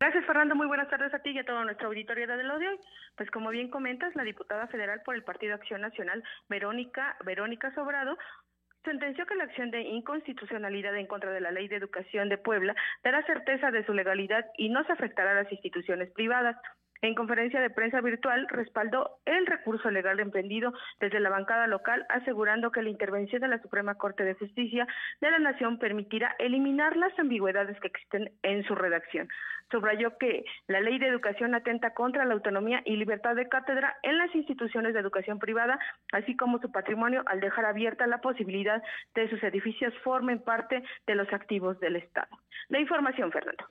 Gracias, 0.03 0.25
Fernando. 0.25 0.53
Muy 0.53 0.67
buenas 0.67 0.89
tardes 0.89 1.13
a 1.13 1.19
ti 1.19 1.29
y 1.29 1.39
a 1.39 1.45
todo 1.45 1.63
nuestro 1.63 1.87
auditorio 1.87 2.27
de 2.27 2.33
hoy. 2.33 2.77
Pues 3.15 3.31
como 3.31 3.51
bien 3.51 3.69
comentas, 3.69 4.13
la 4.17 4.23
diputada 4.23 4.67
federal 4.67 5.01
por 5.05 5.15
el 5.15 5.23
Partido 5.23 5.55
Acción 5.55 5.79
Nacional, 5.79 6.21
Verónica, 6.49 7.15
Verónica 7.23 7.73
Sobrado, 7.73 8.17
sentenció 8.83 9.25
que 9.25 9.35
la 9.35 9.45
acción 9.45 9.71
de 9.71 9.79
inconstitucionalidad 9.79 10.93
en 10.97 11.07
contra 11.07 11.31
de 11.31 11.39
la 11.39 11.51
Ley 11.51 11.69
de 11.69 11.77
Educación 11.77 12.27
de 12.27 12.37
Puebla 12.37 12.75
dará 13.01 13.25
certeza 13.25 13.71
de 13.71 13.85
su 13.85 13.93
legalidad 13.93 14.45
y 14.57 14.67
no 14.67 14.83
se 14.83 14.91
afectará 14.91 15.31
a 15.31 15.43
las 15.43 15.51
instituciones 15.53 16.11
privadas 16.11 16.57
en 17.03 17.15
conferencia 17.15 17.59
de 17.59 17.69
prensa 17.69 17.99
virtual 17.99 18.47
respaldó 18.49 19.17
el 19.25 19.45
recurso 19.45 19.91
legal 19.91 20.21
emprendido 20.21 20.73
desde 21.01 21.19
la 21.19 21.29
bancada 21.29 21.67
local, 21.67 22.05
asegurando 22.07 22.71
que 22.71 22.81
la 22.81 22.89
intervención 22.89 23.41
de 23.41 23.49
la 23.49 23.61
Suprema 23.61 23.95
Corte 23.95 24.23
de 24.23 24.35
Justicia 24.35 24.87
de 25.19 25.29
la 25.29 25.39
Nación 25.39 25.79
permitirá 25.79 26.33
eliminar 26.39 26.95
las 26.95 27.11
ambigüedades 27.19 27.77
que 27.81 27.87
existen 27.87 28.31
en 28.41 28.63
su 28.63 28.73
redacción. 28.73 29.27
Subrayó 29.69 30.17
que 30.17 30.45
la 30.67 30.79
ley 30.79 30.97
de 30.97 31.07
educación 31.07 31.53
atenta 31.55 31.93
contra 31.93 32.23
la 32.23 32.35
autonomía 32.35 32.81
y 32.85 32.95
libertad 32.95 33.35
de 33.35 33.49
cátedra 33.49 33.97
en 34.03 34.17
las 34.17 34.33
instituciones 34.33 34.93
de 34.93 35.01
educación 35.01 35.39
privada, 35.39 35.77
así 36.13 36.37
como 36.37 36.59
su 36.59 36.71
patrimonio, 36.71 37.23
al 37.25 37.41
dejar 37.41 37.65
abierta 37.65 38.07
la 38.07 38.21
posibilidad 38.21 38.81
de 39.13 39.29
sus 39.29 39.43
edificios 39.43 39.93
formen 40.05 40.39
parte 40.39 40.81
de 41.05 41.15
los 41.15 41.31
activos 41.33 41.77
del 41.81 41.97
Estado. 41.97 42.29
La 42.69 42.79
información, 42.79 43.29
Fernando. 43.29 43.65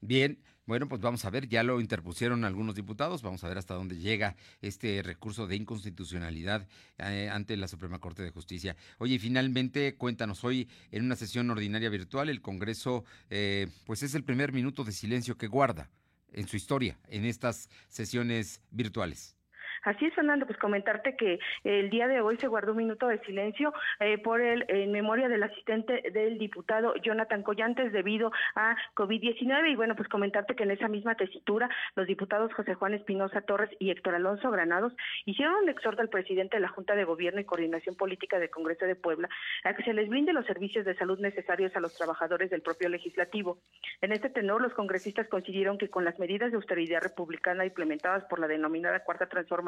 Bien, 0.00 0.38
bueno, 0.64 0.86
pues 0.86 1.00
vamos 1.00 1.24
a 1.24 1.30
ver, 1.30 1.48
ya 1.48 1.62
lo 1.62 1.80
interpusieron 1.80 2.44
algunos 2.44 2.74
diputados, 2.74 3.22
vamos 3.22 3.42
a 3.42 3.48
ver 3.48 3.58
hasta 3.58 3.74
dónde 3.74 3.96
llega 3.96 4.36
este 4.60 5.02
recurso 5.02 5.46
de 5.46 5.56
inconstitucionalidad 5.56 6.68
eh, 6.98 7.30
ante 7.32 7.56
la 7.56 7.68
Suprema 7.68 7.98
Corte 7.98 8.22
de 8.22 8.30
Justicia. 8.30 8.76
Oye, 8.98 9.18
finalmente, 9.18 9.96
cuéntanos, 9.96 10.44
hoy 10.44 10.68
en 10.92 11.04
una 11.06 11.16
sesión 11.16 11.50
ordinaria 11.50 11.88
virtual, 11.88 12.28
el 12.28 12.42
Congreso, 12.42 13.04
eh, 13.30 13.68
pues 13.86 14.02
es 14.02 14.14
el 14.14 14.24
primer 14.24 14.52
minuto 14.52 14.84
de 14.84 14.92
silencio 14.92 15.38
que 15.38 15.46
guarda 15.46 15.90
en 16.32 16.46
su 16.46 16.56
historia, 16.56 16.98
en 17.08 17.24
estas 17.24 17.70
sesiones 17.88 18.60
virtuales. 18.70 19.37
Así 19.84 20.06
es, 20.06 20.14
Fernando, 20.14 20.46
pues 20.46 20.58
comentarte 20.58 21.16
que 21.16 21.38
el 21.64 21.90
día 21.90 22.08
de 22.08 22.20
hoy 22.20 22.36
se 22.38 22.48
guardó 22.48 22.72
un 22.72 22.78
minuto 22.78 23.08
de 23.08 23.18
silencio 23.20 23.72
eh, 24.00 24.18
por 24.18 24.40
el 24.40 24.64
en 24.68 24.92
memoria 24.92 25.28
del 25.28 25.42
asistente 25.42 26.02
del 26.12 26.38
diputado 26.38 26.94
Jonathan 26.96 27.42
Collantes 27.42 27.92
debido 27.92 28.32
a 28.54 28.76
COVID-19 28.94 29.70
y 29.70 29.76
bueno, 29.76 29.94
pues 29.94 30.08
comentarte 30.08 30.56
que 30.56 30.64
en 30.64 30.72
esa 30.72 30.88
misma 30.88 31.14
tesitura 31.14 31.68
los 31.94 32.06
diputados 32.06 32.52
José 32.54 32.74
Juan 32.74 32.94
Espinosa 32.94 33.40
Torres 33.42 33.70
y 33.78 33.90
Héctor 33.90 34.14
Alonso 34.14 34.50
Granados 34.50 34.92
hicieron 35.24 35.54
un 35.62 35.68
exhorto 35.68 36.02
al 36.02 36.08
presidente 36.08 36.56
de 36.56 36.60
la 36.60 36.68
Junta 36.68 36.94
de 36.94 37.04
Gobierno 37.04 37.40
y 37.40 37.44
Coordinación 37.44 37.94
Política 37.94 38.38
del 38.38 38.50
Congreso 38.50 38.84
de 38.84 38.96
Puebla 38.96 39.28
a 39.64 39.74
que 39.74 39.84
se 39.84 39.94
les 39.94 40.08
brinde 40.08 40.32
los 40.32 40.46
servicios 40.46 40.84
de 40.84 40.96
salud 40.96 41.18
necesarios 41.18 41.74
a 41.76 41.80
los 41.80 41.96
trabajadores 41.96 42.50
del 42.50 42.62
propio 42.62 42.88
legislativo. 42.88 43.58
En 44.00 44.12
este 44.12 44.30
tenor, 44.30 44.60
los 44.60 44.74
congresistas 44.74 45.28
coincidieron 45.28 45.78
que 45.78 45.90
con 45.90 46.04
las 46.04 46.18
medidas 46.18 46.50
de 46.50 46.56
austeridad 46.56 47.02
republicana 47.02 47.64
implementadas 47.64 48.24
por 48.24 48.38
la 48.38 48.48
denominada 48.48 49.04
Cuarta 49.04 49.26
Transformación 49.26 49.67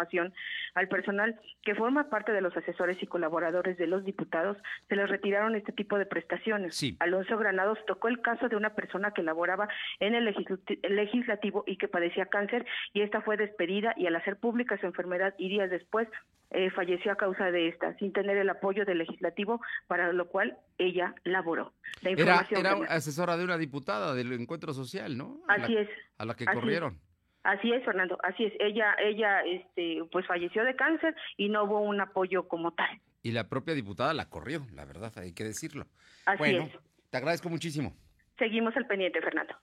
al 0.75 0.89
personal 0.89 1.39
que 1.63 1.75
forma 1.75 2.09
parte 2.11 2.33
de 2.33 2.41
los 2.41 2.57
asesores 2.57 3.03
y 3.03 3.07
colaboradores 3.07 3.77
de 3.79 3.87
los 3.87 4.05
diputados, 4.05 4.57
se 4.89 4.97
les 4.97 5.09
retiraron 5.09 5.55
este 5.55 5.73
tipo 5.73 5.99
de 5.99 6.07
prestaciones. 6.07 6.81
Alonso 7.01 7.37
Granados 7.37 7.79
tocó 7.87 8.09
el 8.09 8.21
caso 8.21 8.49
de 8.49 8.57
una 8.57 8.75
persona 8.75 9.13
que 9.13 9.23
laboraba 9.23 9.69
en 9.99 10.15
el 10.15 10.25
legislativo 10.25 11.65
y 11.67 11.77
que 11.77 11.89
padecía 11.89 12.27
cáncer 12.27 12.67
y 12.93 13.03
esta 13.03 13.21
fue 13.21 13.37
despedida 13.37 13.95
y 13.97 14.07
al 14.07 14.17
hacer 14.17 14.37
pública 14.37 14.79
su 14.79 14.87
enfermedad 14.87 15.35
y 15.39 15.49
días 15.49 15.71
después 15.71 16.09
eh, 16.53 16.71
falleció 16.71 17.13
a 17.13 17.17
causa 17.17 17.53
de 17.53 17.69
esta, 17.69 17.97
sin 17.99 18.13
tener 18.13 18.37
el 18.37 18.51
apoyo 18.51 18.85
del 18.85 18.99
legislativo, 18.99 19.61
para 19.87 20.13
lo 20.13 20.27
cual 20.27 20.59
ella 20.79 21.15
laboró. 21.23 21.73
La 22.03 22.11
información 22.11 22.67
era, 22.67 22.73
asesora 22.89 23.37
de 23.37 23.45
una 23.45 23.57
diputada 23.57 24.15
del 24.15 24.33
encuentro 24.33 24.73
social, 24.73 25.17
¿no? 25.17 25.41
Así 25.47 25.77
es. 25.77 25.89
A 26.19 26.25
la 26.25 26.35
que 26.35 26.47
corrieron. 26.47 26.99
Así 27.43 27.73
es, 27.73 27.85
Fernando, 27.85 28.19
así 28.23 28.45
es. 28.45 28.53
Ella, 28.61 28.95
ella, 29.03 29.41
este, 29.43 30.03
pues 30.13 30.27
falleció 30.27 30.63
de 30.65 30.77
cáncer 30.77 31.15
y 31.37 31.49
no 31.49 31.65
hubo 31.65 31.81
un 31.81 32.01
apoyo 32.01 32.47
como 32.49 32.73
tal. 32.73 33.01
Y 33.23 33.33
la 33.33 33.49
propia 33.49 33.75
diputada 33.75 34.13
la 34.15 34.29
corrió, 34.29 34.67
la 34.73 34.85
verdad, 34.85 35.13
hay 35.17 35.33
que 35.33 35.45
decirlo. 35.45 35.87
Así 36.27 36.39
bueno, 36.39 36.69
Te 37.11 37.17
agradezco 37.17 37.49
muchísimo. 37.49 37.95
Seguimos 38.39 38.77
al 38.77 38.87
pendiente, 38.87 39.21
Fernando. 39.21 39.55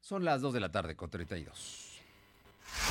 Son 0.00 0.24
las 0.24 0.40
2 0.40 0.54
de 0.54 0.60
la 0.60 0.72
tarde 0.72 0.96
con 0.96 1.10
32. 1.10 2.00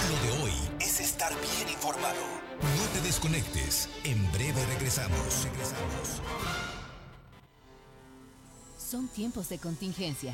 Lo 0.09 0.15
de 0.23 0.43
hoy 0.43 0.51
es 0.79 0.99
estar 0.99 1.31
bien 1.31 1.69
informado. 1.73 2.21
No 2.61 2.93
te 2.93 3.01
desconectes. 3.05 3.89
En 4.05 4.31
breve 4.31 4.63
regresamos. 4.73 5.45
Regresamos. 5.45 6.21
Son 8.77 9.07
tiempos 9.07 9.49
de 9.49 9.57
contingencia. 9.59 10.33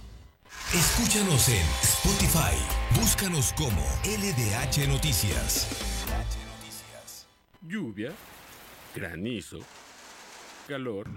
Escúchanos 0.73 1.49
en 1.49 1.65
Spotify. 1.83 2.55
Búscanos 2.99 3.53
como 3.53 3.81
LDH 4.05 4.87
Noticias. 4.87 5.67
Lluvia, 7.61 8.13
granizo, 8.95 9.59
calor 10.67 11.07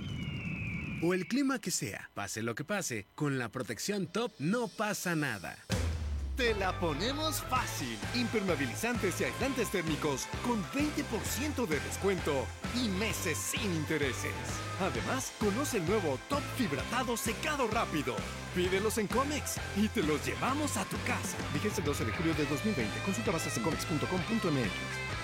o 1.05 1.12
el 1.12 1.27
clima 1.27 1.59
que 1.59 1.70
sea, 1.70 2.11
pase 2.14 2.43
lo 2.43 2.55
que 2.55 2.64
pase, 2.64 3.07
con 3.14 3.39
la 3.39 3.51
protección 3.51 4.07
top 4.07 4.32
no 4.39 4.68
pasa 4.68 5.14
nada. 5.14 5.57
Te 6.37 6.53
la 6.55 6.72
ponemos 6.80 7.43
fácil. 7.43 7.97
Impermeabilizantes 8.12 9.20
y 9.20 9.24
aislantes 9.24 9.68
térmicos 9.70 10.26
con 10.45 10.64
20% 10.72 11.64
de 11.66 11.78
descuento 11.78 12.45
y 12.74 12.89
meses 12.89 13.39
sin 13.39 13.72
intereses. 13.72 14.32
Además, 14.80 15.32
conoce 15.39 15.76
el 15.76 15.87
nuevo 15.87 16.18
Top 16.28 16.43
Fibratado 16.57 17.16
Secado 17.16 17.68
Rápido. 17.68 18.16
Pídelos 18.53 18.99
en 18.99 19.07
Comex 19.07 19.61
y 19.76 19.87
te 19.87 20.03
los 20.03 20.26
llevamos 20.26 20.76
a 20.76 20.85
tu 20.87 20.97
casa. 21.07 21.37
Vigencia 21.53 21.80
el 21.80 21.87
12 21.87 22.05
de 22.05 22.12
julio 22.12 22.35
de 22.35 22.47
2020. 22.47 23.01
Consulta 23.05 23.30
bases 23.30 23.57
en 23.57 23.62
comex.com.mx. 23.62 25.24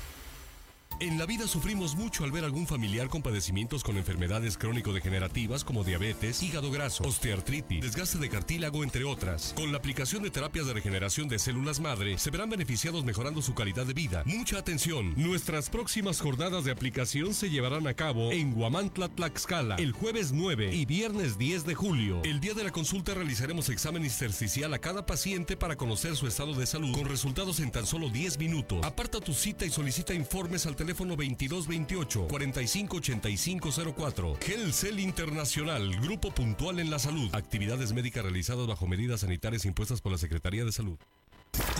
En 1.01 1.17
la 1.17 1.25
vida 1.25 1.47
sufrimos 1.47 1.95
mucho 1.95 2.23
al 2.25 2.31
ver 2.31 2.45
algún 2.45 2.67
familiar 2.67 3.09
con 3.09 3.23
padecimientos 3.23 3.83
con 3.83 3.97
enfermedades 3.97 4.55
crónico-degenerativas 4.55 5.63
como 5.63 5.83
diabetes, 5.83 6.43
hígado 6.43 6.69
graso, 6.69 7.03
osteoartritis, 7.03 7.81
desgaste 7.81 8.19
de 8.19 8.29
cartílago, 8.29 8.83
entre 8.83 9.03
otras. 9.03 9.51
Con 9.55 9.71
la 9.71 9.79
aplicación 9.79 10.21
de 10.21 10.29
terapias 10.29 10.67
de 10.67 10.73
regeneración 10.73 11.27
de 11.27 11.39
células 11.39 11.79
madre, 11.79 12.19
se 12.19 12.29
verán 12.29 12.51
beneficiados 12.51 13.03
mejorando 13.03 13.41
su 13.41 13.55
calidad 13.55 13.87
de 13.87 13.95
vida. 13.95 14.21
Mucha 14.27 14.59
atención, 14.59 15.15
nuestras 15.17 15.71
próximas 15.71 16.21
jornadas 16.21 16.65
de 16.65 16.71
aplicación 16.71 17.33
se 17.33 17.49
llevarán 17.49 17.87
a 17.87 17.95
cabo 17.95 18.31
en 18.31 18.53
Guamantla, 18.53 19.09
Tlaxcala, 19.09 19.77
el 19.77 19.93
jueves 19.93 20.31
9 20.33 20.71
y 20.71 20.85
viernes 20.85 21.35
10 21.39 21.65
de 21.65 21.73
julio. 21.73 22.21
El 22.23 22.39
día 22.39 22.53
de 22.53 22.63
la 22.63 22.71
consulta 22.71 23.15
realizaremos 23.15 23.69
examen 23.69 24.05
intersticial 24.05 24.71
a 24.75 24.77
cada 24.77 25.07
paciente 25.07 25.57
para 25.57 25.77
conocer 25.77 26.15
su 26.15 26.27
estado 26.27 26.53
de 26.53 26.67
salud 26.67 26.93
con 26.93 27.05
resultados 27.05 27.59
en 27.59 27.71
tan 27.71 27.87
solo 27.87 28.11
10 28.11 28.37
minutos. 28.37 28.85
Aparta 28.85 29.19
tu 29.19 29.33
cita 29.33 29.65
y 29.65 29.71
solicita 29.71 30.13
informes 30.13 30.67
al 30.67 30.75
teléfono 30.75 30.90
2228 30.93 32.27
458504. 32.27 34.37
Gelcel 34.41 34.99
Internacional, 34.99 35.99
Grupo 36.01 36.31
Puntual 36.31 36.79
en 36.79 36.89
la 36.89 36.99
Salud. 36.99 37.29
Actividades 37.33 37.93
médicas 37.93 38.23
realizadas 38.23 38.67
bajo 38.67 38.87
medidas 38.87 39.21
sanitarias 39.21 39.65
impuestas 39.65 40.01
por 40.01 40.11
la 40.11 40.17
Secretaría 40.17 40.65
de 40.65 40.71
Salud. 40.71 40.97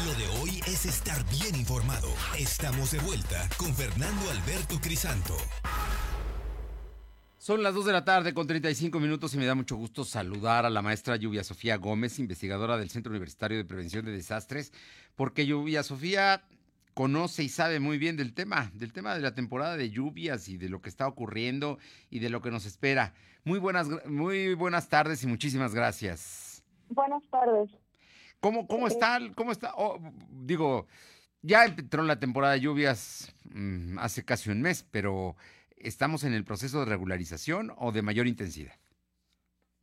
Lo 0.05 0.13
de 0.15 0.27
hoy 0.39 0.61
es 0.67 0.85
estar 0.85 1.23
bien 1.29 1.55
informado. 1.55 2.09
Estamos 2.37 2.91
de 2.91 2.99
vuelta 2.99 3.49
con 3.57 3.73
Fernando 3.73 4.29
Alberto 4.29 4.79
Crisanto. 4.81 5.35
Son 7.37 7.63
las 7.63 7.73
2 7.73 7.85
de 7.85 7.93
la 7.93 8.05
tarde 8.05 8.35
con 8.35 8.45
35 8.45 8.99
minutos 8.99 9.33
y 9.33 9.37
me 9.37 9.45
da 9.45 9.55
mucho 9.55 9.75
gusto 9.75 10.05
saludar 10.05 10.65
a 10.65 10.69
la 10.69 10.83
maestra 10.83 11.15
Lluvia 11.15 11.43
Sofía 11.43 11.77
Gómez, 11.77 12.19
investigadora 12.19 12.77
del 12.77 12.91
Centro 12.91 13.09
Universitario 13.09 13.57
de 13.57 13.65
Prevención 13.65 14.05
de 14.05 14.11
Desastres, 14.11 14.71
porque 15.15 15.47
Lluvia 15.47 15.81
Sofía 15.81 16.43
conoce 16.93 17.43
y 17.43 17.49
sabe 17.49 17.79
muy 17.79 17.97
bien 17.97 18.17
del 18.17 18.33
tema, 18.33 18.71
del 18.73 18.93
tema 18.93 19.15
de 19.15 19.21
la 19.21 19.33
temporada 19.33 19.77
de 19.77 19.89
lluvias 19.89 20.49
y 20.49 20.57
de 20.57 20.69
lo 20.69 20.81
que 20.81 20.89
está 20.89 21.07
ocurriendo 21.07 21.77
y 22.09 22.19
de 22.19 22.29
lo 22.29 22.41
que 22.41 22.51
nos 22.51 22.65
espera. 22.65 23.13
Muy 23.43 23.59
buenas, 23.59 23.87
muy 24.05 24.53
buenas 24.53 24.89
tardes 24.89 25.23
y 25.23 25.27
muchísimas 25.27 25.73
gracias. 25.73 26.63
Buenas 26.89 27.23
tardes. 27.29 27.69
¿Cómo, 28.39 28.67
cómo 28.67 28.87
está? 28.87 29.19
¿Cómo 29.35 29.51
está? 29.51 29.73
Oh, 29.75 29.99
digo, 30.29 30.87
ya 31.41 31.65
entró 31.65 32.03
la 32.03 32.19
temporada 32.19 32.53
de 32.53 32.61
lluvias 32.61 33.33
mmm, 33.45 33.97
hace 33.99 34.25
casi 34.25 34.49
un 34.49 34.61
mes, 34.61 34.85
pero 34.91 35.35
¿estamos 35.77 36.23
en 36.23 36.33
el 36.33 36.43
proceso 36.43 36.79
de 36.79 36.85
regularización 36.85 37.71
o 37.77 37.91
de 37.91 38.01
mayor 38.01 38.27
intensidad? 38.27 38.73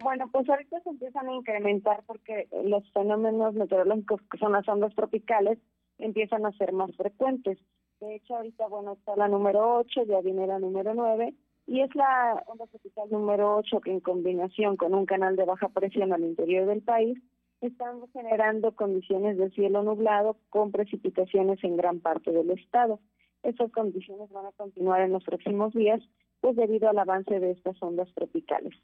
Bueno, 0.01 0.29
pues 0.31 0.49
ahorita 0.49 0.81
se 0.81 0.91
empiezan 0.91 1.29
a 1.29 1.35
incrementar 1.35 2.05
porque 2.07 2.49
los 2.65 2.89
fenómenos 2.93 3.55
meteorológicos 3.55 4.21
que 4.31 4.39
son 4.39 4.53
las 4.53 4.69
ondas 4.69 4.95
tropicales 4.95 5.59
empiezan 5.99 6.47
a 6.47 6.53
ser 6.53 6.73
más 6.73 6.95
frecuentes. 6.97 7.59
De 8.01 8.15
hecho, 8.15 8.37
ahorita, 8.37 8.69
bueno, 8.69 8.93
está 8.93 9.17
la 9.17 9.29
número 9.29 9.79
8, 9.79 10.05
ya 10.05 10.21
viene 10.21 10.47
la 10.47 10.59
número 10.59 10.95
9, 10.95 11.35
y 11.67 11.81
es 11.81 11.95
la 11.95 12.43
onda 12.47 12.67
tropical 12.67 13.09
número 13.11 13.57
8 13.57 13.81
que 13.81 13.91
en 13.91 14.01
combinación 14.01 14.77
con 14.77 14.95
un 14.95 15.05
canal 15.05 15.37
de 15.37 15.45
baja 15.45 15.69
presión 15.69 16.13
al 16.13 16.23
interior 16.25 16.67
del 16.67 16.83
país 16.83 17.19
están 17.61 18.01
generando 18.13 18.75
condiciones 18.75 19.37
de 19.37 19.51
cielo 19.51 19.83
nublado 19.83 20.37
con 20.49 20.71
precipitaciones 20.71 21.63
en 21.65 21.77
gran 21.77 22.01
parte 22.01 22.31
del 22.31 22.51
estado. 22.51 23.01
Estas 23.43 23.71
condiciones 23.73 24.31
van 24.31 24.47
a 24.47 24.53
continuar 24.53 25.01
en 25.03 25.13
los 25.13 25.25
próximos 25.25 25.73
días, 25.75 26.01
pues 26.41 26.57
debido 26.57 26.89
al 26.89 26.99
avance 26.99 27.39
de 27.39 27.51
estas 27.51 27.81
ondas 27.83 28.09
tropicales. 28.15 28.75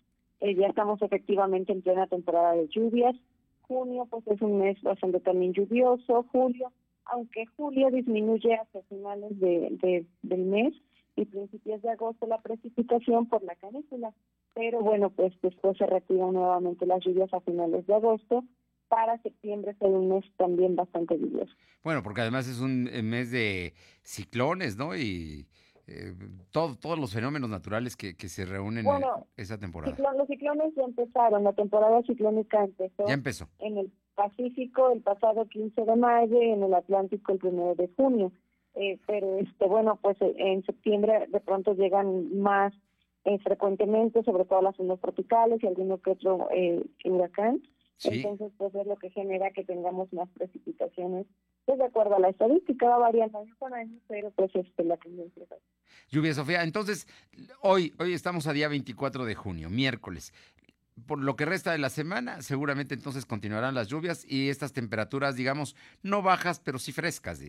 Eh, 0.41 0.55
ya 0.55 0.67
estamos 0.67 1.01
efectivamente 1.03 1.73
en 1.73 1.83
plena 1.83 2.07
temporada 2.07 2.53
de 2.53 2.69
lluvias. 2.69 3.17
Junio, 3.63 4.07
pues 4.11 4.27
es 4.27 4.43
un 4.43 4.59
mes 4.59 4.81
bastante 4.83 5.21
también 5.21 5.53
lluvioso. 5.53 6.27
Julio, 6.33 6.71
aunque 7.07 7.47
julio 7.57 7.91
disminuye 7.91 8.55
hacia 8.55 8.83
finales 8.85 9.39
de, 9.39 9.69
de, 9.83 10.07
del 10.23 10.45
mes 10.45 10.75
y 11.17 11.25
principios 11.27 11.83
de 11.83 11.91
agosto 11.91 12.27
la 12.27 12.41
precipitación 12.43 13.29
por 13.29 13.43
la 13.45 13.55
canícula. 13.57 14.13
Pero 14.55 14.81
bueno, 14.81 15.11
pues 15.11 15.33
después 15.43 15.77
se 15.77 15.87
retiran 15.87 16.33
nuevamente 16.33 16.87
las 16.87 17.05
lluvias 17.05 17.33
a 17.33 17.41
finales 17.41 17.87
de 17.87 17.95
agosto 17.95 18.45
para 18.89 19.21
septiembre 19.23 19.75
ser 19.79 19.89
un 19.89 20.09
mes 20.09 20.25
también 20.37 20.77
bastante 20.77 21.19
lluvioso. 21.19 21.53
Bueno, 21.83 22.03
porque 22.03 22.21
además 22.21 22.49
es 22.49 22.61
un 22.61 22.85
mes 22.85 23.31
de 23.31 23.75
ciclones, 24.03 24.77
¿no? 24.77 24.97
Y 24.97 25.47
eh, 25.87 26.15
todo, 26.51 26.77
todos 26.77 26.99
los 26.99 27.13
fenómenos 27.13 27.51
naturales 27.51 27.97
que, 27.97 28.17
que 28.17 28.29
se 28.29 28.47
reúnen 28.47 28.85
bueno, 28.85 29.27
en 29.37 29.43
esa 29.43 29.59
temporada. 29.59 29.95
Ciclón, 29.95 30.17
los 30.17 30.27
ciclones 30.29 30.75
ya 30.75 30.85
empezaron, 30.85 31.45
la 31.45 31.53
temporada 31.53 32.03
ciclónica 32.03 32.65
empezó. 32.65 33.07
Ya 33.07 33.15
empezó. 33.15 33.49
En 33.59 33.79
el 33.79 33.93
Pacífico 34.15 34.91
el 34.91 35.01
pasado 35.01 35.47
15 35.49 35.85
de 35.85 35.97
mayo 35.97 36.43
y 36.43 36.51
en 36.51 36.63
el 36.63 36.75
Atlántico 36.75 37.33
el 37.33 37.41
1 37.43 37.75
de 37.75 37.89
junio. 37.97 38.33
Eh, 38.75 38.99
pero 39.07 39.39
este 39.39 39.67
bueno, 39.67 39.99
pues 40.03 40.17
en 40.21 40.65
septiembre 40.65 41.27
de 41.29 41.41
pronto 41.41 41.75
llegan 41.75 42.41
más 42.41 42.73
eh, 43.25 43.39
frecuentemente, 43.39 44.23
sobre 44.25 44.45
todo 44.45 44.63
las 44.63 44.79
ondas 44.79 45.01
tropicales 45.01 45.63
y 45.63 45.67
alguno 45.67 45.99
que 45.99 46.11
otro 46.11 46.49
eh, 46.53 46.85
huracán. 47.05 47.63
Sí. 47.97 48.09
Entonces, 48.17 48.53
pues 48.59 48.75
es 48.75 48.87
lo 48.87 48.97
que 48.97 49.11
genera 49.11 49.53
que 49.53 49.65
tengamos 49.65 50.13
más 50.13 50.29
precipitaciones. 50.31 51.27
Pues 51.65 51.79
de 51.79 51.85
acuerdo 51.85 52.17
a 52.17 52.19
la 52.19 52.29
estadística, 52.29 52.89
va 52.89 52.99
variando 52.99 53.39
año 53.39 53.55
con 53.59 53.73
año, 53.73 53.99
pero 54.09 54.31
pues 54.33 54.51
este, 54.55 54.85
la 54.85 54.97
tendencia 54.97 55.47
Lluvia, 56.11 56.35
Sofía. 56.35 56.63
Entonces, 56.65 57.07
hoy, 57.63 57.95
hoy 57.99 58.13
estamos 58.13 58.47
a 58.47 58.53
día 58.53 58.69
24 58.69 59.25
de 59.25 59.35
junio, 59.35 59.71
miércoles. 59.71 60.35
Por 61.07 61.19
lo 61.19 61.37
que 61.37 61.45
resta 61.45 61.73
de 61.73 61.79
la 61.79 61.91
semana, 61.91 62.41
seguramente 62.43 62.95
entonces 62.95 63.27
continuarán 63.27 63.75
las 63.75 63.89
lluvias 63.89 64.25
y 64.29 64.49
estas 64.49 64.73
temperaturas, 64.73 65.35
digamos, 65.35 65.75
no 66.03 66.23
bajas, 66.23 66.61
pero 66.61 66.79
sí 66.79 66.93
frescas 66.93 67.41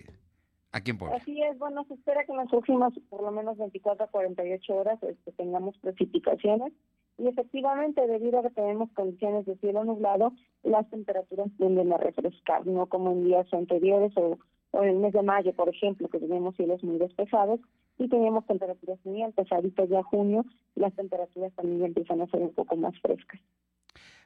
aquí 0.71 0.91
en 0.91 0.97
Puebla. 0.97 1.17
Así 1.17 1.41
es, 1.41 1.57
bueno, 1.57 1.85
se 1.87 1.93
espera 1.93 2.25
que 2.25 2.31
en 2.31 2.39
las 2.39 2.49
próximas 2.49 2.93
por 3.09 3.21
lo 3.21 3.31
menos 3.31 3.57
24 3.57 4.05
a 4.05 4.07
48 4.09 4.75
horas 4.75 5.01
este, 5.03 5.31
tengamos 5.31 5.77
precipitaciones 5.77 6.73
y 7.17 7.27
efectivamente, 7.27 8.05
debido 8.07 8.39
a 8.39 8.43
que 8.43 8.49
tenemos 8.49 8.91
condiciones 8.91 9.45
de 9.45 9.55
cielo 9.57 9.85
nublado, 9.85 10.33
las 10.63 10.89
temperaturas 10.89 11.47
tienden 11.57 11.93
a 11.93 11.97
refrescar, 11.97 12.67
no 12.67 12.87
como 12.87 13.11
en 13.11 13.23
días 13.23 13.47
anteriores 13.53 14.11
o, 14.17 14.37
o 14.71 14.83
en 14.83 14.89
el 14.89 14.97
mes 14.97 15.13
de 15.13 15.23
mayo, 15.23 15.53
por 15.53 15.69
ejemplo, 15.69 16.09
que 16.09 16.19
tenemos 16.19 16.55
cielos 16.57 16.83
muy 16.83 16.97
despejados 16.97 17.61
y 17.97 18.09
teníamos 18.09 18.45
temperaturas 18.45 18.99
muy 19.03 19.23
altas. 19.23 19.47
Ahorita 19.51 19.85
ya 19.85 20.03
junio, 20.03 20.45
las 20.75 20.93
temperaturas 20.95 21.53
también 21.53 21.85
empiezan 21.85 22.21
a 22.21 22.27
ser 22.27 22.41
un 22.41 22.53
poco 22.53 22.75
más 22.75 22.93
frescas. 23.01 23.39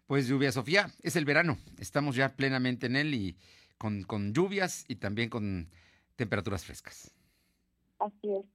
Pues 0.07 0.27
lluvia, 0.27 0.51
Sofía, 0.51 0.87
es 1.03 1.15
el 1.15 1.25
verano. 1.25 1.57
Estamos 1.79 2.15
ya 2.15 2.35
plenamente 2.35 2.87
en 2.87 2.95
él 2.95 3.13
y 3.13 3.37
con, 3.77 4.03
con 4.03 4.33
lluvias 4.33 4.85
y 4.87 4.95
también 4.95 5.29
con 5.29 5.69
temperaturas 6.15 6.65
frescas. 6.65 7.13
Así 7.99 8.35
es. 8.35 8.45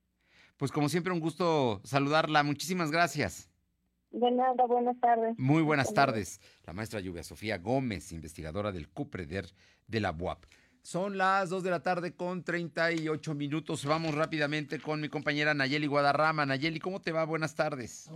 Pues 0.56 0.72
como 0.72 0.88
siempre, 0.88 1.12
un 1.12 1.20
gusto 1.20 1.80
saludarla. 1.84 2.42
Muchísimas 2.42 2.90
gracias. 2.90 3.50
De 4.10 4.30
nada, 4.30 4.66
buenas 4.66 4.98
tardes. 5.00 5.34
Muy 5.38 5.62
buenas 5.62 5.92
tardes. 5.92 6.40
La 6.64 6.72
maestra 6.72 7.00
Lluvia 7.00 7.24
Sofía 7.24 7.58
Gómez, 7.58 8.12
investigadora 8.12 8.70
del 8.70 8.88
CUPREDER 8.88 9.46
de 9.88 10.00
la 10.00 10.12
UAP. 10.12 10.44
Son 10.84 11.16
las 11.16 11.48
2 11.48 11.62
de 11.62 11.70
la 11.70 11.82
tarde 11.82 12.12
con 12.12 12.44
38 12.44 13.34
minutos. 13.34 13.86
Vamos 13.86 14.14
rápidamente 14.14 14.78
con 14.78 15.00
mi 15.00 15.08
compañera 15.08 15.54
Nayeli 15.54 15.86
Guadarrama. 15.86 16.44
Nayeli, 16.44 16.78
¿cómo 16.78 17.00
te 17.00 17.10
va? 17.10 17.24
Buenas 17.24 17.54
tardes. 17.54 18.10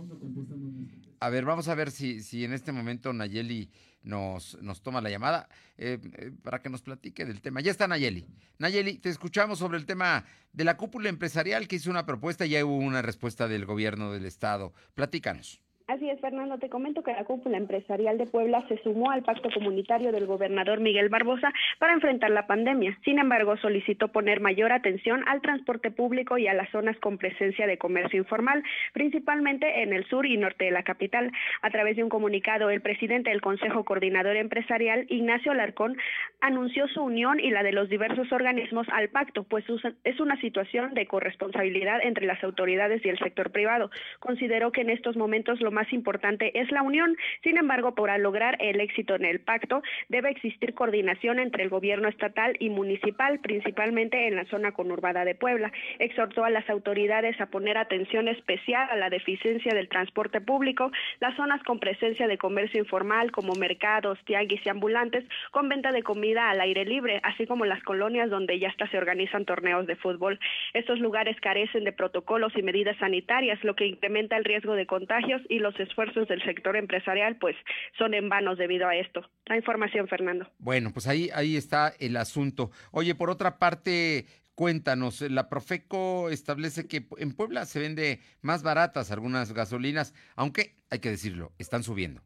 A 1.19 1.29
ver, 1.29 1.45
vamos 1.45 1.67
a 1.67 1.73
ver 1.73 1.89
si, 1.89 2.21
si 2.21 2.45
en 2.45 2.53
este 2.53 2.71
momento 2.71 3.11
Nayeli 3.11 3.71
nos, 4.03 4.55
nos 4.61 4.83
toma 4.83 5.01
la 5.01 5.09
llamada 5.09 5.49
eh, 5.79 5.97
eh, 6.13 6.31
para 6.43 6.61
que 6.61 6.69
nos 6.69 6.83
platique 6.83 7.25
del 7.25 7.41
tema. 7.41 7.59
Ya 7.59 7.71
está 7.71 7.87
Nayeli. 7.87 8.27
Nayeli, 8.59 8.99
te 8.99 9.09
escuchamos 9.09 9.57
sobre 9.57 9.79
el 9.79 9.87
tema 9.87 10.25
de 10.53 10.63
la 10.63 10.77
cúpula 10.77 11.09
empresarial 11.09 11.67
que 11.67 11.77
hizo 11.77 11.89
una 11.89 12.05
propuesta 12.05 12.45
y 12.45 12.49
ya 12.49 12.63
hubo 12.63 12.77
una 12.77 13.01
respuesta 13.01 13.47
del 13.47 13.65
gobierno 13.65 14.11
del 14.11 14.27
estado. 14.27 14.73
Platícanos. 14.93 15.59
Así 15.89 16.07
es, 16.07 16.21
Fernando. 16.21 16.59
Te 16.59 16.69
comento 16.69 17.01
que 17.01 17.13
la 17.13 17.23
cúpula 17.23 17.57
empresarial 17.57 18.19
de 18.19 18.27
Puebla 18.27 18.63
se 18.67 18.77
sumó 18.83 19.09
al 19.09 19.23
pacto 19.23 19.49
comunitario 19.51 20.11
del 20.11 20.27
gobernador 20.27 20.81
Miguel 20.81 21.09
Barbosa 21.09 21.51
para 21.79 21.93
enfrentar 21.93 22.29
la 22.29 22.45
pandemia. 22.45 22.95
Sin 23.03 23.17
embargo, 23.17 23.57
solicitó 23.57 24.09
poner 24.09 24.39
mayor 24.39 24.71
atención 24.71 25.23
al 25.27 25.41
transporte 25.41 25.89
público 25.89 26.37
y 26.37 26.47
a 26.47 26.53
las 26.53 26.69
zonas 26.69 26.95
con 26.99 27.17
presencia 27.17 27.65
de 27.65 27.79
comercio 27.79 28.19
informal, 28.19 28.61
principalmente 28.93 29.81
en 29.81 29.91
el 29.91 30.05
sur 30.05 30.27
y 30.27 30.37
norte 30.37 30.65
de 30.65 30.69
la 30.69 30.83
capital. 30.83 31.31
A 31.63 31.71
través 31.71 31.95
de 31.95 32.03
un 32.03 32.09
comunicado, 32.09 32.69
el 32.69 32.81
presidente 32.81 33.31
del 33.31 33.41
Consejo 33.41 33.83
Coordinador 33.83 34.35
Empresarial, 34.35 35.07
Ignacio 35.09 35.55
Larcón, 35.55 35.97
anunció 36.39 36.87
su 36.89 37.01
unión 37.01 37.39
y 37.39 37.49
la 37.49 37.63
de 37.63 37.71
los 37.71 37.89
diversos 37.89 38.31
organismos 38.31 38.85
al 38.93 39.09
pacto, 39.09 39.43
pues 39.43 39.65
es 40.03 40.19
una 40.19 40.39
situación 40.39 40.93
de 40.93 41.07
corresponsabilidad 41.07 42.01
entre 42.03 42.27
las 42.27 42.43
autoridades 42.43 43.03
y 43.03 43.09
el 43.09 43.17
sector 43.17 43.49
privado. 43.49 43.89
Consideró 44.19 44.71
que 44.71 44.81
en 44.81 44.91
estos 44.91 45.17
momentos 45.17 45.59
lo 45.59 45.71
más 45.71 45.78
importante 45.91 46.59
es 46.59 46.71
la 46.71 46.81
unión. 46.81 47.15
Sin 47.43 47.57
embargo, 47.57 47.95
para 47.95 48.17
lograr 48.17 48.57
el 48.59 48.79
éxito 48.81 49.15
en 49.15 49.25
el 49.25 49.39
pacto, 49.39 49.81
debe 50.09 50.29
existir 50.29 50.73
coordinación 50.73 51.39
entre 51.39 51.63
el 51.63 51.69
gobierno 51.69 52.07
estatal 52.07 52.55
y 52.59 52.69
municipal, 52.69 53.39
principalmente 53.39 54.27
en 54.27 54.35
la 54.35 54.45
zona 54.45 54.71
conurbada 54.71 55.25
de 55.25 55.35
Puebla. 55.35 55.71
Exhortó 55.99 56.43
a 56.43 56.49
las 56.49 56.69
autoridades 56.69 57.39
a 57.41 57.47
poner 57.47 57.77
atención 57.77 58.27
especial 58.27 58.87
a 58.89 58.95
la 58.95 59.09
deficiencia 59.09 59.73
del 59.73 59.89
transporte 59.89 60.41
público, 60.41 60.91
las 61.19 61.35
zonas 61.35 61.61
con 61.63 61.79
presencia 61.79 62.27
de 62.27 62.37
comercio 62.37 62.79
informal 62.79 63.31
como 63.31 63.53
mercados, 63.55 64.19
tianguis 64.25 64.65
y 64.65 64.69
ambulantes, 64.69 65.25
con 65.51 65.69
venta 65.69 65.91
de 65.91 66.03
comida 66.03 66.49
al 66.49 66.61
aire 66.61 66.85
libre, 66.85 67.19
así 67.23 67.45
como 67.45 67.65
las 67.65 67.83
colonias 67.83 68.29
donde 68.29 68.59
ya 68.59 68.69
hasta 68.69 68.87
se 68.87 68.97
organizan 68.97 69.45
torneos 69.45 69.87
de 69.87 69.95
fútbol. 69.95 70.39
Estos 70.73 70.99
lugares 70.99 71.39
carecen 71.41 71.83
de 71.83 71.91
protocolos 71.91 72.55
y 72.55 72.63
medidas 72.63 72.97
sanitarias, 72.97 73.63
lo 73.63 73.75
que 73.75 73.85
incrementa 73.85 74.37
el 74.37 74.45
riesgo 74.45 74.73
de 74.73 74.85
contagios 74.85 75.41
y 75.49 75.59
los 75.59 75.68
esfuerzos 75.79 76.27
del 76.27 76.41
sector 76.43 76.77
empresarial 76.77 77.37
pues 77.37 77.55
son 77.97 78.13
en 78.13 78.29
vanos 78.29 78.57
debido 78.57 78.87
a 78.87 78.95
esto. 78.95 79.29
La 79.45 79.57
información, 79.57 80.07
Fernando. 80.07 80.49
Bueno, 80.59 80.91
pues 80.93 81.07
ahí, 81.07 81.29
ahí 81.33 81.57
está 81.57 81.93
el 81.99 82.15
asunto. 82.17 82.71
Oye, 82.91 83.15
por 83.15 83.29
otra 83.29 83.59
parte, 83.59 84.25
cuéntanos, 84.55 85.21
la 85.21 85.49
Profeco 85.49 86.29
establece 86.29 86.87
que 86.87 87.05
en 87.17 87.33
Puebla 87.33 87.65
se 87.65 87.79
vende 87.79 88.21
más 88.41 88.63
baratas 88.63 89.11
algunas 89.11 89.53
gasolinas, 89.53 90.13
aunque 90.35 90.75
hay 90.89 90.99
que 90.99 91.09
decirlo, 91.09 91.51
están 91.57 91.83
subiendo. 91.83 92.21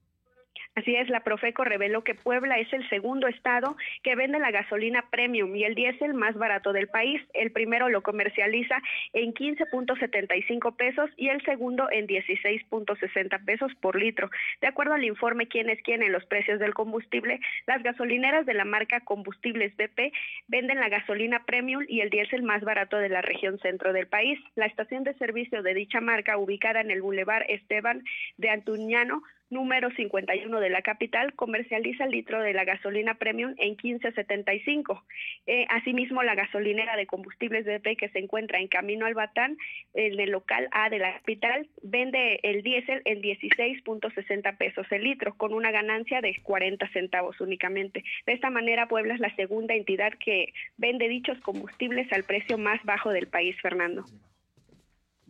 Así 0.76 0.96
es, 0.96 1.08
la 1.10 1.20
Profeco 1.20 1.64
reveló 1.64 2.04
que 2.04 2.16
Puebla 2.16 2.58
es 2.58 2.74
el 2.74 2.88
segundo 2.90 3.28
estado 3.28 3.78
que 4.02 4.16
vende 4.16 4.40
la 4.40 4.50
gasolina 4.50 5.06
premium 5.12 5.56
y 5.56 5.66
el 5.66 5.76
diésel 5.76 6.16
más 6.16 6.34
barato 6.34 6.74
del 6.74 6.88
país. 6.88 7.22
El 7.34 7.52
primero 7.52 7.90
lo 7.90 8.02
comercializa 8.02 8.82
en 9.14 9.36
15.75 9.36 10.76
pesos 10.76 11.12
y 11.16 11.30
el 11.30 11.44
segundo 11.44 11.92
en 11.92 12.08
16.60 12.08 13.46
pesos 13.46 13.72
por 13.82 13.96
litro. 13.96 14.32
De 14.62 14.68
acuerdo 14.68 14.96
al 14.96 15.04
informe 15.04 15.48
Quién 15.48 15.70
es 15.70 15.80
quién 15.84 16.02
en 16.02 16.12
los 16.12 16.26
precios 16.26 16.60
del 16.60 16.74
combustible, 16.74 17.40
las 17.68 17.84
gasolineras 17.84 18.48
de 18.48 18.56
la 18.56 18.66
marca 18.66 19.02
Combustibles 19.02 19.76
BP 19.78 20.12
venden 20.48 20.80
la 20.80 20.90
gasolina 20.90 21.46
premium 21.46 21.86
y 21.88 22.02
el 22.02 22.10
diésel 22.10 22.42
más 22.42 22.64
barato 22.64 22.98
de 22.98 23.10
la 23.10 23.22
región 23.22 23.60
centro 23.60 23.94
del 23.94 24.08
país. 24.08 24.40
La 24.56 24.66
estación 24.66 25.04
de 25.04 25.14
servicio 25.16 25.62
de 25.62 25.76
dicha 25.76 26.02
marca, 26.02 26.38
ubicada 26.38 26.82
en 26.82 26.90
el 26.90 27.04
Boulevard 27.04 27.46
Esteban 27.48 28.04
de 28.38 28.50
Antuñano, 28.50 29.22
número 29.54 29.90
51 29.92 30.60
de 30.60 30.70
la 30.70 30.82
capital 30.82 31.34
comercializa 31.34 32.06
el 32.06 32.12
litro 32.12 32.42
de 32.42 32.54
la 32.54 32.66
gasolina 32.66 33.16
premium 33.16 33.54
en 33.58 33.78
15.75. 33.78 35.02
Eh, 35.46 35.66
asimismo, 35.70 36.24
la 36.24 36.36
gasolinera 36.36 36.98
de 36.98 37.06
combustibles 37.06 37.66
BP 37.66 37.98
que 37.98 38.10
se 38.10 38.20
encuentra 38.20 38.60
en 38.60 38.68
Camino 38.68 39.06
al 39.06 39.14
Batán, 39.14 39.58
en 39.94 40.20
el 40.20 40.32
local 40.32 40.68
A 40.72 40.90
de 40.90 41.00
la 41.00 41.14
capital, 41.14 41.68
vende 41.82 42.40
el 42.44 42.64
diésel 42.64 43.02
en 43.06 43.22
16.60 43.22 44.58
pesos 44.58 44.88
el 44.92 45.04
litro, 45.04 45.36
con 45.36 45.54
una 45.54 45.72
ganancia 45.72 46.22
de 46.22 46.36
40 46.42 46.88
centavos 46.90 47.40
únicamente. 47.40 48.04
De 48.26 48.34
esta 48.34 48.50
manera, 48.50 48.88
Puebla 48.88 49.14
es 49.14 49.20
la 49.20 49.36
segunda 49.36 49.76
entidad 49.76 50.14
que 50.14 50.54
vende 50.78 51.08
dichos 51.08 51.40
combustibles 51.42 52.12
al 52.12 52.24
precio 52.24 52.58
más 52.58 52.84
bajo 52.84 53.12
del 53.12 53.28
país, 53.28 53.56
Fernando. 53.62 54.06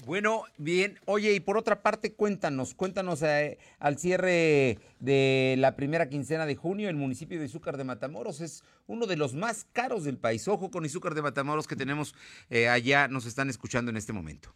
Bueno, 0.05 0.43
bien. 0.57 0.99
Oye, 1.05 1.33
y 1.33 1.39
por 1.39 1.57
otra 1.57 1.81
parte, 1.81 2.13
cuéntanos, 2.13 2.73
cuéntanos 2.73 3.21
eh, 3.21 3.57
al 3.79 3.97
cierre 3.97 4.79
de 4.99 5.55
la 5.57 5.77
primera 5.77 6.09
quincena 6.09 6.45
de 6.45 6.55
junio, 6.55 6.89
el 6.89 6.97
municipio 6.97 7.39
de 7.39 7.45
Izúcar 7.45 7.77
de 7.77 7.85
Matamoros 7.85 8.41
es 8.41 8.63
uno 8.85 9.05
de 9.05 9.15
los 9.15 9.33
más 9.33 9.65
caros 9.71 10.03
del 10.03 10.17
país. 10.17 10.47
Ojo 10.49 10.71
con 10.71 10.83
Izúcar 10.83 11.13
de 11.13 11.21
Matamoros 11.21 11.67
que 11.67 11.77
tenemos 11.77 12.15
eh, 12.49 12.67
allá, 12.67 13.07
nos 13.07 13.25
están 13.25 13.49
escuchando 13.49 13.91
en 13.91 13.97
este 13.97 14.11
momento. 14.11 14.53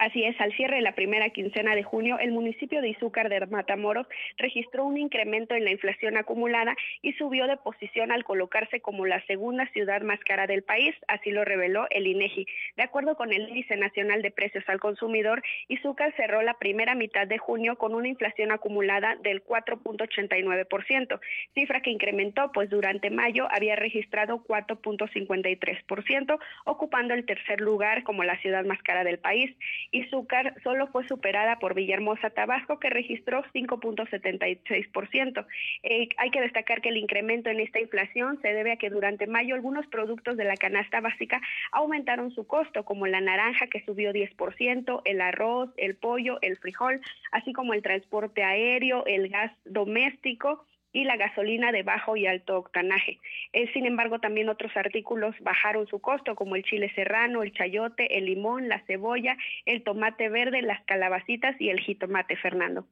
Así 0.00 0.24
es, 0.24 0.40
al 0.40 0.50
cierre 0.56 0.76
de 0.76 0.80
la 0.80 0.94
primera 0.94 1.28
quincena 1.28 1.74
de 1.74 1.82
junio, 1.82 2.18
el 2.18 2.32
municipio 2.32 2.80
de 2.80 2.88
Izúcar 2.88 3.28
de 3.28 3.46
Matamoros 3.48 4.06
registró 4.38 4.86
un 4.86 4.96
incremento 4.96 5.54
en 5.54 5.66
la 5.66 5.72
inflación 5.72 6.16
acumulada 6.16 6.74
y 7.02 7.12
subió 7.12 7.46
de 7.46 7.58
posición 7.58 8.10
al 8.10 8.24
colocarse 8.24 8.80
como 8.80 9.04
la 9.04 9.22
segunda 9.26 9.66
ciudad 9.74 10.00
más 10.00 10.18
cara 10.20 10.46
del 10.46 10.62
país, 10.62 10.94
así 11.06 11.30
lo 11.30 11.44
reveló 11.44 11.86
el 11.90 12.06
INEGI. 12.06 12.46
De 12.78 12.82
acuerdo 12.82 13.14
con 13.14 13.30
el 13.30 13.50
Índice 13.50 13.76
Nacional 13.76 14.22
de 14.22 14.30
Precios 14.30 14.64
al 14.68 14.80
Consumidor, 14.80 15.42
Izúcar 15.68 16.14
cerró 16.16 16.40
la 16.40 16.54
primera 16.54 16.94
mitad 16.94 17.26
de 17.26 17.36
junio 17.36 17.76
con 17.76 17.94
una 17.94 18.08
inflación 18.08 18.52
acumulada 18.52 19.16
del 19.16 19.44
4.89%, 19.44 21.20
cifra 21.52 21.82
que 21.82 21.90
incrementó 21.90 22.52
pues 22.52 22.70
durante 22.70 23.10
mayo 23.10 23.48
había 23.50 23.76
registrado 23.76 24.42
4.53%, 24.44 26.38
ocupando 26.64 27.12
el 27.12 27.26
tercer 27.26 27.60
lugar 27.60 28.02
como 28.02 28.24
la 28.24 28.38
ciudad 28.38 28.64
más 28.64 28.82
cara 28.82 29.04
del 29.04 29.18
país 29.18 29.54
Izúcar 29.92 30.54
solo 30.62 30.86
fue 30.88 31.06
superada 31.08 31.58
por 31.58 31.74
Villahermosa, 31.74 32.30
Tabasco, 32.30 32.78
que 32.78 32.90
registró 32.90 33.42
5.76%. 33.52 35.46
Eh, 35.82 36.08
hay 36.16 36.30
que 36.30 36.40
destacar 36.40 36.80
que 36.80 36.90
el 36.90 36.96
incremento 36.96 37.50
en 37.50 37.60
esta 37.60 37.80
inflación 37.80 38.38
se 38.40 38.52
debe 38.52 38.72
a 38.72 38.76
que 38.76 38.90
durante 38.90 39.26
mayo 39.26 39.54
algunos 39.54 39.86
productos 39.88 40.36
de 40.36 40.44
la 40.44 40.56
canasta 40.56 41.00
básica 41.00 41.40
aumentaron 41.72 42.30
su 42.30 42.46
costo, 42.46 42.84
como 42.84 43.06
la 43.06 43.20
naranja 43.20 43.66
que 43.66 43.84
subió 43.84 44.12
10%, 44.12 45.02
el 45.04 45.20
arroz, 45.20 45.70
el 45.76 45.96
pollo, 45.96 46.38
el 46.42 46.56
frijol, 46.58 47.00
así 47.32 47.52
como 47.52 47.74
el 47.74 47.82
transporte 47.82 48.44
aéreo, 48.44 49.04
el 49.06 49.28
gas 49.28 49.52
doméstico 49.64 50.64
y 50.92 51.04
la 51.04 51.16
gasolina 51.16 51.72
de 51.72 51.82
bajo 51.82 52.16
y 52.16 52.26
alto 52.26 52.58
octanaje. 52.58 53.18
Eh, 53.52 53.70
sin 53.72 53.86
embargo, 53.86 54.18
también 54.18 54.48
otros 54.48 54.76
artículos 54.76 55.34
bajaron 55.40 55.86
su 55.86 56.00
costo, 56.00 56.34
como 56.34 56.56
el 56.56 56.64
chile 56.64 56.92
serrano, 56.94 57.42
el 57.42 57.52
chayote, 57.52 58.18
el 58.18 58.26
limón, 58.26 58.68
la 58.68 58.84
cebolla, 58.86 59.36
el 59.66 59.82
tomate 59.82 60.28
verde, 60.28 60.62
las 60.62 60.84
calabacitas 60.84 61.54
y 61.60 61.70
el 61.70 61.80
jitomate, 61.80 62.36
Fernando. 62.36 62.86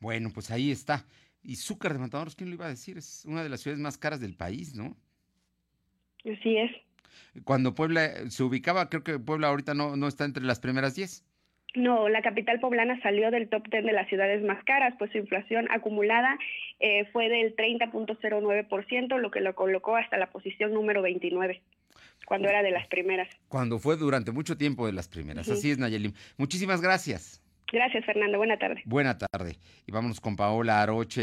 Bueno, 0.00 0.30
pues 0.32 0.50
ahí 0.50 0.70
está. 0.70 1.04
Y 1.42 1.56
Zúcar 1.56 1.92
de 1.92 2.00
Matamoros, 2.00 2.34
¿quién 2.34 2.50
lo 2.50 2.56
iba 2.56 2.66
a 2.66 2.70
decir? 2.70 2.98
Es 2.98 3.24
una 3.24 3.42
de 3.42 3.48
las 3.48 3.60
ciudades 3.60 3.80
más 3.80 3.98
caras 3.98 4.20
del 4.20 4.34
país, 4.34 4.74
¿no? 4.74 4.96
Así 6.24 6.56
es. 6.56 6.72
Cuando 7.44 7.74
Puebla 7.74 8.28
se 8.30 8.42
ubicaba, 8.42 8.88
creo 8.88 9.04
que 9.04 9.18
Puebla 9.18 9.48
ahorita 9.48 9.74
no, 9.74 9.96
no 9.96 10.08
está 10.08 10.24
entre 10.24 10.42
las 10.42 10.58
primeras 10.58 10.96
10. 10.96 11.24
No, 11.76 12.08
la 12.08 12.22
capital 12.22 12.58
poblana 12.58 12.98
salió 13.02 13.30
del 13.30 13.48
top 13.50 13.68
10 13.68 13.84
de 13.84 13.92
las 13.92 14.08
ciudades 14.08 14.42
más 14.42 14.64
caras, 14.64 14.94
pues 14.98 15.12
su 15.12 15.18
inflación 15.18 15.68
acumulada 15.70 16.38
eh, 16.80 17.04
fue 17.12 17.28
del 17.28 17.54
30.09%, 17.54 19.18
lo 19.18 19.30
que 19.30 19.40
lo 19.40 19.54
colocó 19.54 19.96
hasta 19.96 20.16
la 20.16 20.28
posición 20.28 20.72
número 20.72 21.02
29 21.02 21.60
cuando 22.24 22.48
era 22.48 22.62
de 22.62 22.70
las 22.70 22.86
primeras. 22.88 23.28
Cuando 23.48 23.78
fue 23.78 23.96
durante 23.96 24.32
mucho 24.32 24.56
tiempo 24.56 24.86
de 24.86 24.92
las 24.92 25.06
primeras. 25.06 25.48
Así 25.48 25.70
es, 25.70 25.78
Nayelim. 25.78 26.12
Muchísimas 26.38 26.80
gracias. 26.80 27.42
Gracias, 27.72 28.04
Fernando. 28.04 28.38
Buena 28.38 28.58
tarde. 28.58 28.82
Buena 28.84 29.18
tarde. 29.18 29.56
Y 29.86 29.92
vámonos 29.92 30.20
con 30.20 30.34
Paola 30.34 30.82
Aroche, 30.82 31.22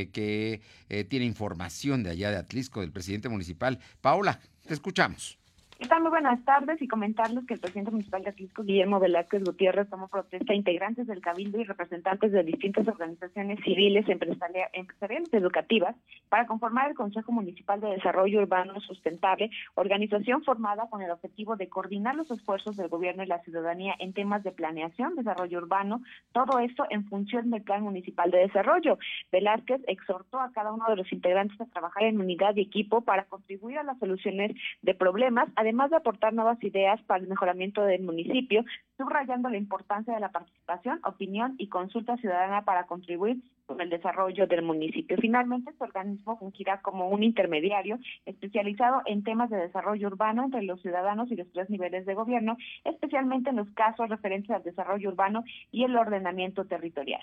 eh, 0.00 0.10
que 0.12 0.60
eh, 0.88 1.04
tiene 1.04 1.24
información 1.24 2.02
de 2.02 2.10
allá 2.10 2.30
de 2.30 2.36
Atlisco, 2.36 2.80
del 2.82 2.92
presidente 2.92 3.28
municipal. 3.28 3.78
Paola, 4.00 4.38
te 4.66 4.74
escuchamos. 4.74 5.38
¿Qué 5.78 5.86
tal? 5.86 6.02
Muy 6.02 6.10
buenas 6.10 6.44
tardes 6.44 6.82
y 6.82 6.88
comentarles 6.88 7.46
que 7.46 7.54
el 7.54 7.60
presidente 7.60 7.92
municipal 7.92 8.24
de 8.24 8.30
Atlisco, 8.30 8.64
Guillermo 8.64 8.98
Velázquez 8.98 9.44
Gutiérrez, 9.44 9.88
tomó 9.88 10.08
protesta 10.08 10.52
integrantes 10.52 11.06
del 11.06 11.20
Cabildo 11.20 11.60
y 11.60 11.64
representantes 11.64 12.32
de 12.32 12.42
distintas 12.42 12.88
organizaciones 12.88 13.60
civiles, 13.62 14.08
empresariales, 14.08 15.32
educativas, 15.32 15.94
para 16.28 16.48
conformar 16.48 16.90
el 16.90 16.96
Consejo 16.96 17.30
Municipal 17.30 17.80
de 17.80 17.90
Desarrollo 17.90 18.40
Urbano 18.40 18.80
Sustentable, 18.80 19.50
organización 19.76 20.42
formada 20.42 20.90
con 20.90 21.00
el 21.00 21.12
objetivo 21.12 21.54
de 21.54 21.68
coordinar 21.68 22.16
los 22.16 22.28
esfuerzos 22.32 22.76
del 22.76 22.88
gobierno 22.88 23.22
y 23.22 23.26
la 23.26 23.38
ciudadanía 23.44 23.94
en 24.00 24.12
temas 24.12 24.42
de 24.42 24.50
planeación, 24.50 25.14
desarrollo 25.14 25.58
urbano, 25.58 26.02
todo 26.32 26.58
esto 26.58 26.86
en 26.90 27.04
función 27.04 27.50
del 27.50 27.62
Plan 27.62 27.84
Municipal 27.84 28.32
de 28.32 28.38
Desarrollo. 28.38 28.98
Velázquez 29.30 29.80
exhortó 29.86 30.40
a 30.40 30.50
cada 30.50 30.72
uno 30.72 30.86
de 30.88 30.96
los 30.96 31.12
integrantes 31.12 31.60
a 31.60 31.66
trabajar 31.66 32.02
en 32.02 32.20
unidad 32.20 32.56
y 32.56 32.62
equipo 32.62 33.02
para 33.02 33.26
contribuir 33.26 33.78
a 33.78 33.84
las 33.84 33.96
soluciones 34.00 34.56
de 34.82 34.94
problemas, 34.94 35.48
además 35.54 35.67
de 35.90 35.96
aportar 35.96 36.32
nuevas 36.32 36.62
ideas 36.62 37.00
para 37.02 37.22
el 37.22 37.28
mejoramiento 37.28 37.82
del 37.82 38.02
municipio, 38.02 38.64
subrayando 38.96 39.48
la 39.48 39.58
importancia 39.58 40.14
de 40.14 40.20
la 40.20 40.30
participación, 40.30 41.00
opinión 41.04 41.54
y 41.58 41.68
consulta 41.68 42.16
ciudadana 42.16 42.64
para 42.64 42.86
contribuir 42.86 43.38
con 43.66 43.80
el 43.80 43.90
desarrollo 43.90 44.46
del 44.46 44.62
municipio. 44.62 45.16
Finalmente, 45.20 45.70
este 45.70 45.84
organismo 45.84 46.38
fungirá 46.38 46.80
como 46.80 47.08
un 47.08 47.22
intermediario 47.22 47.98
especializado 48.24 49.02
en 49.06 49.22
temas 49.22 49.50
de 49.50 49.58
desarrollo 49.58 50.08
urbano 50.08 50.44
entre 50.44 50.62
los 50.62 50.80
ciudadanos 50.80 51.30
y 51.30 51.36
los 51.36 51.50
tres 51.52 51.68
niveles 51.68 52.06
de 52.06 52.14
gobierno, 52.14 52.56
especialmente 52.84 53.50
en 53.50 53.56
los 53.56 53.70
casos 53.70 54.08
referentes 54.08 54.50
al 54.50 54.62
desarrollo 54.62 55.10
urbano 55.10 55.44
y 55.70 55.84
el 55.84 55.96
ordenamiento 55.96 56.64
territorial. 56.64 57.22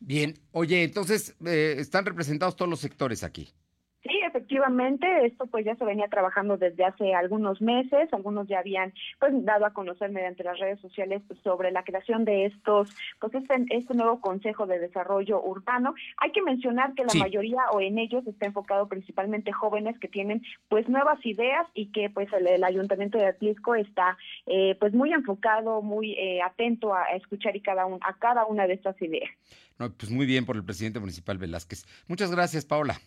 Bien, 0.00 0.34
oye, 0.52 0.82
entonces 0.82 1.36
eh, 1.46 1.76
están 1.78 2.06
representados 2.06 2.56
todos 2.56 2.70
los 2.70 2.80
sectores 2.80 3.22
aquí. 3.22 3.48
Sí, 4.02 4.18
efectivamente, 4.26 5.26
esto 5.26 5.46
pues 5.46 5.66
ya 5.66 5.76
se 5.76 5.84
venía 5.84 6.08
trabajando 6.08 6.56
desde 6.56 6.84
hace 6.86 7.14
algunos 7.14 7.60
meses, 7.60 8.08
algunos 8.12 8.48
ya 8.48 8.60
habían 8.60 8.94
pues 9.18 9.32
dado 9.44 9.66
a 9.66 9.74
conocer 9.74 10.10
mediante 10.10 10.42
las 10.42 10.58
redes 10.58 10.80
sociales 10.80 11.20
sobre 11.44 11.70
la 11.70 11.84
creación 11.84 12.24
de 12.24 12.46
estos, 12.46 12.96
pues 13.20 13.34
este, 13.34 13.66
este 13.68 13.94
nuevo 13.94 14.22
Consejo 14.22 14.66
de 14.66 14.78
Desarrollo 14.78 15.42
Urbano. 15.42 15.94
Hay 16.16 16.32
que 16.32 16.40
mencionar 16.40 16.94
que 16.94 17.04
la 17.04 17.12
mayoría 17.12 17.60
o 17.72 17.80
en 17.82 17.98
ellos 17.98 18.26
está 18.26 18.46
enfocado 18.46 18.88
principalmente 18.88 19.52
jóvenes 19.52 19.98
que 19.98 20.08
tienen 20.08 20.42
pues 20.68 20.88
nuevas 20.88 21.18
ideas 21.26 21.66
y 21.74 21.92
que 21.92 22.08
pues 22.08 22.28
el, 22.32 22.64
Ayuntamiento 22.64 23.18
de 23.18 23.26
Atlisco 23.26 23.74
está 23.74 24.16
eh, 24.46 24.76
pues 24.80 24.94
muy 24.94 25.12
enfocado, 25.12 25.82
muy 25.82 26.12
eh, 26.12 26.40
atento 26.42 26.94
a, 26.94 27.04
escuchar 27.16 27.54
y 27.56 27.60
cada 27.60 27.84
un, 27.84 27.98
a 28.02 28.14
cada 28.14 28.46
una 28.46 28.66
de 28.66 28.74
estas 28.74 29.00
ideas. 29.02 29.30
No, 29.78 29.92
pues 29.92 30.10
muy 30.10 30.24
bien 30.24 30.46
por 30.46 30.56
el 30.56 30.64
presidente 30.64 31.00
municipal 31.00 31.36
Velázquez. 31.36 31.84
Muchas 32.06 32.30
gracias, 32.30 32.64
Paola. 32.64 32.98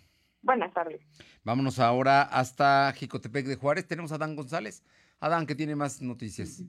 Buenas 0.43 0.73
tardes. 0.73 1.01
Vámonos 1.43 1.79
ahora 1.79 2.21
hasta 2.21 2.91
Jicotepec 2.93 3.45
de 3.47 3.55
Juárez. 3.55 3.87
Tenemos 3.87 4.11
a 4.11 4.15
Adán 4.15 4.35
González. 4.35 4.83
Adán, 5.21 5.45
que 5.45 5.55
tiene 5.55 5.75
más 5.75 6.01
noticias. 6.01 6.61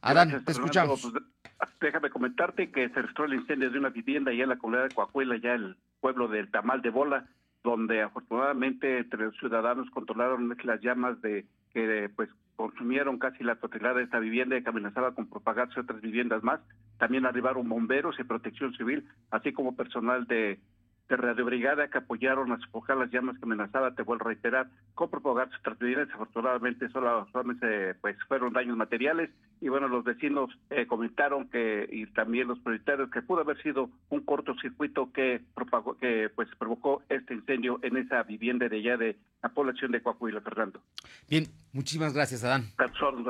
Adán, 0.00 0.42
te 0.44 0.52
escuchamos. 0.52 1.02
Pues, 1.02 1.72
déjame 1.78 2.08
comentarte 2.08 2.70
que 2.70 2.88
se 2.88 3.02
registró 3.02 3.26
el 3.26 3.34
incendio 3.34 3.70
de 3.70 3.78
una 3.78 3.90
vivienda 3.90 4.30
allá 4.30 4.44
en 4.44 4.48
la 4.48 4.56
comunidad 4.56 4.88
de 4.88 4.94
Coahuila, 4.94 5.36
ya 5.36 5.52
el 5.52 5.76
pueblo 6.00 6.26
del 6.26 6.50
Tamal 6.50 6.80
de 6.80 6.88
Bola, 6.88 7.28
donde 7.62 8.00
afortunadamente 8.00 8.98
entre 8.98 9.24
los 9.24 9.36
ciudadanos 9.36 9.90
controlaron 9.90 10.56
las 10.64 10.80
llamas 10.80 11.20
de 11.20 11.44
que 11.74 12.10
pues 12.16 12.30
consumieron 12.56 13.18
casi 13.18 13.44
la 13.44 13.56
totalidad 13.56 13.94
de 13.94 14.04
esta 14.04 14.18
vivienda 14.18 14.56
y 14.56 14.62
que 14.62 14.70
amenazaba 14.70 15.14
con 15.14 15.28
propagarse 15.28 15.78
otras 15.78 16.00
viviendas 16.00 16.42
más. 16.42 16.60
También 16.96 17.26
arribaron 17.26 17.68
bomberos 17.68 18.18
y 18.18 18.24
protección 18.24 18.74
civil, 18.74 19.06
así 19.30 19.52
como 19.52 19.76
personal 19.76 20.26
de 20.26 20.58
de 21.08 21.16
Radio 21.16 21.44
Brigada 21.44 21.88
que 21.88 21.98
apoyaron 21.98 22.52
a 22.52 22.58
sofocar 22.58 22.96
las 22.96 23.10
llamas 23.10 23.38
que 23.38 23.44
amenazaba, 23.44 23.94
te 23.94 24.02
vuelvo 24.02 24.26
a 24.26 24.28
reiterar, 24.28 24.68
con 24.94 25.08
propagarse 25.10 25.56
otras 25.60 25.78
viviendas. 25.78 26.08
Afortunadamente 26.12 26.88
solo, 26.90 27.26
solamente 27.32 27.94
pues 27.94 28.16
fueron 28.28 28.52
daños 28.52 28.76
materiales 28.76 29.30
y 29.60 29.68
bueno, 29.68 29.88
los 29.88 30.04
vecinos 30.04 30.50
eh, 30.70 30.86
comentaron 30.86 31.48
que 31.48 31.88
y 31.90 32.06
también 32.06 32.48
los 32.48 32.58
prioritarios 32.60 33.10
que 33.10 33.22
pudo 33.22 33.40
haber 33.40 33.60
sido 33.62 33.90
un 34.10 34.20
cortocircuito 34.20 35.10
que 35.12 35.40
propagó, 35.54 35.96
que 35.96 36.30
pues 36.34 36.48
provocó 36.58 37.02
este 37.08 37.34
incendio 37.34 37.78
en 37.82 37.96
esa 37.96 38.22
vivienda 38.22 38.68
de 38.68 38.76
allá 38.76 38.96
de 38.96 39.16
la 39.42 39.48
población 39.48 39.92
de 39.92 40.02
Coahuila, 40.02 40.40
Fernando. 40.40 40.80
Bien, 41.28 41.46
muchísimas 41.72 42.12
gracias, 42.12 42.44
Adán. 42.44 42.64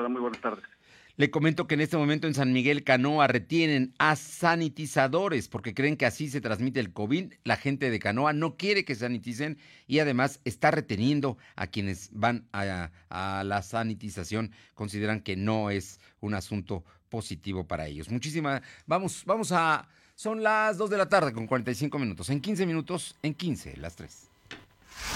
Muy 0.09 0.21
buenas 0.21 0.41
tardes. 0.41 0.78
Le 1.19 1.33
comento 1.33 1.67
que 1.67 1.75
en 1.75 1.81
este 1.81 1.97
momento 1.97 2.29
en 2.29 2.35
San 2.35 2.53
Miguel 2.53 2.85
Canoa 2.85 3.27
retienen 3.27 3.93
a 3.99 4.15
sanitizadores 4.15 5.49
porque 5.49 5.75
creen 5.75 5.97
que 5.97 6.07
así 6.07 6.31
se 6.31 6.41
transmite 6.41 6.79
el 6.79 6.93
COVID. 6.93 7.33
La 7.43 7.57
gente 7.57 7.91
de 7.91 7.99
Canoa 7.99 8.33
no 8.33 8.57
quiere 8.57 8.85
que 8.85 8.95
saniticen 8.95 9.59
y 9.89 9.99
además 9.99 10.39
está 10.45 10.71
reteniendo 10.71 11.37
a 11.57 11.67
quienes 11.67 12.11
van 12.13 12.47
a, 12.53 12.93
la 13.11 13.63
sanitización. 13.63 14.53
Consideran 14.75 15.21
que 15.21 15.35
no 15.35 15.71
es 15.71 15.99
un 16.21 16.35
asunto 16.35 16.85
positivo 17.09 17.67
para 17.67 17.89
ellos. 17.89 18.11
Muchísimas. 18.11 18.63
Vamos, 18.87 19.25
vamos 19.27 19.51
a. 19.51 19.89
Son 20.15 20.45
las 20.45 20.79
2 20.79 20.89
de 20.89 20.99
la 20.99 21.09
tarde 21.09 21.33
con 21.33 21.49
45 21.49 21.99
minutos. 21.99 22.31
En 22.31 22.41
15 22.41 22.65
minutos, 22.65 23.17
en 23.25 23.35
15, 23.35 23.77
las 23.79 23.97
3. 23.97 24.29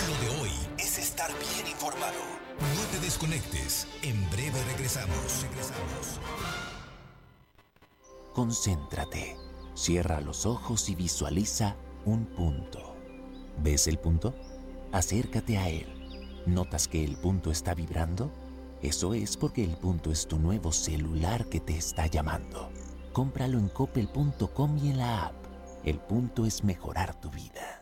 Lo 0.08 0.20
de 0.20 0.40
hoy 0.40 0.50
es 0.78 0.98
estar 0.98 1.30
bien 1.38 1.68
informado. 1.68 2.31
No 2.62 2.80
te 2.92 3.00
desconectes. 3.00 3.88
En 4.02 4.30
breve 4.30 4.62
regresamos. 4.64 5.42
Regresamos. 5.42 6.20
Concéntrate. 8.32 9.36
Cierra 9.74 10.20
los 10.20 10.46
ojos 10.46 10.88
y 10.88 10.94
visualiza 10.94 11.76
un 12.04 12.26
punto. 12.26 12.94
¿Ves 13.58 13.88
el 13.88 13.98
punto? 13.98 14.34
Acércate 14.92 15.58
a 15.58 15.68
él. 15.68 15.86
¿Notas 16.46 16.86
que 16.86 17.04
el 17.04 17.16
punto 17.16 17.50
está 17.50 17.74
vibrando? 17.74 18.30
Eso 18.80 19.12
es 19.12 19.36
porque 19.36 19.64
el 19.64 19.76
punto 19.76 20.12
es 20.12 20.26
tu 20.26 20.38
nuevo 20.38 20.72
celular 20.72 21.46
que 21.46 21.60
te 21.60 21.76
está 21.76 22.06
llamando. 22.06 22.70
Cómpralo 23.12 23.58
en 23.58 23.68
coppel.com 23.68 24.78
y 24.78 24.90
en 24.90 24.98
la 24.98 25.26
app. 25.26 25.34
El 25.84 25.98
punto 25.98 26.46
es 26.46 26.62
mejorar 26.62 27.20
tu 27.20 27.28
vida. 27.30 27.81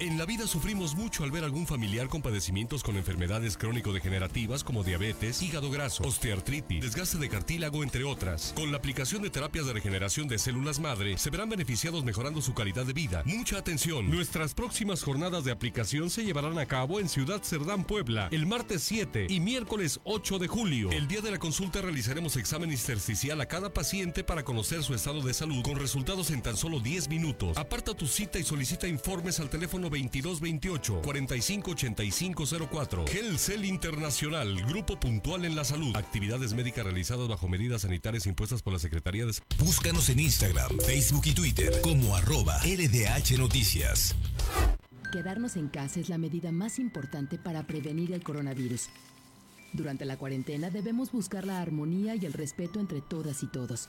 En 0.00 0.16
la 0.16 0.24
vida 0.24 0.46
sufrimos 0.46 0.94
mucho 0.94 1.24
al 1.24 1.30
ver 1.30 1.44
algún 1.44 1.66
familiar 1.66 2.08
con 2.08 2.22
padecimientos 2.22 2.82
con 2.82 2.96
enfermedades 2.96 3.58
crónico-degenerativas 3.58 4.64
como 4.64 4.82
diabetes, 4.82 5.42
hígado 5.42 5.70
graso, 5.70 6.04
osteoartritis, 6.04 6.80
desgaste 6.80 7.18
de 7.18 7.28
cartílago, 7.28 7.82
entre 7.82 8.04
otras. 8.04 8.54
Con 8.56 8.72
la 8.72 8.78
aplicación 8.78 9.20
de 9.20 9.28
terapias 9.28 9.66
de 9.66 9.74
regeneración 9.74 10.26
de 10.26 10.38
células 10.38 10.80
madre, 10.80 11.18
se 11.18 11.28
verán 11.28 11.50
beneficiados 11.50 12.02
mejorando 12.02 12.40
su 12.40 12.54
calidad 12.54 12.86
de 12.86 12.94
vida. 12.94 13.22
Mucha 13.26 13.58
atención. 13.58 14.10
Nuestras 14.10 14.54
próximas 14.54 15.02
jornadas 15.02 15.44
de 15.44 15.52
aplicación 15.52 16.08
se 16.08 16.24
llevarán 16.24 16.58
a 16.58 16.64
cabo 16.64 16.98
en 16.98 17.10
Ciudad 17.10 17.42
Cerdán, 17.42 17.84
Puebla, 17.84 18.28
el 18.30 18.46
martes 18.46 18.82
7 18.84 19.26
y 19.28 19.38
miércoles 19.40 20.00
8 20.04 20.38
de 20.38 20.48
julio. 20.48 20.90
El 20.92 21.08
día 21.08 21.20
de 21.20 21.30
la 21.30 21.38
consulta 21.38 21.82
realizaremos 21.82 22.38
examen 22.38 22.72
intersticial 22.72 23.38
a 23.42 23.48
cada 23.48 23.74
paciente 23.74 24.24
para 24.24 24.44
conocer 24.44 24.82
su 24.82 24.94
estado 24.94 25.20
de 25.20 25.34
salud 25.34 25.62
con 25.62 25.76
resultados 25.76 26.30
en 26.30 26.40
tan 26.40 26.56
solo 26.56 26.80
10 26.80 27.10
minutos. 27.10 27.58
Aparta 27.58 27.92
tu 27.92 28.06
cita 28.06 28.38
y 28.38 28.44
solicita 28.44 28.88
informes 28.88 29.40
al 29.40 29.50
teléfono 29.50 29.89
2228 29.90 31.02
458504. 31.02 33.04
Helcel 33.06 33.64
Internacional, 33.64 34.62
Grupo 34.66 34.98
Puntual 34.98 35.44
en 35.44 35.56
la 35.56 35.64
Salud. 35.64 35.94
Actividades 35.96 36.54
médicas 36.54 36.84
realizadas 36.84 37.28
bajo 37.28 37.48
medidas 37.48 37.82
sanitarias 37.82 38.26
impuestas 38.26 38.62
por 38.62 38.72
la 38.72 38.78
Secretaría 38.78 39.26
de 39.26 39.32
Búscanos 39.58 40.08
en 40.08 40.20
Instagram, 40.20 40.70
Facebook 40.86 41.22
y 41.26 41.32
Twitter 41.32 41.72
como 41.82 42.16
arroba 42.16 42.58
LDH 42.64 43.38
Noticias. 43.38 44.14
Quedarnos 45.12 45.56
en 45.56 45.68
casa 45.68 46.00
es 46.00 46.08
la 46.08 46.18
medida 46.18 46.52
más 46.52 46.78
importante 46.78 47.36
para 47.36 47.66
prevenir 47.66 48.12
el 48.12 48.22
coronavirus. 48.22 48.88
Durante 49.72 50.04
la 50.04 50.16
cuarentena 50.16 50.70
debemos 50.70 51.12
buscar 51.12 51.46
la 51.46 51.60
armonía 51.60 52.14
y 52.14 52.26
el 52.26 52.32
respeto 52.32 52.80
entre 52.80 53.00
todas 53.00 53.42
y 53.42 53.46
todos. 53.46 53.88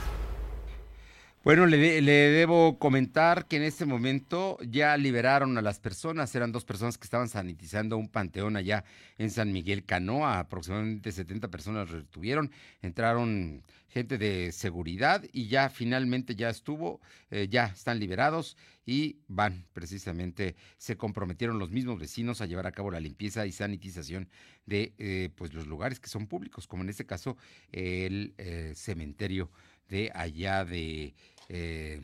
Bueno, 1.43 1.65
le, 1.65 1.79
debo 2.01 2.77
comentar 2.77 3.47
que 3.47 3.55
en 3.55 3.63
este 3.63 3.87
momento 3.87 4.59
ya 4.61 4.95
liberaron 4.95 5.57
a 5.57 5.63
las 5.63 5.79
personas, 5.79 6.35
eran 6.35 6.51
dos 6.51 6.65
personas 6.65 6.99
que 6.99 7.05
estaban 7.05 7.29
sanitizando 7.29 7.97
un 7.97 8.09
panteón 8.09 8.57
allá 8.57 8.83
en 9.17 9.31
San 9.31 9.51
Miguel 9.51 9.83
Canoa, 9.83 10.37
aproximadamente 10.37 11.11
70 11.11 11.47
personas 11.47 11.89
retuvieron, 11.89 12.51
entraron 12.83 13.63
gente 13.87 14.19
de 14.19 14.51
seguridad 14.51 15.23
y 15.33 15.47
ya 15.47 15.69
finalmente 15.69 16.35
ya 16.35 16.49
estuvo, 16.49 17.01
eh, 17.31 17.47
ya 17.49 17.65
están 17.65 17.99
liberados 17.99 18.55
y 18.85 19.17
van 19.27 19.65
precisamente, 19.73 20.55
se 20.77 20.95
comprometieron 20.95 21.57
los 21.57 21.71
mismos 21.71 21.99
vecinos 21.99 22.41
a 22.41 22.45
llevar 22.45 22.67
a 22.67 22.71
cabo 22.71 22.91
la 22.91 22.99
limpieza 22.99 23.47
y 23.47 23.51
sanitización 23.51 24.29
de 24.67 24.93
eh, 24.99 25.29
pues 25.35 25.53
los 25.55 25.65
lugares 25.65 25.99
que 25.99 26.07
son 26.07 26.27
públicos, 26.27 26.67
como 26.67 26.83
en 26.83 26.89
este 26.89 27.07
caso 27.07 27.35
el 27.71 28.35
eh, 28.37 28.73
cementerio 28.75 29.49
de 29.91 30.09
allá 30.15 30.63
de 30.63 31.13
eh, 31.49 32.01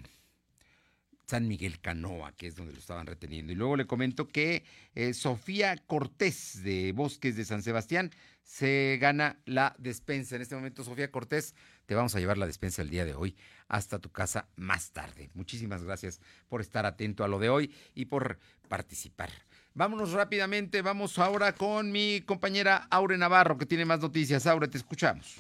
San 1.26 1.48
Miguel 1.48 1.80
Canoa, 1.80 2.34
que 2.34 2.48
es 2.48 2.56
donde 2.56 2.74
lo 2.74 2.80
estaban 2.80 3.08
reteniendo. 3.08 3.54
Y 3.54 3.56
luego 3.56 3.78
le 3.78 3.88
comento 3.88 4.28
que 4.28 4.66
eh, 4.94 5.14
Sofía 5.14 5.78
Cortés 5.78 6.64
de 6.64 6.92
Bosques 6.92 7.38
de 7.38 7.46
San 7.46 7.64
Sebastián 7.64 8.12
se 8.44 8.98
gana 9.02 9.40
la 9.46 9.74
despensa. 9.80 10.36
En 10.36 10.42
este 10.42 10.56
momento, 10.56 10.84
Sofía 10.84 11.12
Cortés, 11.12 11.56
te 11.86 11.96
vamos 11.96 12.14
a 12.14 12.20
llevar 12.20 12.38
la 12.38 12.46
despensa 12.46 12.82
el 12.82 12.90
día 12.90 13.06
de 13.06 13.16
hoy 13.16 13.38
hasta 13.70 14.00
tu 14.00 14.12
casa 14.12 14.50
más 14.58 14.92
tarde. 14.92 15.30
Muchísimas 15.34 15.84
gracias 15.84 16.20
por 16.50 16.60
estar 16.60 16.86
atento 16.86 17.24
a 17.24 17.30
lo 17.30 17.40
de 17.40 17.50
hoy 17.50 17.74
y 17.96 18.06
por 18.06 18.38
participar. 18.68 19.30
Vámonos 19.74 20.12
rápidamente, 20.12 20.82
vamos 20.82 21.20
ahora 21.20 21.54
con 21.54 21.92
mi 21.92 22.22
compañera 22.26 22.88
Aure 22.90 23.18
Navarro, 23.18 23.58
que 23.58 23.66
tiene 23.66 23.86
más 23.86 24.02
noticias. 24.02 24.46
Aure, 24.46 24.68
te 24.68 24.78
escuchamos. 24.78 25.38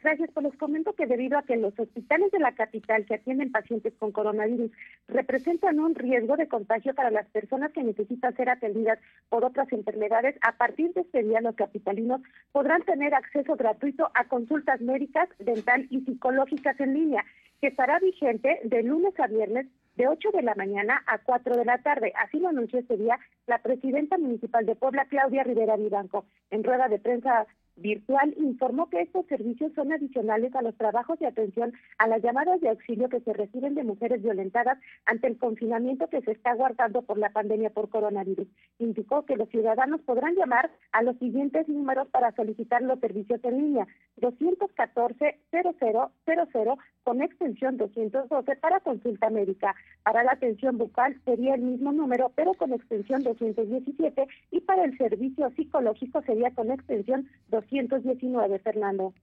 Gracias, 0.00 0.30
pues 0.32 0.44
les 0.44 0.56
comento 0.56 0.92
que 0.92 1.06
debido 1.06 1.36
a 1.36 1.42
que 1.42 1.56
los 1.56 1.76
hospitales 1.76 2.30
de 2.30 2.38
la 2.38 2.52
capital 2.52 3.04
que 3.04 3.14
atienden 3.14 3.50
pacientes 3.50 3.92
con 3.98 4.12
coronavirus 4.12 4.70
representan 5.08 5.80
un 5.80 5.96
riesgo 5.96 6.36
de 6.36 6.46
contagio 6.46 6.94
para 6.94 7.10
las 7.10 7.26
personas 7.30 7.72
que 7.72 7.82
necesitan 7.82 8.36
ser 8.36 8.48
atendidas 8.48 9.00
por 9.28 9.44
otras 9.44 9.70
enfermedades, 9.72 10.36
a 10.42 10.52
partir 10.52 10.92
de 10.94 11.00
este 11.00 11.24
día 11.24 11.40
los 11.40 11.56
capitalinos 11.56 12.20
podrán 12.52 12.82
tener 12.82 13.12
acceso 13.12 13.56
gratuito 13.56 14.08
a 14.14 14.28
consultas 14.28 14.80
médicas, 14.80 15.28
dental 15.40 15.88
y 15.90 16.00
psicológicas 16.02 16.78
en 16.78 16.94
línea, 16.94 17.24
que 17.60 17.66
estará 17.66 17.98
vigente 17.98 18.60
de 18.62 18.84
lunes 18.84 19.18
a 19.18 19.26
viernes 19.26 19.66
de 19.96 20.06
8 20.06 20.30
de 20.30 20.42
la 20.42 20.54
mañana 20.54 21.02
a 21.06 21.18
4 21.18 21.56
de 21.56 21.64
la 21.64 21.78
tarde. 21.78 22.12
Así 22.24 22.38
lo 22.38 22.48
anunció 22.48 22.78
este 22.78 22.96
día 22.96 23.18
la 23.48 23.58
presidenta 23.58 24.16
municipal 24.16 24.64
de 24.64 24.76
Puebla, 24.76 25.06
Claudia 25.06 25.42
Rivera 25.42 25.76
Vivanco, 25.76 26.24
en 26.50 26.62
rueda 26.62 26.86
de 26.86 27.00
prensa 27.00 27.46
virtual 27.80 28.34
informó 28.36 28.88
que 28.90 29.00
estos 29.00 29.26
servicios 29.26 29.72
son 29.74 29.92
adicionales 29.92 30.54
a 30.54 30.62
los 30.62 30.76
trabajos 30.76 31.18
de 31.18 31.26
atención 31.26 31.72
a 31.98 32.06
las 32.06 32.22
llamadas 32.22 32.60
de 32.60 32.68
auxilio 32.68 33.08
que 33.08 33.20
se 33.20 33.32
reciben 33.32 33.74
de 33.74 33.84
mujeres 33.84 34.22
violentadas 34.22 34.78
ante 35.06 35.28
el 35.28 35.38
confinamiento 35.38 36.08
que 36.08 36.20
se 36.22 36.32
está 36.32 36.54
guardando 36.54 37.02
por 37.02 37.18
la 37.18 37.30
pandemia 37.30 37.70
por 37.70 37.88
coronavirus. 37.88 38.48
Indicó 38.78 39.24
que 39.24 39.36
los 39.36 39.48
ciudadanos 39.48 40.00
podrán 40.02 40.34
llamar 40.34 40.70
a 40.92 41.02
los 41.02 41.16
siguientes 41.18 41.68
números 41.68 42.08
para 42.08 42.32
solicitar 42.32 42.82
los 42.82 43.00
servicios 43.00 43.40
en 43.44 43.58
línea: 43.58 43.86
214 44.16 45.38
0000 45.50 46.78
con 47.04 47.22
extensión 47.22 47.78
212 47.78 48.56
para 48.56 48.80
consulta 48.80 49.30
médica. 49.30 49.74
Para 50.02 50.24
la 50.24 50.32
atención 50.32 50.76
bucal 50.76 51.18
sería 51.24 51.54
el 51.54 51.62
mismo 51.62 51.92
número, 51.92 52.32
pero 52.34 52.52
con 52.54 52.72
extensión 52.72 53.22
217 53.22 54.26
y 54.50 54.60
para 54.60 54.84
el 54.84 54.96
servicio 54.98 55.50
psicológico 55.56 56.22
sería 56.22 56.50
con 56.50 56.70
extensión 56.70 57.28
219, 57.70 58.58
Fernando. 58.60 59.14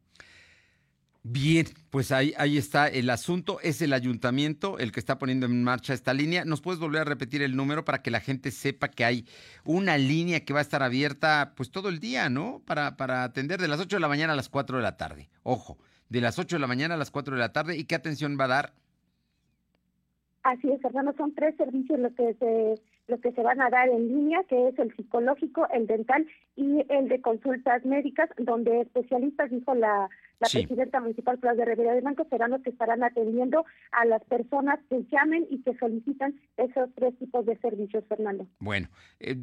Bien, 1.28 1.66
pues 1.90 2.12
ahí, 2.12 2.34
ahí 2.38 2.56
está 2.56 2.88
el 2.88 3.10
asunto. 3.10 3.60
Es 3.62 3.82
el 3.82 3.94
ayuntamiento 3.94 4.78
el 4.78 4.92
que 4.92 5.00
está 5.00 5.18
poniendo 5.18 5.48
en 5.48 5.64
marcha 5.64 5.96
esta 5.96 6.14
línea. 6.14 6.46
¿Nos 6.46 6.62
puedes 6.62 6.80
volver 6.80 7.02
a 7.02 7.06
repetir 7.06 7.42
el 7.42 7.56
número 7.56 7.84
para 7.84 8.04
que 8.04 8.12
la 8.12 8.20
gente 8.20 8.52
sepa 8.52 8.90
que 8.90 9.06
hay 9.06 9.26
una 9.64 9.98
línea 9.98 10.46
que 10.46 10.54
va 10.54 10.60
a 10.60 10.62
estar 10.62 10.84
abierta 10.84 11.54
pues 11.58 11.72
todo 11.72 11.90
el 11.90 12.00
día, 12.00 12.30
¿no? 12.30 12.62
Para, 12.66 12.96
para 12.96 13.24
atender 13.24 13.60
de 13.60 13.68
las 13.68 13.80
8 13.80 13.96
de 13.96 14.02
la 14.02 14.08
mañana 14.08 14.34
a 14.34 14.36
las 14.36 14.50
4 14.50 14.78
de 14.78 14.84
la 14.84 14.98
tarde. 14.98 15.30
Ojo, 15.42 15.80
de 16.10 16.22
las 16.22 16.38
8 16.38 16.58
de 16.58 16.60
la 16.60 16.68
mañana 16.68 16.94
a 16.94 16.98
las 16.98 17.10
4 17.10 17.34
de 17.34 17.40
la 17.40 17.52
tarde. 17.52 17.76
¿Y 17.76 17.86
qué 17.86 17.96
atención 17.96 18.38
va 18.40 18.46
a 18.46 18.50
dar? 18.50 18.74
Así 20.44 20.70
es, 20.70 20.80
Fernando, 20.80 21.12
son 21.18 21.34
tres 21.34 21.58
servicios 21.58 22.00
los 22.00 22.14
que 22.14 22.36
se 22.36 22.80
los 23.08 23.20
que 23.22 23.32
se 23.32 23.42
van 23.42 23.62
a 23.62 23.70
dar 23.70 23.90
en 23.90 24.08
línea, 24.08 24.44
que 24.48 24.70
es 24.70 24.80
el 24.80 24.96
psicológico, 24.96 25.68
el 25.72 25.88
dental 25.88 26.26
y 26.56 26.86
el 26.90 27.08
de 27.08 27.22
consultas 27.22 27.86
médicas, 27.86 28.30
donde 28.38 28.82
especialistas, 28.82 29.52
dijo 29.52 29.76
la, 29.76 30.10
la 30.40 30.50
presidenta 30.52 31.00
municipal 31.00 31.40
Claudia 31.40 31.66
Rivera 31.66 31.94
de 31.94 32.02
Banco, 32.02 32.26
serán 32.30 32.52
los 32.52 32.62
que 32.62 32.72
estarán 32.72 33.04
atendiendo 33.04 33.66
a 33.92 34.06
las 34.06 34.24
personas 34.26 34.80
que 34.90 35.04
llamen 35.12 35.46
y 35.50 35.62
que 35.62 35.78
solicitan 35.78 36.40
esos 36.58 36.90
tres 36.96 37.18
tipos 37.18 37.46
de 37.46 37.58
servicios, 37.58 38.04
Fernando. 38.08 38.48
Bueno, 38.60 38.88
eh, 39.20 39.36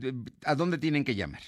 ¿a 0.45 0.55
dónde 0.55 0.79
tienen 0.79 1.05
que 1.05 1.15
llamar? 1.15 1.43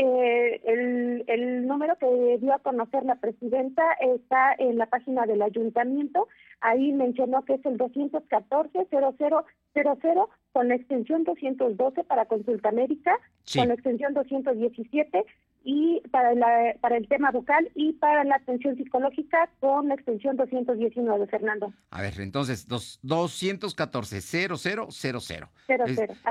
Eh, 0.00 0.60
el, 0.64 1.07
el 1.28 1.66
número 1.66 1.96
que 1.98 2.38
dio 2.40 2.54
a 2.54 2.58
conocer 2.58 3.04
la 3.04 3.16
presidenta 3.16 3.82
está 4.00 4.54
en 4.58 4.78
la 4.78 4.86
página 4.86 5.26
del 5.26 5.42
ayuntamiento. 5.42 6.28
Ahí 6.60 6.92
mencionó 6.92 7.44
que 7.44 7.54
es 7.54 7.66
el 7.66 7.76
214-0000 7.76 10.28
con 10.58 10.66
la 10.66 10.74
extensión 10.74 11.22
212 11.22 12.02
para 12.02 12.26
consulta 12.26 12.72
médica, 12.72 13.16
con 13.54 13.68
la 13.68 13.74
extensión 13.74 14.12
217 14.12 15.24
y 15.62 16.00
para, 16.10 16.34
la, 16.34 16.74
para 16.80 16.96
el 16.96 17.06
tema 17.06 17.30
bucal 17.30 17.70
y 17.74 17.92
para 17.92 18.24
la 18.24 18.36
atención 18.36 18.76
psicológica 18.76 19.50
con 19.60 19.86
la 19.86 19.94
extensión 19.94 20.36
219, 20.36 21.28
Fernando. 21.28 21.72
A 21.90 22.02
ver, 22.02 22.20
entonces, 22.20 22.66
dos, 22.66 22.98
214 23.02 24.20
0000. 24.20 25.46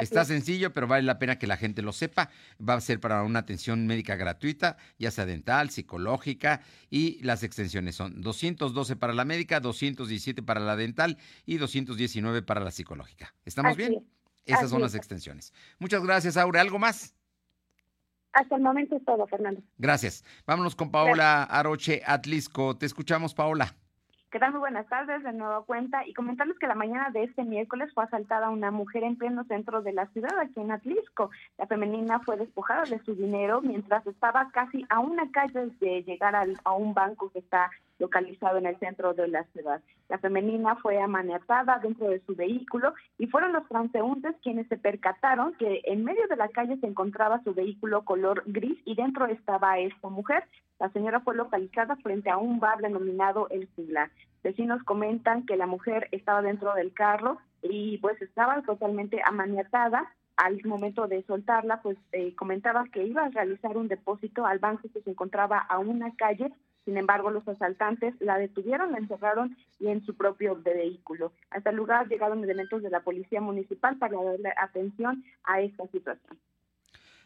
está 0.02 0.26
sencillo, 0.26 0.74
pero 0.74 0.88
vale 0.88 1.04
la 1.04 1.20
pena 1.20 1.40
que 1.40 1.48
la 1.48 1.56
gente 1.56 1.82
lo 1.82 1.94
sepa. 1.94 2.30
Va 2.60 2.74
a 2.74 2.82
ser 2.82 3.00
para 3.00 3.24
una 3.24 3.40
atención 3.40 3.88
médica 3.88 4.18
gratuita, 4.18 4.76
ya 5.00 5.10
sea 5.10 5.26
dental, 5.26 5.70
psicológica, 5.70 6.62
y 6.90 7.24
las 7.24 7.44
extensiones 7.44 7.96
son 7.96 8.22
212 8.22 8.98
para 8.98 9.14
la 9.14 9.24
médica, 9.24 9.62
217 9.62 10.44
para 10.44 10.60
la 10.60 10.76
dental 10.76 11.18
y 11.46 11.58
219 11.58 12.42
para 12.42 12.60
la 12.60 12.72
psicológica. 12.72 13.34
¿Estamos 13.46 13.78
bien? 13.78 14.04
Esas 14.48 14.70
son 14.70 14.82
las 14.82 14.96
extensiones. 14.96 15.54
Muchas 15.80 16.04
gracias, 16.04 16.38
Aure. 16.38 16.60
¿Algo 16.60 16.80
más? 16.80 17.14
Hasta 18.34 18.56
el 18.56 18.62
momento 18.62 18.96
es 18.96 19.04
todo, 19.04 19.26
Fernando. 19.28 19.62
Gracias. 19.78 20.24
Vámonos 20.46 20.76
con 20.76 20.92
Paola 20.92 21.44
Aroche 21.44 22.02
Atlisco. 22.06 22.78
Te 22.78 22.86
escuchamos, 22.86 23.34
Paola. 23.34 23.74
¿Qué 24.30 24.40
tal? 24.40 24.52
Muy 24.52 24.60
buenas 24.60 24.86
tardes, 24.88 25.24
de 25.24 25.32
nuevo 25.34 25.64
cuenta. 25.66 26.06
Y 26.06 26.14
comentarles 26.14 26.60
que 26.60 26.68
la 26.68 26.76
mañana 26.76 27.10
de 27.12 27.24
este 27.24 27.44
miércoles 27.44 27.92
fue 27.94 28.04
asaltada 28.04 28.50
una 28.50 28.72
mujer 28.72 29.04
en 29.04 29.16
pleno 29.16 29.46
centro 29.46 29.82
de 29.82 29.94
la 29.94 30.06
ciudad, 30.08 30.38
aquí 30.38 30.60
en 30.60 30.72
Atlisco. 30.72 31.32
La 31.58 31.66
femenina 31.66 32.20
fue 32.20 32.38
despojada 32.38 32.84
de 32.84 33.00
su 33.06 33.16
dinero 33.16 33.62
mientras 33.62 34.06
estaba 34.06 34.52
casi 34.52 34.86
a 34.90 35.00
una 35.00 35.32
calle 35.32 35.72
de 35.80 36.04
llegar 36.04 36.36
a 36.36 36.72
un 36.74 36.94
banco 36.94 37.32
que 37.32 37.40
está 37.40 37.72
localizado 38.00 38.58
en 38.58 38.66
el 38.66 38.78
centro 38.80 39.14
de 39.14 39.28
la 39.28 39.44
ciudad. 39.46 39.82
La 40.10 40.18
femenina 40.20 40.76
fue 40.78 41.02
amaniatada 41.02 41.80
dentro 41.80 42.10
de 42.10 42.22
su 42.26 42.36
vehículo 42.36 42.94
y 43.18 43.28
fueron 43.28 43.54
los 43.54 43.68
transeúntes 43.68 44.36
quienes 44.42 44.68
se 44.68 44.78
percataron 44.78 45.54
que 45.56 45.82
en 45.86 46.04
medio 46.04 46.28
de 46.28 46.36
la 46.36 46.50
calle 46.50 46.78
se 46.78 46.88
encontraba 46.88 47.44
su 47.44 47.54
vehículo 47.54 48.04
color 48.04 48.44
gris 48.46 48.78
y 48.86 48.96
dentro 48.96 49.26
estaba 49.26 49.80
esta 49.80 50.10
mujer. 50.10 50.44
La 50.80 50.90
señora 50.90 51.22
fue 51.22 51.36
localizada 51.36 51.96
frente 51.98 52.30
a 52.30 52.38
un 52.38 52.60
bar 52.60 52.80
denominado 52.80 53.48
El 53.50 53.68
Siglar. 53.76 54.12
Vecinos 54.44 54.84
comentan 54.84 55.46
que 55.46 55.58
la 55.58 55.66
mujer 55.66 56.08
estaba 56.12 56.42
dentro 56.42 56.74
del 56.76 56.94
carro 56.94 57.40
y 57.64 57.98
pues 57.98 58.22
estaba 58.22 58.62
totalmente 58.62 59.20
amaniatada 59.26 60.14
al 60.38 60.64
momento 60.66 61.08
de 61.08 61.24
soltarla, 61.24 61.82
pues 61.82 61.98
eh, 62.12 62.36
comentaba 62.36 62.86
que 62.94 63.04
iba 63.04 63.26
a 63.26 63.30
realizar 63.30 63.76
un 63.76 63.88
depósito 63.88 64.46
al 64.46 64.60
banco 64.60 64.88
que 64.94 65.02
se 65.02 65.10
encontraba 65.10 65.58
a 65.58 65.80
una 65.80 66.16
calle 66.16 66.54
sin 66.88 66.96
embargo, 66.96 67.32
los 67.32 67.46
asaltantes 67.46 68.16
la 68.22 68.38
detuvieron, 68.38 68.94
la 68.94 69.00
encerraron 69.00 69.58
y 69.78 69.90
en 69.90 70.06
su 70.06 70.16
propio 70.16 70.56
vehículo. 70.56 71.34
Hasta 71.50 71.72
el 71.72 71.76
lugar 71.76 72.08
llegaron 72.08 72.42
elementos 72.42 72.82
de 72.82 72.90
la 72.90 73.02
policía 73.02 73.42
municipal 73.42 73.98
para 73.98 74.16
darle 74.24 74.54
atención 74.56 75.22
a 75.44 75.60
esta 75.60 75.86
situación. 75.88 76.40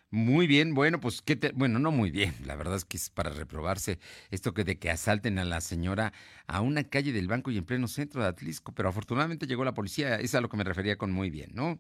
Muy 0.09 0.47
bien, 0.47 0.73
bueno, 0.73 0.99
pues 0.99 1.21
qué 1.21 1.37
bueno, 1.53 1.77
no 1.77 1.91
muy 1.91 2.09
bien, 2.09 2.33
la 2.43 2.55
verdad 2.55 2.75
es 2.75 2.85
que 2.85 2.97
es 2.97 3.11
para 3.11 3.29
reprobarse 3.29 3.99
esto 4.31 4.55
que 4.55 4.63
de 4.63 4.79
que 4.79 4.89
asalten 4.89 5.37
a 5.37 5.45
la 5.45 5.61
señora 5.61 6.11
a 6.47 6.61
una 6.61 6.83
calle 6.83 7.13
del 7.13 7.27
banco 7.27 7.51
y 7.51 7.59
en 7.59 7.65
pleno 7.65 7.87
centro 7.87 8.23
de 8.23 8.29
Atlisco, 8.29 8.73
pero 8.73 8.89
afortunadamente 8.89 9.45
llegó 9.45 9.63
la 9.63 9.75
policía, 9.75 10.15
es 10.15 10.33
a 10.33 10.41
lo 10.41 10.49
que 10.49 10.57
me 10.57 10.63
refería 10.63 10.97
con 10.97 11.11
muy 11.11 11.29
bien, 11.29 11.51
¿no? 11.53 11.79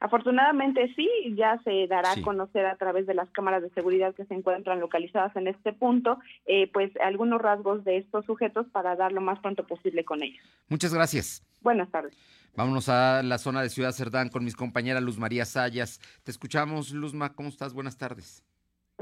Afortunadamente 0.00 0.92
sí, 0.96 1.08
ya 1.36 1.60
se 1.62 1.86
dará 1.86 2.12
a 2.12 2.22
conocer 2.22 2.64
a 2.64 2.76
través 2.76 3.06
de 3.06 3.12
las 3.12 3.30
cámaras 3.30 3.62
de 3.62 3.68
seguridad 3.70 4.14
que 4.14 4.24
se 4.24 4.34
encuentran 4.34 4.80
localizadas 4.80 5.36
en 5.36 5.46
este 5.46 5.74
punto, 5.74 6.18
eh, 6.46 6.70
pues 6.72 6.90
algunos 7.04 7.40
rasgos 7.40 7.84
de 7.84 7.98
estos 7.98 8.24
sujetos 8.24 8.66
para 8.72 8.96
dar 8.96 9.12
lo 9.12 9.20
más 9.20 9.38
pronto 9.40 9.66
posible 9.66 10.04
con 10.04 10.22
ellos. 10.22 10.42
Muchas 10.68 10.94
gracias. 10.94 11.44
Buenas 11.60 11.90
tardes. 11.90 12.16
Vámonos 12.56 12.88
a 12.88 13.22
la 13.22 13.38
zona 13.38 13.62
de 13.62 13.68
Ciudad 13.68 13.92
Cerdán 13.92 14.30
con 14.30 14.42
mis 14.42 14.56
compañeras 14.56 15.02
Luz 15.02 15.18
María 15.18 15.44
Sayas. 15.44 16.00
Te 16.24 16.30
escuchamos, 16.30 16.92
Luzma, 16.92 17.34
¿cómo 17.34 17.50
estás? 17.50 17.74
Buenas 17.74 17.98
tardes. 17.98 18.42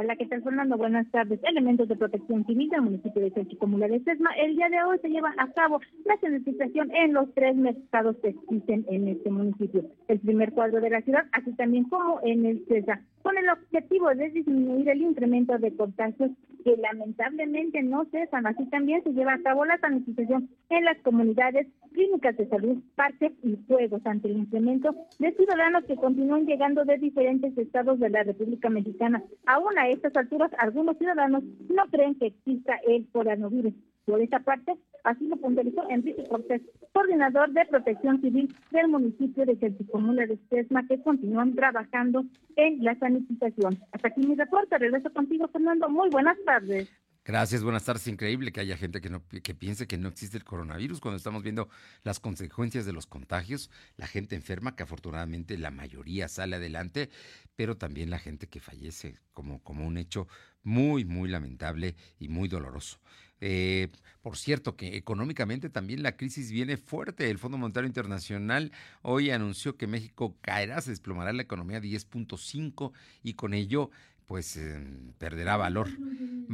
Hola, 0.01 0.15
¿qué 0.15 0.27
tal, 0.27 0.45
Fernando? 0.45 0.77
Buenas 0.77 1.11
tardes. 1.11 1.41
Elementos 1.43 1.89
de 1.89 1.97
protección 1.97 2.47
civil 2.47 2.71
del 2.71 2.83
municipio 2.83 3.21
de 3.21 3.33
Xochicomula 3.33 3.89
de 3.89 3.99
Sesma. 4.05 4.31
El 4.41 4.55
día 4.55 4.69
de 4.69 4.81
hoy 4.85 4.97
se 5.03 5.09
lleva 5.09 5.35
a 5.37 5.51
cabo 5.51 5.81
la 6.05 6.17
sanitización 6.21 6.95
en 6.95 7.15
los 7.15 7.35
tres 7.35 7.57
mercados 7.57 8.15
que 8.23 8.29
existen 8.29 8.87
en 8.89 9.09
este 9.09 9.29
municipio. 9.29 9.87
El 10.07 10.21
primer 10.21 10.53
cuadro 10.53 10.81
de 10.81 10.91
la 10.91 11.03
ciudad, 11.03 11.25
así 11.33 11.53
también 11.55 11.83
como 11.89 12.21
en 12.23 12.47
el 12.47 12.65
CESA, 12.69 13.01
con 13.23 13.37
el 13.37 13.49
objetivo 13.49 14.15
de 14.15 14.31
disminuir 14.31 14.89
el 14.89 15.03
incremento 15.03 15.59
de 15.59 15.75
contagios 15.75 16.31
que 16.65 16.77
lamentablemente 16.77 17.83
no 17.83 18.05
cesan. 18.07 18.47
Así 18.47 18.65
también 18.67 19.03
se 19.03 19.13
lleva 19.13 19.35
a 19.35 19.43
cabo 19.43 19.65
la 19.65 19.79
sanitización 19.79 20.49
en 20.71 20.85
las 20.85 20.99
comunidades, 20.99 21.67
clínicas 21.93 22.37
de 22.37 22.49
salud, 22.49 22.79
parques 22.95 23.33
y 23.43 23.59
juegos 23.67 24.03
ante 24.05 24.29
el 24.29 24.39
incremento 24.39 24.95
de 25.19 25.33
ciudadanos 25.33 25.85
que 25.85 25.97
continúan 25.97 26.47
llegando 26.47 26.85
de 26.85 26.99
diferentes 26.99 27.57
estados 27.59 27.99
de 27.99 28.11
la 28.11 28.23
República 28.23 28.71
Mexicana. 28.71 29.23
Aún 29.47 29.79
a 29.89 29.93
estas 29.93 30.15
alturas, 30.17 30.51
algunos 30.59 30.99
ciudadanos 30.99 31.43
no 31.69 31.85
creen 31.91 32.15
que 32.17 32.27
exista 32.27 32.75
el 32.87 33.09
coronavirus. 33.11 33.73
Por 34.05 34.21
esa 34.23 34.41
parte, 34.41 34.75
así 35.05 35.27
lo 35.29 35.37
puntualizó 35.37 35.89
Enrique 35.91 36.25
Cortés, 36.29 36.63
coordinador 36.93 37.51
de 37.53 37.67
protección 37.67 38.21
civil 38.21 38.55
del 38.71 38.89
municipio 38.89 39.45
de 39.45 39.57
Celticomula 39.57 40.27
de 40.27 40.39
Sesma, 40.49 40.87
que 40.87 41.03
continúan 41.03 41.55
trabajando 41.55 42.25
en 42.57 42.83
la 42.83 42.99
sanitización. 42.99 43.79
Hasta 43.93 44.09
aquí 44.09 44.27
mi 44.27 44.35
reporte. 44.35 44.79
Regreso 44.79 45.13
contigo, 45.13 45.49
Fernando. 45.49 45.89
Muy 45.89 46.09
buenas 46.11 46.39
tardes. 46.45 46.91
Gracias, 47.29 47.63
buenas 47.63 47.85
tardes. 47.85 48.07
Increíble 48.07 48.53
que 48.53 48.61
haya 48.61 48.79
gente 48.79 49.03
que, 49.03 49.11
no, 49.11 49.23
que 49.29 49.55
piense 49.55 49.87
que 49.87 49.99
no 49.99 50.09
existe 50.09 50.39
el 50.39 50.45
coronavirus 50.45 50.99
cuando 50.99 51.19
estamos 51.19 51.43
viendo 51.43 51.69
las 52.03 52.21
consecuencias 52.21 52.87
de 52.87 52.95
los 52.95 53.05
contagios, 53.07 53.69
la 53.99 54.07
gente 54.07 54.35
enferma, 54.35 54.75
que 54.75 54.85
afortunadamente 54.85 55.59
la 55.59 55.71
mayoría 55.71 56.27
sale 56.29 56.57
adelante, 56.57 57.11
pero 57.55 57.77
también 57.77 58.09
la 58.09 58.19
gente 58.19 58.47
que 58.47 58.61
fallece 58.61 59.19
como, 59.35 59.63
como 59.63 59.87
un 59.87 59.99
hecho 59.99 60.27
muy, 60.63 61.05
muy 61.05 61.29
lamentable 61.29 61.97
y 62.19 62.29
muy 62.29 62.49
doloroso. 62.49 62.99
Eh, 63.43 63.89
por 64.23 64.39
cierto, 64.39 64.75
que 64.75 64.97
económicamente 64.97 65.69
también 65.69 66.03
la 66.03 66.17
crisis 66.17 66.51
viene 66.51 66.79
fuerte. 66.79 67.29
El 67.29 67.39
Fondo 67.39 67.59
Monetario 67.59 67.89
Internacional 67.89 68.73
hoy 69.03 69.31
anunció 69.31 69.77
que 69.77 69.87
México 69.87 70.35
caerá, 70.41 70.81
se 70.81 70.93
desplomará 70.93 71.35
la 71.35 71.43
economía 71.43 71.79
10.5 71.79 72.93
y 73.23 73.35
con 73.35 73.53
ello 73.53 73.91
pues 74.29 74.59
eh, 74.59 74.79
perderá 75.17 75.57
valor. 75.57 75.89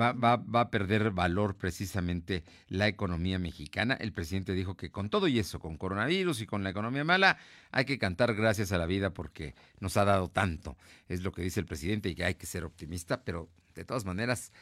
Va, 0.00 0.12
va, 0.12 0.36
va, 0.36 0.60
a 0.62 0.70
perder 0.70 1.10
valor 1.10 1.56
precisamente 1.56 2.44
la 2.68 2.86
economía 2.86 3.38
mexicana. 3.38 3.94
El 3.94 4.12
presidente 4.12 4.52
dijo 4.52 4.76
que 4.76 4.90
con 4.90 5.10
todo 5.10 5.28
y 5.28 5.40
eso, 5.40 5.58
con 5.58 5.76
coronavirus 5.76 6.40
y 6.40 6.46
con 6.46 6.62
la 6.62 6.70
economía 6.70 7.04
mala, 7.04 7.36
hay 7.72 7.84
que 7.84 7.98
cantar 7.98 8.34
gracias 8.34 8.70
a 8.70 8.78
la 8.78 8.86
vida 8.86 9.10
porque 9.10 9.54
nos 9.80 9.96
ha 9.96 10.04
dado 10.04 10.28
tanto. 10.28 10.76
Es 11.08 11.22
lo 11.22 11.32
que 11.32 11.42
dice 11.42 11.60
el 11.60 11.66
presidente 11.66 12.08
y 12.08 12.14
que 12.14 12.24
hay 12.24 12.36
que 12.36 12.46
ser 12.46 12.64
optimista, 12.64 13.24
pero 13.24 13.48
de 13.74 13.84
todas 13.84 14.04
maneras, 14.04 14.52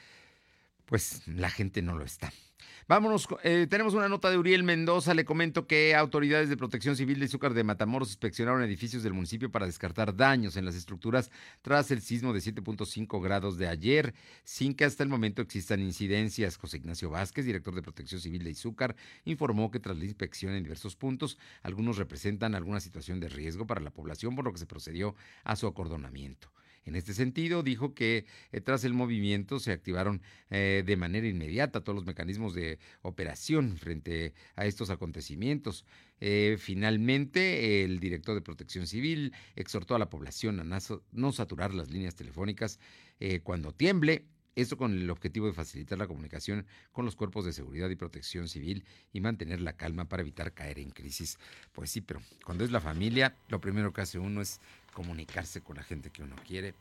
pues 0.93 1.23
la 1.27 1.49
gente 1.49 1.81
no 1.81 1.97
lo 1.97 2.05
está. 2.05 2.31
Vámonos, 2.87 3.27
eh, 3.45 3.67
tenemos 3.71 3.95
una 3.95 4.11
nota 4.11 4.31
de 4.31 4.37
Uriel 4.37 4.63
Mendoza. 4.63 5.15
Le 5.15 5.25
comento 5.25 5.67
que 5.67 5.95
autoridades 5.95 6.51
de 6.51 6.59
protección 6.59 6.97
civil 6.97 7.19
de 7.19 7.25
Izúcar 7.25 7.55
de 7.55 7.65
Matamoros 7.65 8.11
inspeccionaron 8.11 8.63
edificios 8.63 9.03
del 9.03 9.15
municipio 9.15 9.51
para 9.51 9.65
descartar 9.65 10.15
daños 10.15 10.59
en 10.59 10.67
las 10.67 10.75
estructuras 10.75 11.31
tras 11.63 11.91
el 11.93 12.03
sismo 12.03 12.35
de 12.35 12.41
7.5 12.41 13.23
grados 13.23 13.57
de 13.57 13.69
ayer, 13.69 14.13
sin 14.45 14.75
que 14.75 14.85
hasta 14.85 15.03
el 15.03 15.09
momento 15.09 15.41
existan 15.41 15.81
incidencias. 15.81 16.59
José 16.59 16.77
Ignacio 16.77 17.09
Vázquez, 17.09 17.47
director 17.47 17.75
de 17.75 17.81
protección 17.81 18.21
civil 18.21 18.45
de 18.45 18.51
Izúcar, 18.51 18.95
informó 19.25 19.71
que 19.71 19.81
tras 19.81 19.97
la 19.97 20.05
inspección 20.05 20.53
en 20.53 20.63
diversos 20.63 20.95
puntos, 20.95 21.39
algunos 21.63 21.97
representan 21.97 22.55
alguna 22.55 22.81
situación 22.81 23.19
de 23.19 23.31
riesgo 23.31 23.67
para 23.67 23.81
la 23.81 23.93
población, 23.93 24.37
por 24.37 24.45
lo 24.45 24.53
que 24.53 24.59
se 24.59 24.67
procedió 24.67 25.15
a 25.43 25.57
su 25.57 25.67
acordonamiento. 25.67 26.53
En 26.85 26.97
este 26.97 27.15
sentido, 27.15 27.63
dijo 27.63 27.95
que 27.95 28.27
eh, 28.51 28.61
tras 28.61 28.85
el 28.85 28.95
movimiento 28.95 29.61
se 29.61 29.73
activaron 29.73 30.21
eh, 30.51 30.83
de 30.85 30.97
manera 30.97 31.29
inmediata 31.29 31.83
todos 31.83 31.97
los 31.97 32.07
mecanismos 32.07 32.55
de 32.55 32.79
operación 33.03 33.77
frente 33.77 34.35
a 34.57 34.67
estos 34.67 34.91
acontecimientos. 34.91 35.85
Eh, 36.21 36.57
finalmente, 36.59 37.85
el 37.85 38.01
director 38.01 38.35
de 38.35 38.41
Protección 38.41 38.87
Civil 38.87 39.33
exhortó 39.55 39.95
a 39.95 39.99
la 39.99 40.11
población 40.11 40.61
a 40.61 40.81
no 41.13 41.33
saturar 41.33 41.75
las 41.75 41.91
líneas 41.91 42.15
telefónicas 42.15 42.79
cuando 43.45 43.73
tiemble 43.73 44.25
esto 44.55 44.77
con 44.77 44.93
el 44.93 45.11
objetivo 45.11 45.47
de 45.47 45.53
facilitar 45.53 45.99
la 45.99 46.07
comunicación 46.07 46.67
con 46.93 47.05
los 47.05 47.17
cuerpos 47.17 47.45
de 47.45 47.53
seguridad 47.53 47.89
y 47.91 47.97
protección 47.97 48.49
civil 48.49 48.85
y 49.13 49.21
mantener 49.21 49.61
la 49.61 49.75
calma 49.75 50.09
para 50.09 50.23
evitar 50.23 50.53
caer 50.53 50.79
en 50.79 50.91
crisis. 50.91 51.39
Pues 51.73 51.91
sí, 51.91 52.01
pero 52.01 52.21
cuando 52.45 52.65
es 52.65 52.71
la 52.71 52.81
familia, 52.81 53.37
lo 53.49 53.61
primero 53.61 53.93
que 53.93 54.03
hace 54.03 54.19
uno 54.19 54.43
es 54.43 54.61
comunicarse 54.93 55.63
con 55.63 55.77
la 55.77 55.83
gente 55.83 56.11
que 56.11 56.23
uno 56.23 56.37
quiere, 56.47 56.75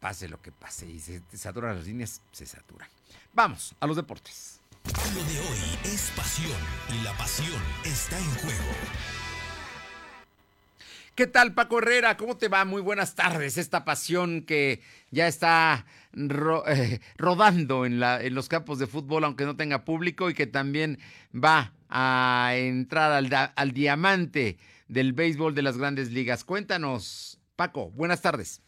pase 0.00 0.28
lo 0.28 0.40
que 0.40 0.52
pase. 0.52 0.86
Y 0.86 1.00
se 1.00 1.22
saturan 1.34 1.76
las 1.76 1.86
líneas, 1.86 2.22
se 2.32 2.46
saturan. 2.46 2.88
Vamos 3.32 3.74
a 3.80 3.86
los 3.86 3.96
deportes. 3.96 4.60
Lo 5.14 5.24
de 5.24 5.40
hoy 5.40 5.78
es 5.84 6.10
pasión 6.16 6.58
y 6.88 7.02
la 7.04 7.12
pasión 7.16 7.62
está 7.84 8.18
en 8.18 8.30
juego. 8.36 8.70
¿Qué 11.14 11.26
tal, 11.26 11.52
Paco 11.52 11.78
Herrera? 11.78 12.16
¿Cómo 12.16 12.38
te 12.38 12.48
va? 12.48 12.64
Muy 12.64 12.80
buenas 12.80 13.14
tardes. 13.14 13.58
Esta 13.58 13.84
pasión 13.84 14.42
que 14.42 14.80
ya 15.10 15.26
está 15.26 15.84
eh, 16.14 17.00
rodando 17.18 17.84
en, 17.84 18.00
la, 18.00 18.22
en 18.22 18.34
los 18.34 18.48
campos 18.48 18.78
de 18.78 18.86
fútbol, 18.86 19.24
aunque 19.24 19.44
no 19.44 19.54
tenga 19.54 19.84
público, 19.84 20.30
y 20.30 20.34
que 20.34 20.46
también 20.46 20.98
va 21.34 21.74
a 21.90 22.52
entrar 22.54 23.12
al, 23.12 23.52
al 23.54 23.72
diamante 23.72 24.56
del 24.90 25.12
béisbol 25.12 25.54
de 25.54 25.62
las 25.62 25.78
grandes 25.78 26.12
ligas. 26.12 26.44
Cuéntanos, 26.44 27.40
Paco, 27.54 27.90
buenas 27.92 28.20
tardes. 28.20 28.60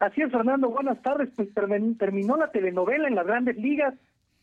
Así 0.00 0.20
es, 0.20 0.32
Fernando, 0.32 0.68
buenas 0.68 1.00
tardes. 1.00 1.30
Pues 1.36 1.48
terminó 1.54 2.36
la 2.36 2.50
telenovela 2.50 3.06
en 3.06 3.14
las 3.14 3.26
grandes 3.26 3.56
ligas. 3.56 3.94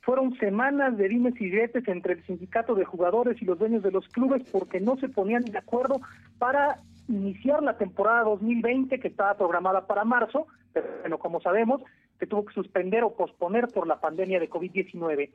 Fueron 0.02 0.34
semanas 0.38 0.98
de 0.98 1.10
dimes 1.10 1.34
y 1.42 1.46
diretes 1.46 1.86
entre 1.90 2.14
el 2.14 2.26
sindicato 2.26 2.76
de 2.76 2.86
jugadores 2.86 3.42
y 3.42 3.46
los 3.46 3.60
dueños 3.60 3.84
de 3.84 3.92
los 3.92 4.08
clubes 4.08 4.42
porque 4.52 4.80
no 4.80 4.96
se 4.98 5.10
ponían 5.10 5.44
de 5.44 5.58
acuerdo 5.58 6.00
para 6.38 6.78
iniciar 7.10 7.62
la 7.62 7.78
temporada 7.78 8.24
2020 8.24 9.00
que 9.00 9.08
estaba 9.10 9.36
programada 9.36 9.86
para 9.86 10.06
marzo, 10.06 10.48
pero 10.72 10.88
bueno, 11.02 11.18
como 11.18 11.42
sabemos, 11.42 11.82
se 12.20 12.28
tuvo 12.28 12.46
que 12.46 12.54
suspender 12.54 13.04
o 13.04 13.16
posponer 13.16 13.68
por 13.68 13.86
la 13.86 14.00
pandemia 14.00 14.40
de 14.40 14.50
COVID-19. 14.50 15.30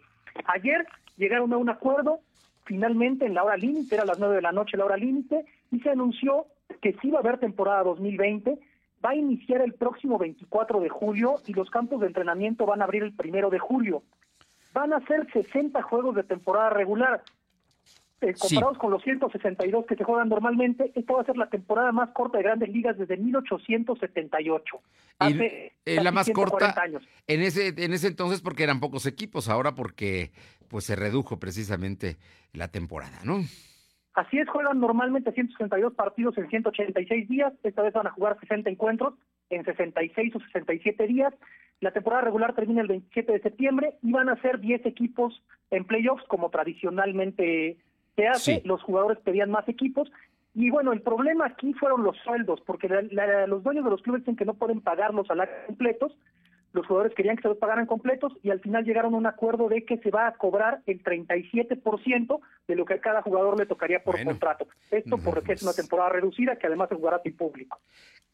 Ayer 0.46 0.86
llegaron 1.18 1.52
a 1.52 1.58
un 1.58 1.68
acuerdo, 1.68 2.20
finalmente 2.64 3.26
en 3.26 3.34
la 3.34 3.44
hora 3.44 3.56
límite, 3.56 3.94
era 3.94 4.04
las 4.04 4.18
nueve 4.18 4.36
de 4.36 4.42
la 4.42 4.52
noche 4.52 4.76
la 4.76 4.84
hora 4.84 4.96
límite, 4.96 5.44
y 5.70 5.80
se 5.80 5.90
anunció 5.90 6.46
que 6.80 6.94
sí 7.00 7.10
va 7.10 7.18
a 7.18 7.20
haber 7.20 7.38
temporada 7.38 7.82
2020, 7.84 8.58
va 9.04 9.10
a 9.10 9.14
iniciar 9.14 9.60
el 9.60 9.74
próximo 9.74 10.18
24 10.18 10.80
de 10.80 10.88
julio 10.88 11.36
y 11.46 11.52
los 11.52 11.70
campos 11.70 12.00
de 12.00 12.06
entrenamiento 12.06 12.64
van 12.66 12.80
a 12.80 12.84
abrir 12.84 13.02
el 13.02 13.14
primero 13.14 13.50
de 13.50 13.58
julio. 13.58 14.02
Van 14.72 14.92
a 14.92 15.00
ser 15.06 15.30
60 15.32 15.82
juegos 15.82 16.16
de 16.16 16.24
temporada 16.24 16.70
regular. 16.70 17.22
Eh, 18.24 18.34
comparados 18.38 18.78
con 18.78 18.90
los 18.90 19.02
162 19.02 19.84
que 19.86 19.96
se 19.96 20.04
juegan 20.04 20.30
normalmente, 20.30 20.90
esta 20.94 21.12
va 21.12 21.20
a 21.20 21.24
ser 21.26 21.36
la 21.36 21.50
temporada 21.50 21.92
más 21.92 22.10
corta 22.10 22.38
de 22.38 22.44
Grandes 22.44 22.70
Ligas 22.70 22.96
desde 22.96 23.18
1878. 23.18 24.76
Hace 25.18 25.72
eh, 25.84 26.02
la 26.02 26.10
más 26.10 26.30
corta 26.30 26.74
años. 26.80 27.06
en 27.26 27.42
ese 27.42 27.68
en 27.76 27.92
ese 27.92 28.08
entonces 28.08 28.40
porque 28.40 28.62
eran 28.62 28.80
pocos 28.80 29.04
equipos, 29.04 29.50
ahora 29.50 29.74
porque 29.74 30.30
pues 30.68 30.84
se 30.84 30.96
redujo 30.96 31.38
precisamente 31.38 32.16
la 32.54 32.68
temporada, 32.68 33.18
¿no? 33.24 33.40
Así 34.14 34.38
es, 34.38 34.48
juegan 34.48 34.80
normalmente 34.80 35.32
162 35.32 35.92
partidos 35.92 36.38
en 36.38 36.48
186 36.48 37.28
días, 37.28 37.52
esta 37.62 37.82
vez 37.82 37.92
van 37.92 38.06
a 38.06 38.12
jugar 38.12 38.38
60 38.40 38.70
encuentros 38.70 39.14
en 39.50 39.64
66 39.64 40.36
o 40.36 40.40
67 40.40 41.06
días. 41.06 41.34
La 41.80 41.90
temporada 41.90 42.22
regular 42.22 42.54
termina 42.54 42.80
el 42.80 42.88
27 42.88 43.32
de 43.32 43.40
septiembre 43.40 43.98
y 44.02 44.12
van 44.12 44.30
a 44.30 44.40
ser 44.40 44.60
10 44.60 44.86
equipos 44.86 45.42
en 45.70 45.84
playoffs 45.84 46.24
como 46.28 46.48
tradicionalmente 46.48 47.76
se 48.16 48.26
hace, 48.26 48.62
los 48.64 48.82
jugadores 48.82 49.18
pedían 49.18 49.50
más 49.50 49.68
equipos. 49.68 50.10
Y 50.54 50.70
bueno, 50.70 50.92
el 50.92 51.02
problema 51.02 51.46
aquí 51.46 51.74
fueron 51.74 52.04
los 52.04 52.16
sueldos, 52.18 52.60
porque 52.64 52.88
los 52.88 53.62
dueños 53.62 53.84
de 53.84 53.90
los 53.90 54.02
clubes 54.02 54.22
dicen 54.22 54.36
que 54.36 54.44
no 54.44 54.54
pueden 54.54 54.80
pagar 54.80 55.12
los 55.12 55.26
salarios 55.26 55.56
completos, 55.66 56.16
los 56.74 56.86
jugadores 56.86 57.14
querían 57.14 57.36
que 57.36 57.42
se 57.42 57.48
los 57.48 57.58
pagaran 57.58 57.86
completos 57.86 58.32
y 58.42 58.50
al 58.50 58.58
final 58.60 58.84
llegaron 58.84 59.14
a 59.14 59.16
un 59.16 59.26
acuerdo 59.26 59.68
de 59.68 59.84
que 59.84 59.98
se 59.98 60.10
va 60.10 60.26
a 60.26 60.32
cobrar 60.32 60.80
el 60.86 61.02
37% 61.04 62.40
de 62.66 62.74
lo 62.74 62.84
que 62.84 62.94
a 62.94 63.00
cada 63.00 63.22
jugador 63.22 63.56
le 63.56 63.66
tocaría 63.66 64.02
por 64.02 64.22
contrato. 64.24 64.66
Esto 64.90 65.16
porque 65.18 65.52
es 65.52 65.62
una 65.62 65.72
temporada 65.72 66.10
reducida 66.10 66.56
que 66.56 66.66
además 66.66 66.88
se 66.88 66.96
jugará 66.96 67.20
sin 67.22 67.36
público. 67.36 67.78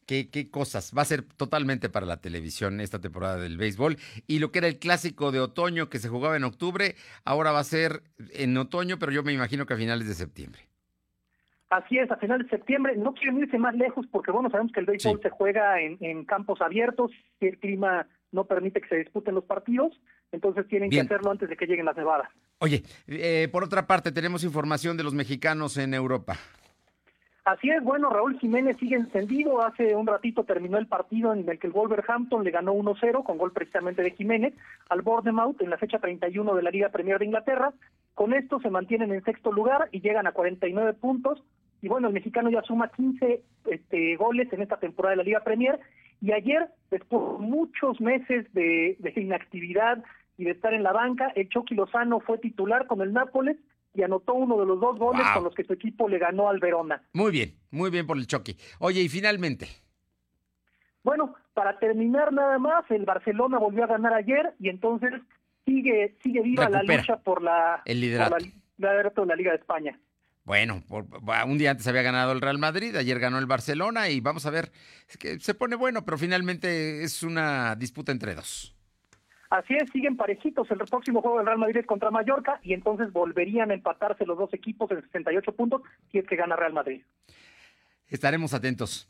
¿Qué, 0.05 0.29
¿Qué, 0.29 0.49
cosas? 0.49 0.91
Va 0.97 1.03
a 1.03 1.05
ser 1.05 1.23
totalmente 1.23 1.89
para 1.89 2.05
la 2.05 2.17
televisión 2.17 2.81
esta 2.81 2.99
temporada 2.99 3.37
del 3.37 3.57
béisbol. 3.57 3.97
Y 4.27 4.39
lo 4.39 4.51
que 4.51 4.59
era 4.59 4.67
el 4.67 4.79
clásico 4.79 5.31
de 5.31 5.39
otoño 5.39 5.89
que 5.89 5.99
se 5.99 6.09
jugaba 6.09 6.35
en 6.35 6.43
octubre, 6.43 6.95
ahora 7.23 7.51
va 7.51 7.59
a 7.59 7.63
ser 7.63 8.03
en 8.33 8.57
otoño, 8.57 8.99
pero 8.99 9.11
yo 9.11 9.23
me 9.23 9.33
imagino 9.33 9.65
que 9.65 9.73
a 9.73 9.77
finales 9.77 10.07
de 10.07 10.13
septiembre. 10.13 10.61
Así 11.69 11.97
es, 11.97 12.11
a 12.11 12.17
finales 12.17 12.47
de 12.47 12.57
septiembre. 12.57 12.97
No 12.97 13.13
quieren 13.13 13.39
irse 13.39 13.57
más 13.57 13.73
lejos 13.75 14.05
porque, 14.11 14.31
bueno, 14.31 14.49
sabemos 14.49 14.73
que 14.73 14.81
el 14.81 14.85
béisbol 14.85 15.21
se 15.21 15.29
juega 15.29 15.79
en, 15.79 15.97
en 16.01 16.25
campos 16.25 16.59
abiertos, 16.61 17.11
y 17.39 17.47
el 17.47 17.57
clima 17.59 18.07
no 18.31 18.45
permite 18.45 18.81
que 18.81 18.89
se 18.89 18.95
disputen 18.97 19.35
los 19.35 19.45
partidos, 19.45 19.93
entonces 20.31 20.67
tienen 20.67 20.89
que 20.89 21.01
hacerlo 21.01 21.31
antes 21.31 21.49
de 21.49 21.57
que 21.57 21.65
lleguen 21.65 21.85
las 21.85 21.95
nevadas. 21.95 22.29
Oye, 22.59 22.83
eh, 23.07 23.49
por 23.51 23.63
otra 23.63 23.87
parte, 23.87 24.11
tenemos 24.11 24.43
información 24.43 24.97
de 24.97 25.03
los 25.03 25.13
mexicanos 25.13 25.77
en 25.77 25.93
Europa. 25.93 26.37
Así 27.43 27.71
es, 27.71 27.83
bueno, 27.83 28.09
Raúl 28.09 28.37
Jiménez 28.39 28.77
sigue 28.77 28.95
encendido. 28.95 29.63
Hace 29.63 29.95
un 29.95 30.05
ratito 30.05 30.43
terminó 30.43 30.77
el 30.77 30.87
partido 30.87 31.33
en 31.33 31.47
el 31.49 31.57
que 31.57 31.67
el 31.67 31.73
Wolverhampton 31.73 32.43
le 32.43 32.51
ganó 32.51 32.73
1-0 32.73 33.23
con 33.23 33.37
gol 33.37 33.51
precisamente 33.51 34.03
de 34.03 34.11
Jiménez 34.11 34.53
al 34.89 35.01
Bournemouth 35.01 35.59
en 35.61 35.71
la 35.71 35.77
fecha 35.77 35.97
31 35.97 36.53
de 36.53 36.61
la 36.61 36.69
Liga 36.69 36.89
Premier 36.89 37.17
de 37.17 37.25
Inglaterra. 37.25 37.73
Con 38.13 38.33
esto 38.33 38.59
se 38.59 38.69
mantienen 38.69 39.11
en 39.11 39.23
sexto 39.23 39.51
lugar 39.51 39.89
y 39.91 40.01
llegan 40.01 40.27
a 40.27 40.33
49 40.33 40.93
puntos. 40.93 41.43
Y 41.81 41.87
bueno, 41.87 42.09
el 42.09 42.13
mexicano 42.13 42.51
ya 42.51 42.61
suma 42.61 42.89
15 42.89 43.41
este, 43.65 44.15
goles 44.17 44.53
en 44.53 44.61
esta 44.61 44.77
temporada 44.77 45.13
de 45.13 45.17
la 45.17 45.23
Liga 45.23 45.43
Premier 45.43 45.79
y 46.21 46.31
ayer, 46.33 46.69
después 46.91 47.39
de 47.39 47.45
muchos 47.47 47.99
meses 47.99 48.45
de, 48.53 48.95
inactividad 49.15 50.03
y 50.37 50.45
de 50.45 50.51
estar 50.51 50.73
en 50.73 50.83
la 50.83 50.93
banca, 50.93 51.31
el 51.35 51.49
Chucky 51.49 51.73
Lozano 51.73 52.19
fue 52.19 52.37
titular 52.37 52.85
con 52.85 53.01
el 53.01 53.11
Nápoles 53.11 53.57
y 53.93 54.03
anotó 54.03 54.33
uno 54.33 54.59
de 54.59 54.65
los 54.65 54.79
dos 54.79 54.97
goles 54.97 55.25
con 55.33 55.43
los 55.43 55.53
que 55.53 55.63
su 55.63 55.73
equipo 55.73 56.07
le 56.07 56.17
ganó 56.17 56.49
al 56.49 56.59
Verona. 56.59 57.03
Muy 57.13 57.31
bien, 57.31 57.55
muy 57.71 57.89
bien 57.89 58.07
por 58.07 58.17
el 58.17 58.27
Chucky. 58.27 58.55
Oye, 58.79 59.01
y 59.01 59.09
finalmente. 59.09 59.67
Bueno, 61.03 61.35
para 61.53 61.77
terminar 61.79 62.31
nada 62.31 62.57
más, 62.59 62.89
el 62.89 63.05
Barcelona 63.05 63.57
volvió 63.57 63.83
a 63.83 63.87
ganar 63.87 64.13
ayer 64.13 64.53
y 64.59 64.69
entonces 64.69 65.13
sigue 65.65 66.15
sigue 66.21 66.41
viva 66.41 66.69
la 66.69 66.83
lucha 66.83 67.17
por 67.17 67.41
la, 67.41 67.81
el 67.85 68.01
liderato. 68.01 68.35
de 68.77 69.25
la 69.25 69.35
Liga 69.35 69.51
de 69.51 69.57
España. 69.57 69.99
Bueno, 70.43 70.81
un 71.47 71.57
día 71.57 71.71
antes 71.71 71.87
había 71.87 72.01
ganado 72.01 72.31
el 72.31 72.41
Real 72.41 72.57
Madrid, 72.57 72.95
ayer 72.95 73.19
ganó 73.19 73.37
el 73.37 73.45
Barcelona 73.45 74.09
y 74.09 74.21
vamos 74.21 74.45
a 74.47 74.49
ver, 74.49 74.71
que 75.19 75.39
se 75.39 75.53
pone 75.53 75.75
bueno, 75.75 76.03
pero 76.03 76.17
finalmente 76.17 77.03
es 77.03 77.21
una 77.21 77.75
disputa 77.75 78.11
entre 78.11 78.33
dos. 78.33 78.75
Así 79.51 79.75
es, 79.75 79.89
siguen 79.91 80.15
parejitos. 80.15 80.71
El 80.71 80.77
próximo 80.77 81.21
juego 81.21 81.37
del 81.37 81.45
Real 81.45 81.57
Madrid 81.57 81.81
es 81.81 81.85
contra 81.85 82.09
Mallorca 82.09 82.61
y 82.63 82.73
entonces 82.73 83.11
volverían 83.11 83.69
a 83.69 83.73
empatarse 83.73 84.25
los 84.25 84.37
dos 84.37 84.53
equipos 84.53 84.89
en 84.91 85.01
68 85.01 85.51
puntos 85.51 85.81
si 86.09 86.19
es 86.19 86.25
que 86.25 86.37
gana 86.37 86.55
Real 86.55 86.71
Madrid. 86.71 87.03
Estaremos 88.07 88.53
atentos. 88.53 89.09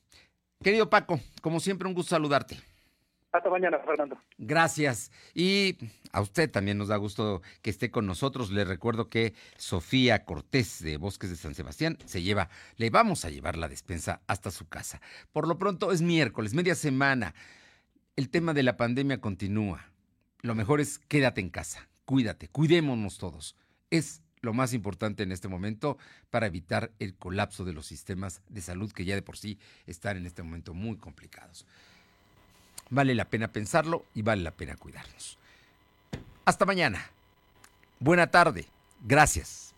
Querido 0.64 0.90
Paco, 0.90 1.20
como 1.44 1.60
siempre, 1.60 1.88
un 1.88 1.94
gusto 1.94 2.16
saludarte. 2.16 2.58
Hasta 3.32 3.52
mañana, 3.52 3.78
Fernando. 3.86 4.18
Gracias. 4.40 5.12
Y 5.36 5.78
a 6.12 6.22
usted 6.22 6.50
también 6.50 6.80
nos 6.80 6.88
da 6.88 6.98
gusto 6.98 7.44
que 7.62 7.70
esté 7.70 7.92
con 7.92 8.08
nosotros. 8.08 8.50
Le 8.50 8.66
recuerdo 8.66 9.10
que 9.10 9.36
Sofía 9.58 10.26
Cortés 10.26 10.84
de 10.84 10.98
Bosques 10.98 11.30
de 11.30 11.36
San 11.36 11.54
Sebastián 11.54 12.00
se 12.06 12.24
lleva, 12.24 12.50
le 12.78 12.90
vamos 12.90 13.26
a 13.26 13.30
llevar 13.30 13.58
la 13.58 13.68
despensa 13.68 14.22
hasta 14.26 14.50
su 14.50 14.68
casa. 14.68 15.02
Por 15.34 15.48
lo 15.48 15.60
pronto 15.60 15.92
es 15.92 16.02
miércoles, 16.02 16.56
media 16.56 16.74
semana. 16.74 17.36
El 18.16 18.30
tema 18.30 18.56
de 18.56 18.64
la 18.64 18.76
pandemia 18.76 19.22
continúa. 19.22 19.91
Lo 20.42 20.56
mejor 20.56 20.82
es 20.82 21.00
quédate 21.00 21.42
en 21.42 21.50
casa, 21.50 21.88
cuídate, 22.06 22.48
cuidémonos 22.48 23.18
todos. 23.18 23.56
Es 23.90 24.22
lo 24.42 24.54
más 24.54 24.74
importante 24.74 25.24
en 25.24 25.32
este 25.32 25.48
momento 25.48 25.98
para 26.30 26.48
evitar 26.48 26.92
el 27.00 27.14
colapso 27.16 27.64
de 27.64 27.74
los 27.74 27.86
sistemas 27.86 28.42
de 28.50 28.62
salud 28.62 28.92
que 28.92 29.06
ya 29.06 29.16
de 29.16 29.22
por 29.22 29.38
sí 29.38 29.60
están 29.86 30.18
en 30.18 30.26
este 30.26 30.42
momento 30.44 30.74
muy 30.74 30.98
complicados. 30.98 31.66
Vale 32.90 33.16
la 33.16 33.26
pena 33.26 33.52
pensarlo 33.52 34.06
y 34.14 34.22
vale 34.24 34.42
la 34.42 34.52
pena 34.52 34.76
cuidarnos. 34.76 35.38
Hasta 36.44 36.66
mañana. 36.66 37.06
Buena 38.00 38.28
tarde. 38.28 38.66
Gracias. 39.02 39.74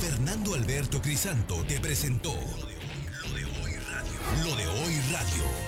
Fernando 0.00 0.54
Alberto 0.54 1.00
Crisanto 1.00 1.64
te 1.64 1.80
presentó 1.80 2.34
Lo 2.34 3.34
de 3.34 3.44
Hoy 3.44 3.72
Radio. 3.74 4.44
Lo 4.44 4.56
de 4.56 4.66
Hoy 4.66 5.00
Radio. 5.12 5.67